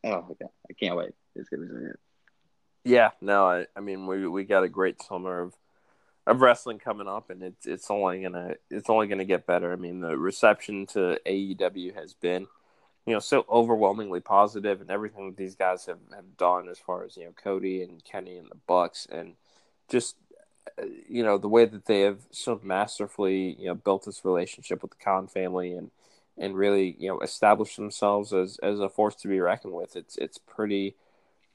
oh 0.03 0.21
my 0.21 0.35
god, 0.39 0.49
I 0.69 0.73
can't 0.73 0.97
wait. 0.97 1.11
It's 1.35 1.49
gonna 1.49 1.63
be 1.63 1.69
good. 1.69 1.97
Yeah, 2.83 3.11
no, 3.21 3.45
I, 3.45 3.65
I 3.75 3.81
mean 3.81 4.07
we 4.07 4.27
we 4.27 4.43
got 4.43 4.63
a 4.63 4.69
great 4.69 5.01
summer 5.01 5.41
of 5.41 5.53
of 6.29 6.41
wrestling 6.41 6.77
coming 6.77 7.07
up, 7.07 7.29
and 7.29 7.41
it's 7.41 7.65
it's 7.65 7.89
only 7.89 8.21
gonna 8.21 8.55
it's 8.69 8.89
only 8.89 9.07
gonna 9.07 9.25
get 9.25 9.47
better. 9.47 9.73
I 9.73 9.75
mean 9.75 9.99
the 9.99 10.15
reception 10.15 10.85
to 10.87 11.19
AEW 11.25 11.95
has 11.95 12.13
been 12.13 12.47
you 13.05 13.13
know 13.13 13.19
so 13.19 13.45
overwhelmingly 13.49 14.19
positive, 14.19 14.79
and 14.79 14.91
everything 14.91 15.25
that 15.27 15.37
these 15.37 15.55
guys 15.55 15.85
have, 15.87 15.99
have 16.13 16.37
done 16.37 16.69
as 16.69 16.77
far 16.77 17.03
as 17.03 17.17
you 17.17 17.25
know 17.25 17.31
Cody 17.31 17.81
and 17.81 18.03
Kenny 18.03 18.37
and 18.37 18.49
the 18.49 18.57
Bucks, 18.67 19.07
and 19.11 19.33
just 19.89 20.17
uh, 20.79 20.85
you 21.07 21.23
know 21.23 21.39
the 21.39 21.49
way 21.49 21.65
that 21.65 21.85
they 21.87 22.01
have 22.01 22.19
so 22.31 22.59
masterfully 22.63 23.55
you 23.59 23.65
know 23.65 23.75
built 23.75 24.05
this 24.05 24.23
relationship 24.23 24.83
with 24.83 24.91
the 24.91 25.03
Khan 25.03 25.27
family 25.27 25.73
and 25.73 25.89
and 26.37 26.55
really 26.55 26.95
you 26.99 27.09
know 27.09 27.19
established 27.21 27.75
themselves 27.75 28.33
as 28.33 28.59
as 28.61 28.79
a 28.79 28.87
force 28.87 29.15
to 29.15 29.27
be 29.27 29.39
reckoned 29.39 29.73
with. 29.73 29.95
It's 29.95 30.15
it's 30.17 30.37
pretty 30.37 30.95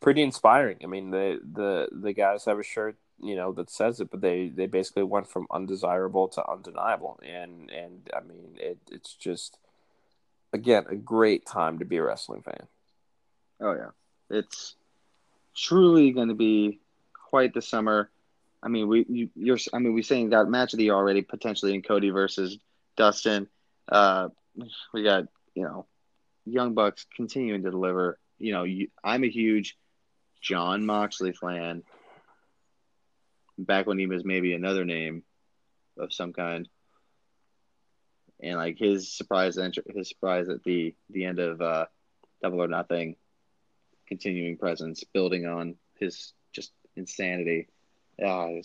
pretty 0.00 0.22
inspiring. 0.22 0.78
I 0.82 0.86
mean 0.86 1.10
the 1.10 1.40
the 1.40 1.88
the 1.92 2.12
guys 2.12 2.44
have 2.46 2.58
a 2.58 2.64
shirt 2.64 2.96
you 3.20 3.36
know 3.36 3.52
that 3.52 3.70
says 3.70 4.00
it, 4.00 4.10
but 4.10 4.20
they 4.20 4.48
they 4.48 4.66
basically 4.66 5.04
went 5.04 5.28
from 5.28 5.46
undesirable 5.50 6.28
to 6.28 6.48
undeniable, 6.48 7.18
and 7.22 7.70
and 7.70 8.10
I 8.16 8.20
mean 8.20 8.56
it 8.56 8.78
it's 8.90 9.14
just 9.14 9.58
again 10.52 10.84
a 10.88 10.96
great 10.96 11.46
time 11.46 11.78
to 11.78 11.84
be 11.84 11.96
a 11.96 12.02
wrestling 12.02 12.42
fan. 12.42 12.66
Oh 13.60 13.72
yeah, 13.72 13.90
it's 14.30 14.74
truly 15.54 16.10
going 16.10 16.28
to 16.28 16.34
be 16.34 16.80
quite 17.30 17.54
the 17.54 17.62
summer. 17.62 18.10
I 18.62 18.68
mean, 18.68 18.88
we 18.88 19.06
you, 19.08 19.30
you're 19.36 19.58
I 19.72 19.78
mean, 19.78 19.94
we're 19.94 20.02
saying 20.02 20.30
that 20.30 20.48
match 20.48 20.72
of 20.72 20.78
the 20.78 20.84
year 20.84 20.94
already 20.94 21.22
potentially 21.22 21.74
in 21.74 21.82
Cody 21.82 22.10
versus 22.10 22.58
Dustin. 22.96 23.48
Uh, 23.88 24.28
we 24.92 25.02
got 25.02 25.24
you 25.54 25.62
know, 25.62 25.86
Young 26.44 26.74
Bucks 26.74 27.06
continuing 27.14 27.62
to 27.62 27.70
deliver. 27.70 28.18
You 28.38 28.52
know, 28.52 28.64
you, 28.64 28.88
I'm 29.02 29.24
a 29.24 29.28
huge 29.28 29.76
Jon 30.40 30.84
Moxley 30.84 31.32
fan. 31.32 31.82
Back 33.58 33.86
when 33.86 33.98
he 33.98 34.06
was 34.06 34.24
maybe 34.24 34.52
another 34.52 34.84
name 34.84 35.22
of 35.98 36.12
some 36.12 36.32
kind, 36.32 36.68
and 38.42 38.56
like 38.56 38.78
his 38.78 39.12
surprise 39.12 39.58
entry, 39.58 39.84
his 39.94 40.08
surprise 40.08 40.48
at 40.48 40.64
the 40.64 40.94
the 41.10 41.24
end 41.24 41.38
of 41.38 41.60
uh, 41.60 41.86
Double 42.42 42.62
or 42.62 42.68
Nothing, 42.68 43.16
continuing 44.08 44.56
presence, 44.56 45.04
building 45.04 45.46
on 45.46 45.76
his 45.98 46.32
just 46.52 46.72
insanity. 46.96 47.68
Oh, 48.22 48.60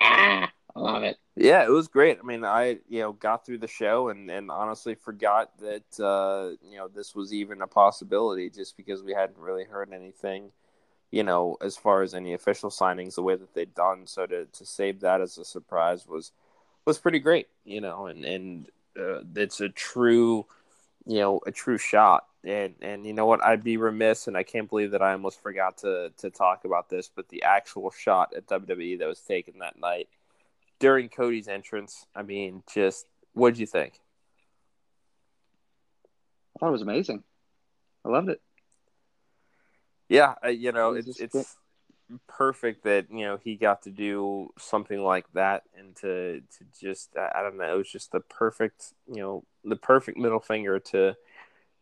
ah, 0.00 0.50
I 0.74 0.80
love 0.80 1.02
it. 1.02 1.18
Yeah, 1.36 1.64
it 1.64 1.70
was 1.70 1.88
great. 1.88 2.18
I 2.20 2.26
mean, 2.26 2.44
I 2.44 2.78
you 2.88 3.00
know 3.00 3.12
got 3.12 3.46
through 3.46 3.58
the 3.58 3.68
show 3.68 4.08
and 4.08 4.30
and 4.30 4.50
honestly 4.50 4.94
forgot 4.94 5.52
that 5.60 6.00
uh, 6.00 6.56
you 6.68 6.78
know 6.78 6.88
this 6.88 7.14
was 7.14 7.32
even 7.32 7.62
a 7.62 7.66
possibility 7.66 8.50
just 8.50 8.76
because 8.76 9.02
we 9.02 9.14
hadn't 9.14 9.38
really 9.38 9.64
heard 9.64 9.92
anything, 9.92 10.50
you 11.10 11.22
know, 11.22 11.56
as 11.60 11.76
far 11.76 12.02
as 12.02 12.14
any 12.14 12.34
official 12.34 12.70
signings 12.70 13.14
the 13.14 13.22
way 13.22 13.34
that 13.34 13.54
they'd 13.54 13.74
done. 13.74 14.06
So 14.06 14.26
to 14.26 14.44
to 14.46 14.66
save 14.66 15.00
that 15.00 15.20
as 15.20 15.38
a 15.38 15.44
surprise 15.44 16.06
was 16.06 16.32
was 16.84 16.98
pretty 16.98 17.18
great, 17.18 17.48
you 17.64 17.80
know, 17.80 18.06
and 18.06 18.24
and 18.24 18.66
uh, 18.98 19.20
it's 19.36 19.60
a 19.60 19.68
true, 19.68 20.46
you 21.06 21.18
know, 21.18 21.40
a 21.46 21.52
true 21.52 21.78
shot. 21.78 22.26
And 22.44 22.74
and 22.80 23.06
you 23.06 23.12
know 23.12 23.26
what, 23.26 23.44
I'd 23.44 23.64
be 23.64 23.76
remiss, 23.76 24.28
and 24.28 24.36
I 24.36 24.42
can't 24.42 24.68
believe 24.68 24.92
that 24.92 25.02
I 25.02 25.12
almost 25.12 25.42
forgot 25.42 25.78
to 25.78 26.12
to 26.18 26.30
talk 26.30 26.64
about 26.64 26.88
this, 26.90 27.10
but 27.14 27.28
the 27.28 27.42
actual 27.42 27.90
shot 27.90 28.32
at 28.36 28.46
WWE 28.46 28.98
that 28.98 29.08
was 29.08 29.20
taken 29.20 29.58
that 29.58 29.78
night 29.80 30.08
during 30.78 31.08
Cody's 31.08 31.48
entrance. 31.48 32.06
I 32.14 32.22
mean, 32.22 32.62
just 32.72 33.06
what 33.34 33.50
did 33.50 33.60
you 33.60 33.66
think? 33.66 34.00
I 36.56 36.60
thought 36.60 36.68
it 36.68 36.72
was 36.72 36.82
amazing. 36.82 37.22
I 38.04 38.08
loved 38.08 38.30
it. 38.30 38.40
Yeah, 40.08 40.34
uh, 40.44 40.48
you 40.48 40.72
know, 40.72 40.92
it 40.94 41.06
it's 41.06 41.20
it's 41.20 41.56
perfect 42.28 42.84
that 42.84 43.06
you 43.10 43.26
know 43.26 43.38
he 43.42 43.56
got 43.56 43.82
to 43.82 43.90
do 43.90 44.50
something 44.58 45.00
like 45.02 45.30
that 45.34 45.64
and 45.76 45.94
to 45.96 46.40
to 46.40 46.64
just 46.80 47.16
I 47.16 47.42
don't 47.42 47.58
know, 47.58 47.74
it 47.74 47.78
was 47.78 47.90
just 47.90 48.12
the 48.12 48.20
perfect 48.20 48.94
you 49.08 49.20
know 49.20 49.44
the 49.64 49.76
perfect 49.76 50.18
middle 50.18 50.40
finger 50.40 50.78
to 50.80 51.16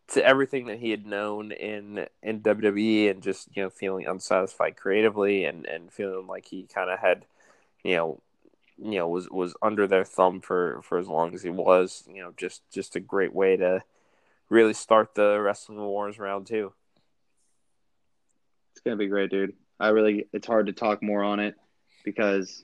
to 0.09 0.25
everything 0.27 0.67
that 0.67 0.79
he 0.81 0.91
had 0.91 1.07
known 1.07 1.53
in 1.53 2.07
in 2.23 2.41
WWE 2.41 3.09
and 3.11 3.23
just 3.23 3.49
you 3.57 3.63
know 3.65 3.71
feeling 3.71 4.07
unsatisfied 4.07 4.77
creatively 4.77 5.45
and 5.45 5.67
and 5.67 5.93
feeling 5.93 6.27
like 6.27 6.47
he 6.47 6.65
kind 6.65 6.91
of 6.91 6.99
had 7.01 7.27
you 7.85 7.97
know 7.97 8.23
you 8.79 8.99
know 8.99 9.09
was 9.09 9.31
was 9.31 9.55
under 9.63 9.87
their 9.87 10.05
thumb 10.05 10.41
for 10.41 10.81
for 10.83 10.99
as 10.99 11.09
long 11.09 11.35
as 11.35 11.43
he 11.43 11.51
was 11.51 12.05
you 12.13 12.23
know 12.23 12.33
just 12.37 12.63
just 12.73 12.97
a 12.97 13.01
great 13.01 13.35
way 13.35 13.57
to 13.57 13.83
really 14.51 14.75
start 14.75 15.15
the 15.15 15.41
wrestling 15.41 15.79
wars 15.81 16.19
round 16.19 16.47
two 16.47 16.73
it's 18.77 18.83
gonna 18.83 18.97
be 18.97 19.07
great 19.07 19.31
dude. 19.31 19.55
I 19.81 19.89
really 19.89 20.27
it's 20.35 20.47
hard 20.47 20.67
to 20.67 20.75
talk 20.75 21.03
more 21.03 21.25
on 21.25 21.41
it 21.41 21.55
because 22.05 22.63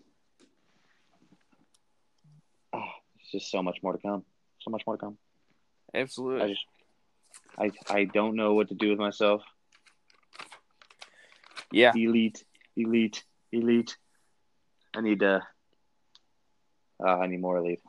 oh, 2.74 2.80
there's 3.16 3.42
just 3.42 3.50
so 3.50 3.62
much 3.62 3.78
more 3.82 3.94
to 3.94 3.98
come. 3.98 4.22
So 4.60 4.70
much 4.70 4.82
more 4.86 4.98
to 4.98 5.00
come. 5.00 5.16
Absolutely. 5.94 6.42
I 6.42 6.48
just 6.48 6.64
i 7.88 7.94
i 7.94 8.04
don't 8.04 8.36
know 8.36 8.52
what 8.52 8.68
to 8.68 8.74
do 8.74 8.90
with 8.90 8.98
myself. 8.98 9.42
Yeah. 11.70 11.92
Elite 11.96 12.44
elite 12.76 13.24
elite. 13.52 13.96
I 14.94 15.00
need 15.00 15.20
to 15.20 15.40
uh, 17.02 17.18
I 17.18 17.26
need 17.26 17.40
more 17.40 17.56
elite. 17.56 17.80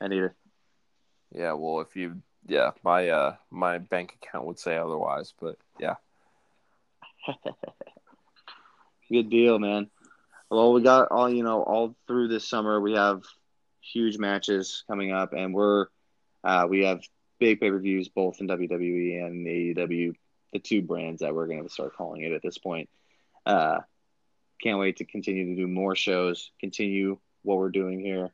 I 0.00 0.08
need 0.08 0.22
it. 0.22 0.32
Yeah, 1.34 1.52
well, 1.52 1.80
if 1.80 1.94
you, 1.94 2.22
yeah, 2.46 2.70
my 2.82 3.10
uh, 3.10 3.36
my 3.50 3.76
bank 3.76 4.16
account 4.22 4.46
would 4.46 4.58
say 4.58 4.78
otherwise, 4.78 5.34
but 5.38 5.58
yeah. 5.78 5.96
Good 9.10 9.30
deal, 9.30 9.58
man. 9.58 9.90
Well, 10.50 10.72
we 10.72 10.82
got 10.82 11.08
all 11.10 11.28
you 11.28 11.42
know 11.42 11.62
all 11.62 11.96
through 12.06 12.28
this 12.28 12.48
summer. 12.48 12.80
We 12.80 12.94
have 12.94 13.22
huge 13.80 14.18
matches 14.18 14.84
coming 14.88 15.12
up, 15.12 15.32
and 15.32 15.54
we're 15.54 15.86
uh, 16.44 16.66
we 16.68 16.84
have 16.84 17.00
big 17.38 17.60
pay 17.60 17.70
per 17.70 17.78
views 17.78 18.08
both 18.08 18.40
in 18.40 18.48
WWE 18.48 19.24
and 19.24 19.46
AEW, 19.46 20.14
the 20.52 20.58
two 20.58 20.82
brands 20.82 21.20
that 21.20 21.34
we're 21.34 21.46
going 21.46 21.64
to 21.64 21.68
start 21.72 21.96
calling 21.96 22.22
it 22.22 22.32
at 22.32 22.42
this 22.42 22.58
point. 22.58 22.88
Uh, 23.44 23.80
can't 24.62 24.78
wait 24.78 24.96
to 24.98 25.04
continue 25.04 25.46
to 25.46 25.60
do 25.60 25.66
more 25.66 25.94
shows, 25.94 26.50
continue 26.60 27.18
what 27.42 27.58
we're 27.58 27.68
doing 27.68 28.00
here 28.00 28.32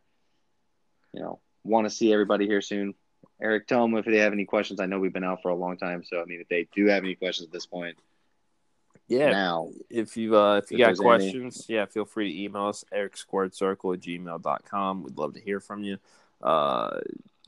you 1.13 1.21
know, 1.21 1.41
want 1.65 1.87
to 1.87 1.91
see 1.91 2.13
everybody 2.13 2.47
here 2.47 2.61
soon. 2.61 2.95
Eric, 3.41 3.67
tell 3.67 3.83
them 3.83 3.97
if 3.97 4.05
they 4.05 4.19
have 4.19 4.33
any 4.33 4.45
questions. 4.45 4.81
I 4.81 4.87
know 4.87 4.99
we've 4.99 5.13
been 5.13 5.25
out 5.25 5.43
for 5.43 5.51
a 5.51 5.55
long 5.55 5.77
time, 5.77 6.05
so 6.05 6.21
I 6.21 6.25
mean, 6.25 6.41
if 6.41 6.49
they 6.49 6.69
do 6.75 6.87
have 6.87 7.05
any 7.05 7.15
questions 7.15 7.47
at 7.47 7.53
this 7.53 7.67
point, 7.67 7.97
yeah. 9.19 9.31
Now, 9.31 9.71
if 9.91 10.17
you 10.17 10.37
uh, 10.37 10.59
if 10.59 10.71
you 10.71 10.79
if 10.79 10.97
got 10.97 11.03
questions, 11.03 11.67
any... 11.69 11.79
yeah, 11.79 11.87
feel 11.87 12.05
free 12.05 12.33
to 12.33 12.43
email 12.45 12.67
us 12.67 12.85
eric 12.93 13.17
squared 13.17 13.55
circle 13.55 13.93
at 13.93 14.01
gmail.com. 14.01 15.03
We'd 15.03 15.19
love 15.19 15.35
to 15.35 15.41
hear 15.41 15.61
from 15.61 15.85
you. 15.85 15.99
Uh, 16.43 17.01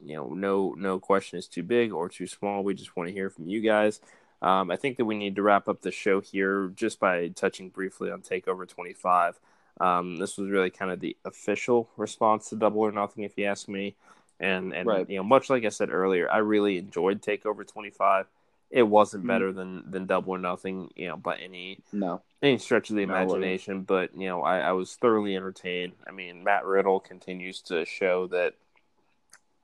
you 0.04 0.16
know, 0.16 0.28
no 0.34 0.74
no 0.76 0.98
question 0.98 1.38
is 1.38 1.46
too 1.46 1.62
big 1.62 1.92
or 1.92 2.08
too 2.08 2.26
small. 2.26 2.62
We 2.62 2.74
just 2.74 2.96
want 2.96 3.08
to 3.08 3.14
hear 3.14 3.30
from 3.30 3.48
you 3.48 3.60
guys. 3.60 4.00
Um, 4.42 4.70
I 4.70 4.76
think 4.76 4.98
that 4.98 5.06
we 5.06 5.16
need 5.16 5.36
to 5.36 5.42
wrap 5.42 5.68
up 5.68 5.80
the 5.80 5.90
show 5.90 6.20
here 6.20 6.70
just 6.74 7.00
by 7.00 7.28
touching 7.28 7.70
briefly 7.70 8.10
on 8.10 8.20
Takeover 8.20 8.68
25. 8.68 9.40
Um, 9.80 10.18
this 10.18 10.36
was 10.36 10.50
really 10.50 10.68
kind 10.68 10.90
of 10.90 11.00
the 11.00 11.16
official 11.24 11.88
response 11.96 12.50
to 12.50 12.56
Double 12.56 12.82
or 12.82 12.92
Nothing, 12.92 13.24
if 13.24 13.38
you 13.38 13.46
ask 13.46 13.68
me. 13.68 13.94
And 14.38 14.74
and 14.74 14.86
right. 14.86 15.08
you 15.08 15.16
know, 15.16 15.22
much 15.22 15.48
like 15.48 15.64
I 15.64 15.70
said 15.70 15.90
earlier, 15.90 16.30
I 16.30 16.38
really 16.38 16.76
enjoyed 16.76 17.22
Takeover 17.22 17.66
25. 17.66 18.26
It 18.70 18.82
wasn't 18.82 19.22
mm-hmm. 19.22 19.28
better 19.28 19.52
than 19.52 19.90
than 19.90 20.06
Double 20.06 20.32
or 20.32 20.38
Nothing, 20.38 20.90
you 20.96 21.08
know, 21.08 21.16
by 21.16 21.36
any 21.36 21.80
no 21.92 22.22
any 22.42 22.58
stretch 22.58 22.90
of 22.90 22.96
the 22.96 23.02
imagination. 23.02 23.78
No 23.78 23.84
but 23.86 24.16
you 24.16 24.26
know, 24.28 24.42
I, 24.42 24.58
I 24.60 24.72
was 24.72 24.94
thoroughly 24.94 25.36
entertained. 25.36 25.92
I 26.06 26.12
mean, 26.12 26.44
Matt 26.44 26.64
Riddle 26.64 27.00
continues 27.00 27.60
to 27.62 27.84
show 27.84 28.26
that 28.28 28.54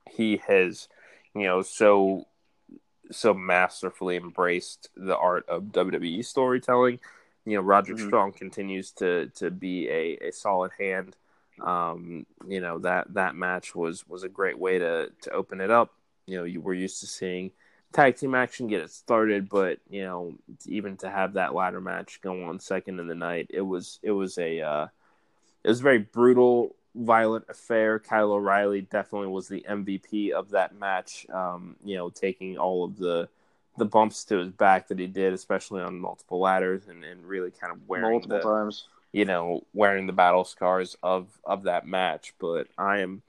he 0.09 0.41
has, 0.47 0.87
you 1.35 1.43
know, 1.43 1.61
so 1.61 2.27
so 3.11 3.33
masterfully 3.33 4.15
embraced 4.15 4.89
the 4.95 5.17
art 5.17 5.47
of 5.49 5.63
WWE 5.63 6.23
storytelling 6.23 6.99
you 7.45 7.55
know, 7.55 7.61
Roderick 7.61 7.97
mm-hmm. 7.97 8.07
Strong 8.07 8.33
continues 8.33 8.91
to 8.93 9.27
to 9.35 9.49
be 9.49 9.89
a, 9.89 10.27
a 10.27 10.31
solid 10.31 10.71
hand. 10.77 11.15
Um, 11.59 12.25
you 12.47 12.61
know 12.61 12.79
that 12.79 13.13
that 13.13 13.35
match 13.35 13.75
was 13.75 14.07
was 14.07 14.23
a 14.23 14.29
great 14.29 14.57
way 14.57 14.79
to 14.79 15.11
to 15.23 15.31
open 15.31 15.61
it 15.61 15.71
up. 15.71 15.93
You 16.25 16.37
know, 16.37 16.43
you 16.43 16.61
were 16.61 16.73
used 16.73 16.99
to 17.01 17.07
seeing 17.07 17.51
tag 17.91 18.15
team 18.15 18.35
action 18.35 18.67
get 18.67 18.81
it 18.81 18.91
started, 18.91 19.49
but 19.49 19.79
you 19.89 20.03
know, 20.03 20.33
even 20.65 20.97
to 20.97 21.09
have 21.09 21.33
that 21.33 21.53
ladder 21.53 21.81
match 21.81 22.21
go 22.21 22.45
on 22.45 22.59
second 22.59 22.99
in 22.99 23.07
the 23.07 23.15
night, 23.15 23.47
it 23.49 23.61
was 23.61 23.99
it 24.01 24.11
was 24.11 24.37
a 24.37 24.61
uh, 24.61 24.87
it 25.63 25.67
was 25.67 25.79
a 25.79 25.83
very 25.83 25.99
brutal, 25.99 26.75
violent 26.95 27.45
affair. 27.49 27.99
Kyle 27.99 28.31
O'Reilly 28.31 28.81
definitely 28.81 29.27
was 29.27 29.47
the 29.47 29.65
MVP 29.67 30.31
of 30.31 30.51
that 30.51 30.75
match. 30.77 31.25
Um, 31.29 31.75
you 31.83 31.97
know, 31.97 32.09
taking 32.09 32.57
all 32.57 32.83
of 32.83 32.97
the 32.97 33.29
the 33.77 33.85
bumps 33.85 34.25
to 34.25 34.37
his 34.37 34.49
back 34.49 34.89
that 34.89 34.99
he 34.99 35.07
did, 35.07 35.33
especially 35.33 35.81
on 35.81 35.99
multiple 35.99 36.39
ladders, 36.39 36.87
and, 36.87 37.03
and 37.03 37.25
really 37.25 37.51
kind 37.51 37.71
of 37.73 37.87
wearing 37.87 38.11
multiple 38.11 38.37
the, 38.37 38.43
times. 38.43 38.85
You 39.11 39.25
know, 39.25 39.63
wearing 39.73 40.07
the 40.07 40.13
battle 40.13 40.45
scars 40.45 40.95
of 41.03 41.27
of 41.43 41.63
that 41.63 41.85
match. 41.85 42.33
But 42.39 42.67
I 42.77 42.99
am 42.99 43.21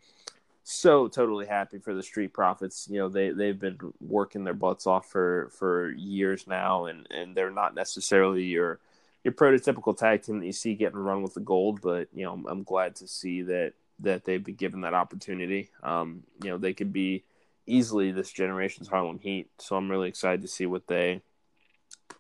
so 0.73 1.09
totally 1.09 1.47
happy 1.47 1.79
for 1.79 1.95
the 1.95 2.03
Street 2.03 2.33
Profits. 2.33 2.89
You 2.91 2.99
know, 2.99 3.09
they 3.09 3.31
they've 3.31 3.59
been 3.59 3.79
working 4.01 4.45
their 4.45 4.55
butts 4.55 4.87
off 4.87 5.11
for 5.11 5.51
for 5.53 5.91
years 5.93 6.47
now, 6.47 6.87
and 6.87 7.07
and 7.11 7.35
they're 7.35 7.51
not 7.51 7.75
necessarily 7.75 8.45
your 8.45 8.79
your 9.25 9.35
prototypical 9.35 9.97
tag 9.97 10.23
team 10.23 10.41
that 10.41 10.47
you 10.47 10.53
see 10.53 10.75
getting 10.75 10.99
run 10.99 11.23
with 11.23 11.35
the 11.35 11.41
gold. 11.41 11.81
But 11.81 12.09
you 12.15 12.25
know, 12.25 12.33
I'm, 12.33 12.47
I'm 12.47 12.63
glad 12.63 12.97
to 12.97 13.09
see 13.09 13.43
that 13.43 13.75
that 14.01 14.25
they've 14.25 14.43
been 14.43 14.55
given 14.55 14.81
that 14.83 14.95
opportunity. 14.95 15.71
Um, 15.83 16.25
you 16.43 16.51
know, 16.51 16.59
they 16.59 16.73
could 16.73 16.93
be 16.93 17.23
easily 17.67 18.11
this 18.11 18.33
generation's 18.33 18.89
Harlem 18.89 19.19
Heat. 19.19 19.49
So 19.59 19.77
I'm 19.77 19.91
really 19.91 20.09
excited 20.09 20.43
to 20.43 20.49
see 20.49 20.67
what 20.67 20.87
they 20.87 21.23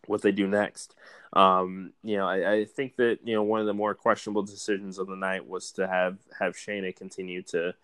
what 0.06 0.22
they 0.22 0.32
do 0.32 0.46
next. 0.46 0.94
Um, 1.32 1.92
you 2.02 2.18
know, 2.18 2.26
I, 2.26 2.52
I, 2.52 2.64
think 2.66 2.96
that 2.96 3.20
you 3.24 3.34
know 3.34 3.42
one 3.42 3.60
of 3.60 3.66
the 3.66 3.72
more 3.72 3.94
questionable 3.94 4.42
decisions 4.42 4.98
of 4.98 5.06
the 5.06 5.16
night 5.16 5.48
was 5.48 5.72
to 5.72 5.88
have 5.88 6.18
have 6.38 6.54
Shayna 6.54 6.94
continue 6.94 7.40
to 7.44 7.74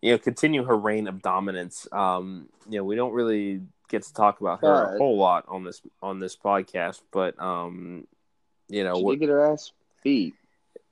you 0.00 0.12
know 0.12 0.18
continue 0.18 0.64
her 0.64 0.76
reign 0.76 1.08
of 1.08 1.22
dominance. 1.22 1.86
Um, 1.92 2.48
you 2.68 2.78
know, 2.78 2.84
we 2.84 2.96
don't 2.96 3.12
really 3.12 3.62
get 3.88 4.02
to 4.04 4.14
talk 4.14 4.40
about 4.40 4.60
her 4.60 4.94
a 4.94 4.98
whole 4.98 5.18
lot 5.18 5.44
on 5.48 5.64
this 5.64 5.82
on 6.02 6.18
this 6.18 6.36
podcast, 6.36 7.00
but 7.10 7.40
um, 7.40 8.06
you 8.68 8.84
know, 8.84 8.96
she 8.96 9.02
what, 9.02 9.12
did 9.12 9.20
get 9.20 9.28
her 9.28 9.52
ass 9.52 9.72
beat 10.02 10.34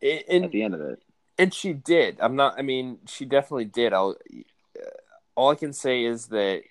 and, 0.03 0.45
at 0.45 0.51
the 0.51 0.63
end 0.63 0.75
of 0.75 0.81
it, 0.81 1.03
and 1.39 1.53
she 1.53 1.73
did. 1.73 2.19
I'm 2.21 2.37
not. 2.37 2.59
I 2.59 2.63
mean, 2.63 2.99
she 3.07 3.25
definitely 3.25 3.67
did. 3.67 3.93
I'll 3.93 4.17
all 5.39 5.51
I 5.51 5.55
can 5.55 5.73
say 5.73 6.05
is 6.05 6.27
that 6.27 6.63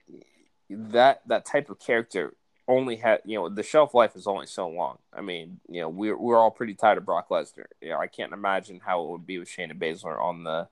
that 0.70 1.22
that 1.28 1.46
type 1.46 1.70
of 1.70 1.80
character 1.80 2.34
only 2.68 2.98
had 2.98 3.22
you 3.24 3.40
know 3.40 3.48
the 3.48 3.64
shelf 3.64 3.94
life 3.94 4.14
is 4.16 4.28
only 4.28 4.46
so 4.46 4.68
long. 4.68 4.98
I 5.14 5.22
mean, 5.22 5.62
you 5.70 5.80
know, 5.80 5.88
we're 5.88 6.18
we're 6.18 6.38
all 6.38 6.52
pretty 6.52 6.74
tired 6.74 6.98
of 6.98 7.06
Brock 7.06 7.30
Lesnar. 7.30 7.68
You 7.82 7.92
know, 7.92 8.00
I 8.00 8.08
can't 8.08 8.34
imagine 8.34 8.82
how 8.86 9.04
it 9.04 9.10
would 9.10 9.26
be 9.26 9.40
with 9.40 9.48
Shayna 9.48 9.72
Baszler 9.74 10.22
on 10.22 10.44
the 10.44 10.68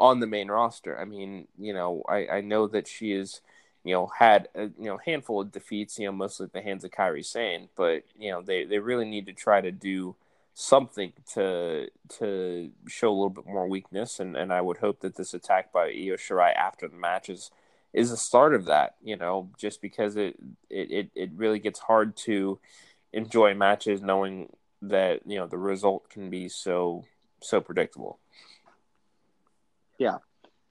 on 0.00 0.20
the 0.20 0.26
main 0.26 0.48
roster. 0.48 0.98
I 0.98 1.04
mean, 1.04 1.48
you 1.58 1.74
know, 1.74 2.02
I 2.08 2.26
I 2.28 2.40
know 2.42 2.66
that 2.68 2.88
she 2.88 3.12
is 3.12 3.42
you 3.84 3.94
know 3.94 4.08
had 4.18 4.48
a 4.56 4.64
you 4.64 4.86
know 4.86 4.98
handful 5.04 5.40
of 5.42 5.52
defeats, 5.52 5.98
you 5.98 6.06
know, 6.06 6.12
mostly 6.12 6.46
at 6.46 6.52
the 6.52 6.62
hands 6.62 6.84
of 6.84 6.90
Kairi 6.92 7.24
Sane, 7.24 7.68
but 7.76 8.04
you 8.18 8.32
know 8.32 8.42
they 8.42 8.64
they 8.64 8.78
really 8.80 9.06
need 9.08 9.26
to 9.26 9.32
try 9.34 9.60
to 9.60 9.70
do 9.72 10.16
something 10.54 11.12
to 11.34 11.88
to 12.18 12.70
show 12.88 13.10
a 13.10 13.12
little 13.14 13.30
bit 13.30 13.46
more 13.46 13.68
weakness 13.68 14.20
and, 14.20 14.36
and 14.36 14.52
I 14.52 14.60
would 14.60 14.78
hope 14.78 15.00
that 15.00 15.16
this 15.16 15.32
attack 15.32 15.72
by 15.72 15.84
Io 15.86 16.16
Shirai 16.16 16.54
after 16.54 16.88
the 16.88 16.96
match 16.96 17.30
is 17.30 17.50
is 17.92 18.10
the 18.10 18.16
start 18.16 18.54
of 18.54 18.66
that, 18.66 18.94
you 19.02 19.16
know, 19.16 19.50
just 19.58 19.82
because 19.82 20.16
it, 20.16 20.36
it, 20.68 21.10
it 21.14 21.30
really 21.34 21.58
gets 21.58 21.80
hard 21.80 22.16
to 22.16 22.60
enjoy 23.12 23.54
matches 23.54 24.00
knowing 24.00 24.48
that, 24.82 25.20
you 25.26 25.36
know, 25.36 25.46
the 25.48 25.58
result 25.58 26.08
can 26.08 26.30
be 26.30 26.48
so 26.48 27.04
so 27.42 27.60
predictable. 27.60 28.19
Yeah. 30.00 30.16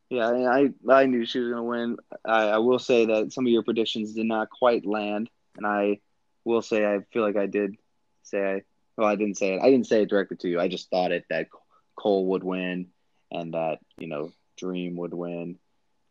Yeah, 0.09 0.27
I 0.27 0.73
I 0.89 1.05
knew 1.05 1.23
she 1.23 1.39
was 1.39 1.49
gonna 1.49 1.63
win. 1.63 1.97
I, 2.25 2.49
I 2.49 2.57
will 2.57 2.80
say 2.80 3.05
that 3.05 3.32
some 3.32 3.45
of 3.45 3.51
your 3.51 3.61
predictions 3.61 4.13
did 4.13 4.25
not 4.25 4.49
quite 4.49 4.84
land, 4.84 5.30
and 5.55 5.67
I 5.67 5.99
will 6.43 6.63
say 6.63 6.84
I 6.84 7.01
feel 7.13 7.21
like 7.21 7.38
I 7.38 7.45
did 7.45 7.75
say 8.23 8.43
I 8.43 8.61
well 8.97 9.07
I 9.07 9.15
didn't 9.15 9.38
say 9.38 9.53
it 9.53 9.61
I 9.61 9.69
didn't 9.69 9.86
say 9.86 10.01
it 10.01 10.09
directly 10.09 10.38
to 10.38 10.49
you. 10.49 10.59
I 10.59 10.67
just 10.67 10.89
thought 10.89 11.11
it 11.11 11.25
that 11.30 11.47
Cole 11.95 12.25
would 12.30 12.43
win, 12.43 12.88
and 13.32 13.53
that 13.53 13.77
you 13.99 14.07
know 14.07 14.32
Dream 14.57 14.95
would 14.95 15.13
win, 15.13 15.59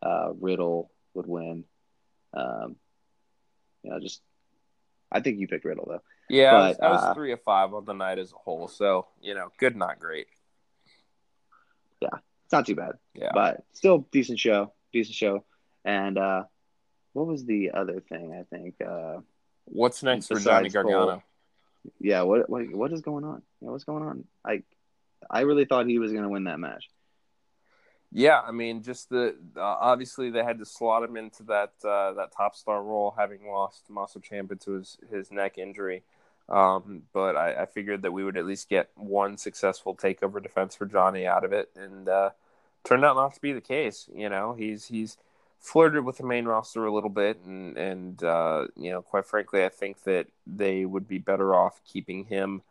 uh, 0.00 0.30
Riddle 0.40 0.92
would 1.14 1.26
win. 1.26 1.64
Um, 2.34 2.76
you 3.82 3.90
know, 3.90 3.98
just 3.98 4.22
I 5.10 5.18
think 5.18 5.40
you 5.40 5.48
picked 5.48 5.64
Riddle 5.64 5.86
though. 5.88 6.02
Yeah, 6.30 6.52
but, 6.52 6.56
I, 6.56 6.68
was, 6.68 6.76
I 6.80 6.88
was 6.90 7.02
uh, 7.02 7.14
three 7.14 7.32
of 7.32 7.42
five 7.42 7.74
on 7.74 7.84
the 7.84 7.94
night 7.94 8.20
as 8.20 8.30
a 8.32 8.36
whole, 8.36 8.68
so 8.68 9.08
you 9.20 9.34
know, 9.34 9.50
good, 9.58 9.74
not 9.74 9.98
great. 9.98 10.28
It's 12.48 12.52
not 12.54 12.64
too 12.64 12.76
bad. 12.76 12.92
Yeah, 13.12 13.32
but 13.34 13.62
still 13.74 14.08
decent 14.10 14.38
show, 14.38 14.72
decent 14.90 15.14
show. 15.14 15.44
And 15.84 16.16
uh, 16.16 16.44
what 17.12 17.26
was 17.26 17.44
the 17.44 17.72
other 17.72 18.00
thing? 18.00 18.32
I 18.32 18.44
think. 18.44 18.76
Uh, 18.80 19.20
What's 19.66 20.02
next 20.02 20.28
for 20.28 20.40
Johnny 20.40 20.70
Gargano? 20.70 21.06
Cole? 21.06 21.22
Yeah, 22.00 22.22
what 22.22 22.48
what 22.48 22.70
what 22.72 22.90
is 22.94 23.02
going 23.02 23.24
on? 23.24 23.42
Yeah, 23.60 23.68
what's 23.68 23.84
going 23.84 24.02
on? 24.02 24.24
I 24.42 24.62
I 25.30 25.40
really 25.40 25.66
thought 25.66 25.86
he 25.86 25.98
was 25.98 26.10
going 26.10 26.24
to 26.24 26.30
win 26.30 26.44
that 26.44 26.58
match. 26.58 26.88
Yeah, 28.10 28.40
I 28.40 28.52
mean, 28.52 28.82
just 28.82 29.10
the 29.10 29.36
uh, 29.54 29.60
obviously 29.60 30.30
they 30.30 30.42
had 30.42 30.58
to 30.60 30.64
slot 30.64 31.02
him 31.02 31.18
into 31.18 31.42
that 31.42 31.72
uh, 31.84 32.14
that 32.14 32.32
top 32.34 32.56
star 32.56 32.82
role, 32.82 33.14
having 33.14 33.46
lost 33.46 33.86
Tommaso 33.86 34.20
Ciampa 34.20 34.58
to 34.62 34.72
his 34.72 34.96
his 35.10 35.30
neck 35.30 35.58
injury. 35.58 36.02
Um, 36.48 37.02
but 37.12 37.36
I, 37.36 37.62
I, 37.62 37.66
figured 37.66 38.02
that 38.02 38.12
we 38.12 38.24
would 38.24 38.38
at 38.38 38.46
least 38.46 38.70
get 38.70 38.88
one 38.94 39.36
successful 39.36 39.94
takeover 39.94 40.42
defense 40.42 40.74
for 40.74 40.86
Johnny 40.86 41.26
out 41.26 41.44
of 41.44 41.52
it, 41.52 41.70
and 41.76 42.08
uh, 42.08 42.30
turned 42.84 43.04
out 43.04 43.16
not 43.16 43.34
to 43.34 43.40
be 43.40 43.52
the 43.52 43.60
case. 43.60 44.08
You 44.14 44.30
know, 44.30 44.54
he's 44.54 44.86
he's 44.86 45.18
flirted 45.58 46.04
with 46.04 46.16
the 46.16 46.24
main 46.24 46.46
roster 46.46 46.86
a 46.86 46.92
little 46.92 47.10
bit, 47.10 47.38
and 47.44 47.76
and 47.76 48.22
uh, 48.22 48.66
you 48.76 48.90
know, 48.90 49.02
quite 49.02 49.26
frankly, 49.26 49.62
I 49.62 49.68
think 49.68 50.04
that 50.04 50.28
they 50.46 50.86
would 50.86 51.06
be 51.06 51.18
better 51.18 51.54
off 51.54 51.82
keeping 51.84 52.24
him 52.24 52.62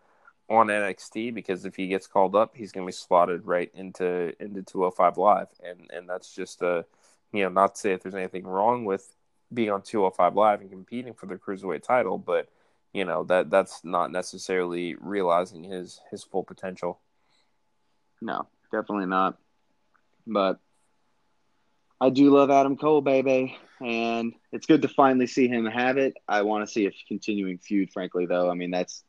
on 0.50 0.68
NXT 0.68 1.34
because 1.34 1.66
if 1.66 1.76
he 1.76 1.88
gets 1.88 2.08
called 2.08 2.36
up, 2.36 2.56
he's 2.56 2.72
going 2.72 2.86
to 2.86 2.90
be 2.90 2.94
slotted 2.94 3.46
right 3.46 3.70
into 3.76 4.34
into 4.42 4.64
205 4.64 5.18
Live, 5.18 5.48
and 5.64 5.90
and 5.94 6.10
that's 6.10 6.34
just 6.34 6.62
a 6.62 6.86
you 7.32 7.44
know 7.44 7.50
not 7.50 7.76
to 7.76 7.82
say 7.82 7.94
if 7.94 8.02
there's 8.04 8.16
anything 8.16 8.48
wrong 8.48 8.86
with 8.86 9.14
being 9.54 9.70
on 9.70 9.82
205 9.82 10.36
Live 10.36 10.62
and 10.62 10.72
competing 10.72 11.14
for 11.14 11.28
the 11.28 11.36
cruiserweight 11.36 11.84
title, 11.84 12.18
but 12.18 12.50
you 12.94 13.06
know 13.06 13.24
that 13.26 13.50
that's 13.50 13.84
not 13.84 14.12
necessarily 14.12 14.96
realizing 15.00 15.64
his 15.64 16.00
his 16.12 16.24
full 16.24 16.44
potential. 16.44 17.00
No, 18.22 18.48
definitely 18.72 19.06
not. 19.06 19.38
But 20.26 20.60
I 22.00 22.10
do 22.10 22.30
love 22.30 22.52
Adam 22.52 22.78
Cole, 22.78 23.02
baby, 23.02 23.58
and 23.82 24.34
it's 24.52 24.68
good 24.68 24.82
to 24.84 24.88
finally 24.88 25.28
see 25.28 25.48
him 25.48 25.66
have 25.66 25.98
it. 25.98 26.16
I 26.28 26.44
want 26.44 26.66
to 26.66 26.72
see 26.72 26.86
a 26.86 26.92
continuing 27.08 27.58
feud, 27.58 27.92
frankly, 27.92 28.26
though. 28.26 28.50
I 28.50 28.54
mean, 28.54 28.72
that's 28.72 29.04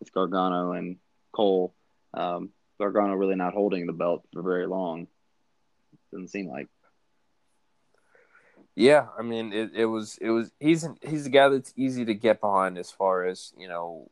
with 0.00 0.12
Gargano 0.12 0.72
and 0.72 0.96
Cole. 1.32 1.74
Um, 2.14 2.50
Gargano 2.78 3.14
really 3.14 3.36
not 3.36 3.54
holding 3.54 3.86
the 3.86 3.92
belt 3.92 4.24
for 4.32 4.42
very 4.42 4.66
long. 4.66 5.06
Doesn't 6.12 6.28
seem 6.28 6.48
like. 6.48 6.68
Yeah, 8.76 9.06
I 9.16 9.22
mean, 9.22 9.52
it, 9.52 9.70
it 9.74 9.86
was 9.86 10.18
it 10.20 10.30
was 10.30 10.50
he's 10.58 10.86
he's 11.02 11.24
the 11.24 11.30
guy 11.30 11.48
that's 11.48 11.72
easy 11.76 12.04
to 12.06 12.14
get 12.14 12.40
behind 12.40 12.76
as 12.76 12.90
far 12.90 13.24
as 13.24 13.52
you 13.56 13.68
know, 13.68 14.10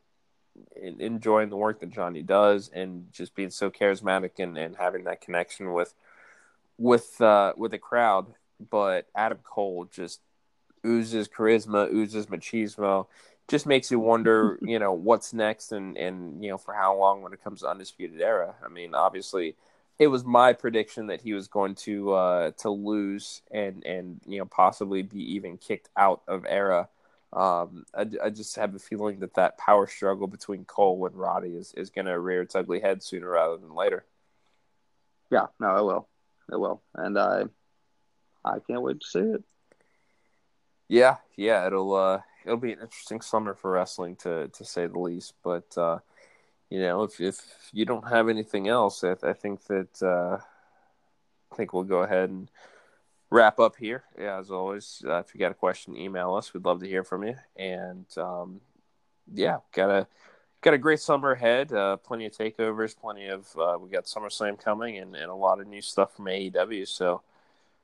in, 0.81 1.01
enjoying 1.01 1.49
the 1.49 1.57
work 1.57 1.79
that 1.81 1.89
Johnny 1.91 2.21
does 2.21 2.69
and 2.73 3.07
just 3.11 3.35
being 3.35 3.49
so 3.49 3.69
charismatic 3.69 4.39
and, 4.39 4.57
and 4.57 4.77
having 4.77 5.03
that 5.05 5.21
connection 5.21 5.73
with 5.73 5.93
with 6.77 7.19
uh, 7.21 7.53
with 7.57 7.71
the 7.71 7.77
crowd. 7.79 8.27
But 8.71 9.07
Adam 9.15 9.39
Cole 9.43 9.85
just 9.91 10.21
oozes 10.85 11.27
charisma, 11.27 11.91
oozes 11.93 12.27
machismo 12.27 13.07
just 13.49 13.65
makes 13.65 13.91
you 13.91 13.99
wonder, 13.99 14.57
you 14.63 14.79
know, 14.79 14.93
what's 14.93 15.33
next 15.33 15.71
and 15.71 15.97
and 15.97 16.43
you 16.43 16.49
know 16.51 16.57
for 16.57 16.73
how 16.73 16.97
long 16.97 17.21
when 17.21 17.33
it 17.33 17.43
comes 17.43 17.61
to 17.61 17.67
undisputed 17.69 18.21
era. 18.21 18.55
I 18.65 18.69
mean, 18.69 18.95
obviously, 18.95 19.55
it 19.99 20.07
was 20.07 20.25
my 20.25 20.53
prediction 20.53 21.07
that 21.07 21.21
he 21.21 21.33
was 21.33 21.47
going 21.47 21.75
to 21.75 22.13
uh, 22.13 22.51
to 22.57 22.69
lose 22.69 23.41
and 23.51 23.85
and 23.85 24.21
you 24.25 24.39
know 24.39 24.45
possibly 24.45 25.01
be 25.01 25.35
even 25.35 25.57
kicked 25.57 25.89
out 25.95 26.21
of 26.27 26.45
era. 26.47 26.89
Um, 27.31 27.85
I, 27.95 28.05
I 28.25 28.29
just 28.29 28.55
have 28.57 28.75
a 28.75 28.79
feeling 28.79 29.19
that 29.19 29.35
that 29.35 29.57
power 29.57 29.87
struggle 29.87 30.27
between 30.27 30.65
Cole 30.65 31.07
and 31.07 31.15
Roddy 31.15 31.55
is, 31.55 31.73
is 31.73 31.89
going 31.89 32.05
to 32.05 32.19
rear 32.19 32.43
its 32.43 32.53
ugly 32.53 32.79
head 32.79 33.01
sooner 33.01 33.27
rather 33.27 33.57
than 33.57 33.73
later. 33.73 34.05
Yeah, 35.31 35.47
no, 35.59 35.75
it 35.75 35.83
will, 35.83 36.07
it 36.51 36.59
will, 36.59 36.83
and 36.93 37.17
I, 37.17 37.45
I 38.45 38.59
can't 38.67 38.83
wait 38.83 38.99
to 38.99 39.07
see 39.07 39.19
it. 39.19 39.43
Yeah, 40.87 41.17
yeah, 41.35 41.65
it'll 41.65 41.95
uh, 41.95 42.21
it'll 42.45 42.57
be 42.57 42.73
an 42.73 42.81
interesting 42.81 43.21
summer 43.21 43.55
for 43.55 43.71
wrestling 43.71 44.15
to 44.17 44.49
to 44.49 44.65
say 44.65 44.85
the 44.85 44.99
least. 44.99 45.33
But 45.43 45.75
uh, 45.75 45.99
you 46.73 46.79
know, 46.79 47.03
if 47.03 47.21
if 47.21 47.39
you 47.71 47.85
don't 47.85 48.09
have 48.09 48.29
anything 48.29 48.67
else, 48.67 49.03
I, 49.03 49.15
I 49.21 49.33
think 49.33 49.63
that 49.65 50.01
uh, 50.01 50.39
I 51.51 51.55
think 51.55 51.71
we'll 51.71 51.83
go 51.83 52.01
ahead 52.01 52.31
and 52.31 52.49
wrap 53.29 53.59
up 53.59 53.75
here. 53.75 54.03
Yeah, 54.17 54.39
as 54.39 54.49
always, 54.49 55.03
uh, 55.07 55.19
if 55.19 55.35
you 55.35 55.39
got 55.39 55.51
a 55.51 55.53
question, 55.53 55.95
email 55.95 56.33
us. 56.33 56.51
We'd 56.51 56.65
love 56.65 56.79
to 56.79 56.87
hear 56.87 57.03
from 57.03 57.25
you. 57.25 57.35
And 57.55 58.07
um, 58.17 58.59
yeah, 59.31 59.57
got 59.71 59.91
a 59.91 60.07
got 60.63 60.73
a 60.73 60.79
great 60.79 60.99
summer 60.99 61.33
ahead. 61.33 61.71
Uh, 61.71 61.97
plenty 61.97 62.25
of 62.25 62.31
takeovers, 62.31 62.97
plenty 62.99 63.27
of 63.27 63.47
uh, 63.55 63.77
we 63.79 63.91
got 63.91 64.05
SummerSlam 64.05 64.59
coming, 64.59 64.97
and, 64.97 65.15
and 65.15 65.29
a 65.29 65.35
lot 65.35 65.61
of 65.61 65.67
new 65.67 65.81
stuff 65.81 66.15
from 66.15 66.25
AEW. 66.25 66.87
So 66.87 67.21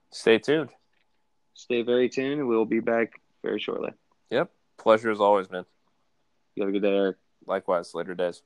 stay 0.09 0.39
tuned. 0.39 0.71
Stay 1.53 1.83
very 1.83 2.09
tuned. 2.09 2.47
We'll 2.47 2.65
be 2.65 2.79
back 2.79 3.21
very 3.43 3.59
shortly. 3.59 3.91
Yep. 4.31 4.49
Pleasure 4.79 5.11
as 5.11 5.19
always, 5.19 5.51
man. 5.51 5.65
You 6.55 6.63
have 6.63 6.69
a 6.69 6.71
good 6.71 6.81
day, 6.81 6.97
Eric. 6.97 7.17
Likewise. 7.45 7.93
Later 7.93 8.15
days. 8.15 8.41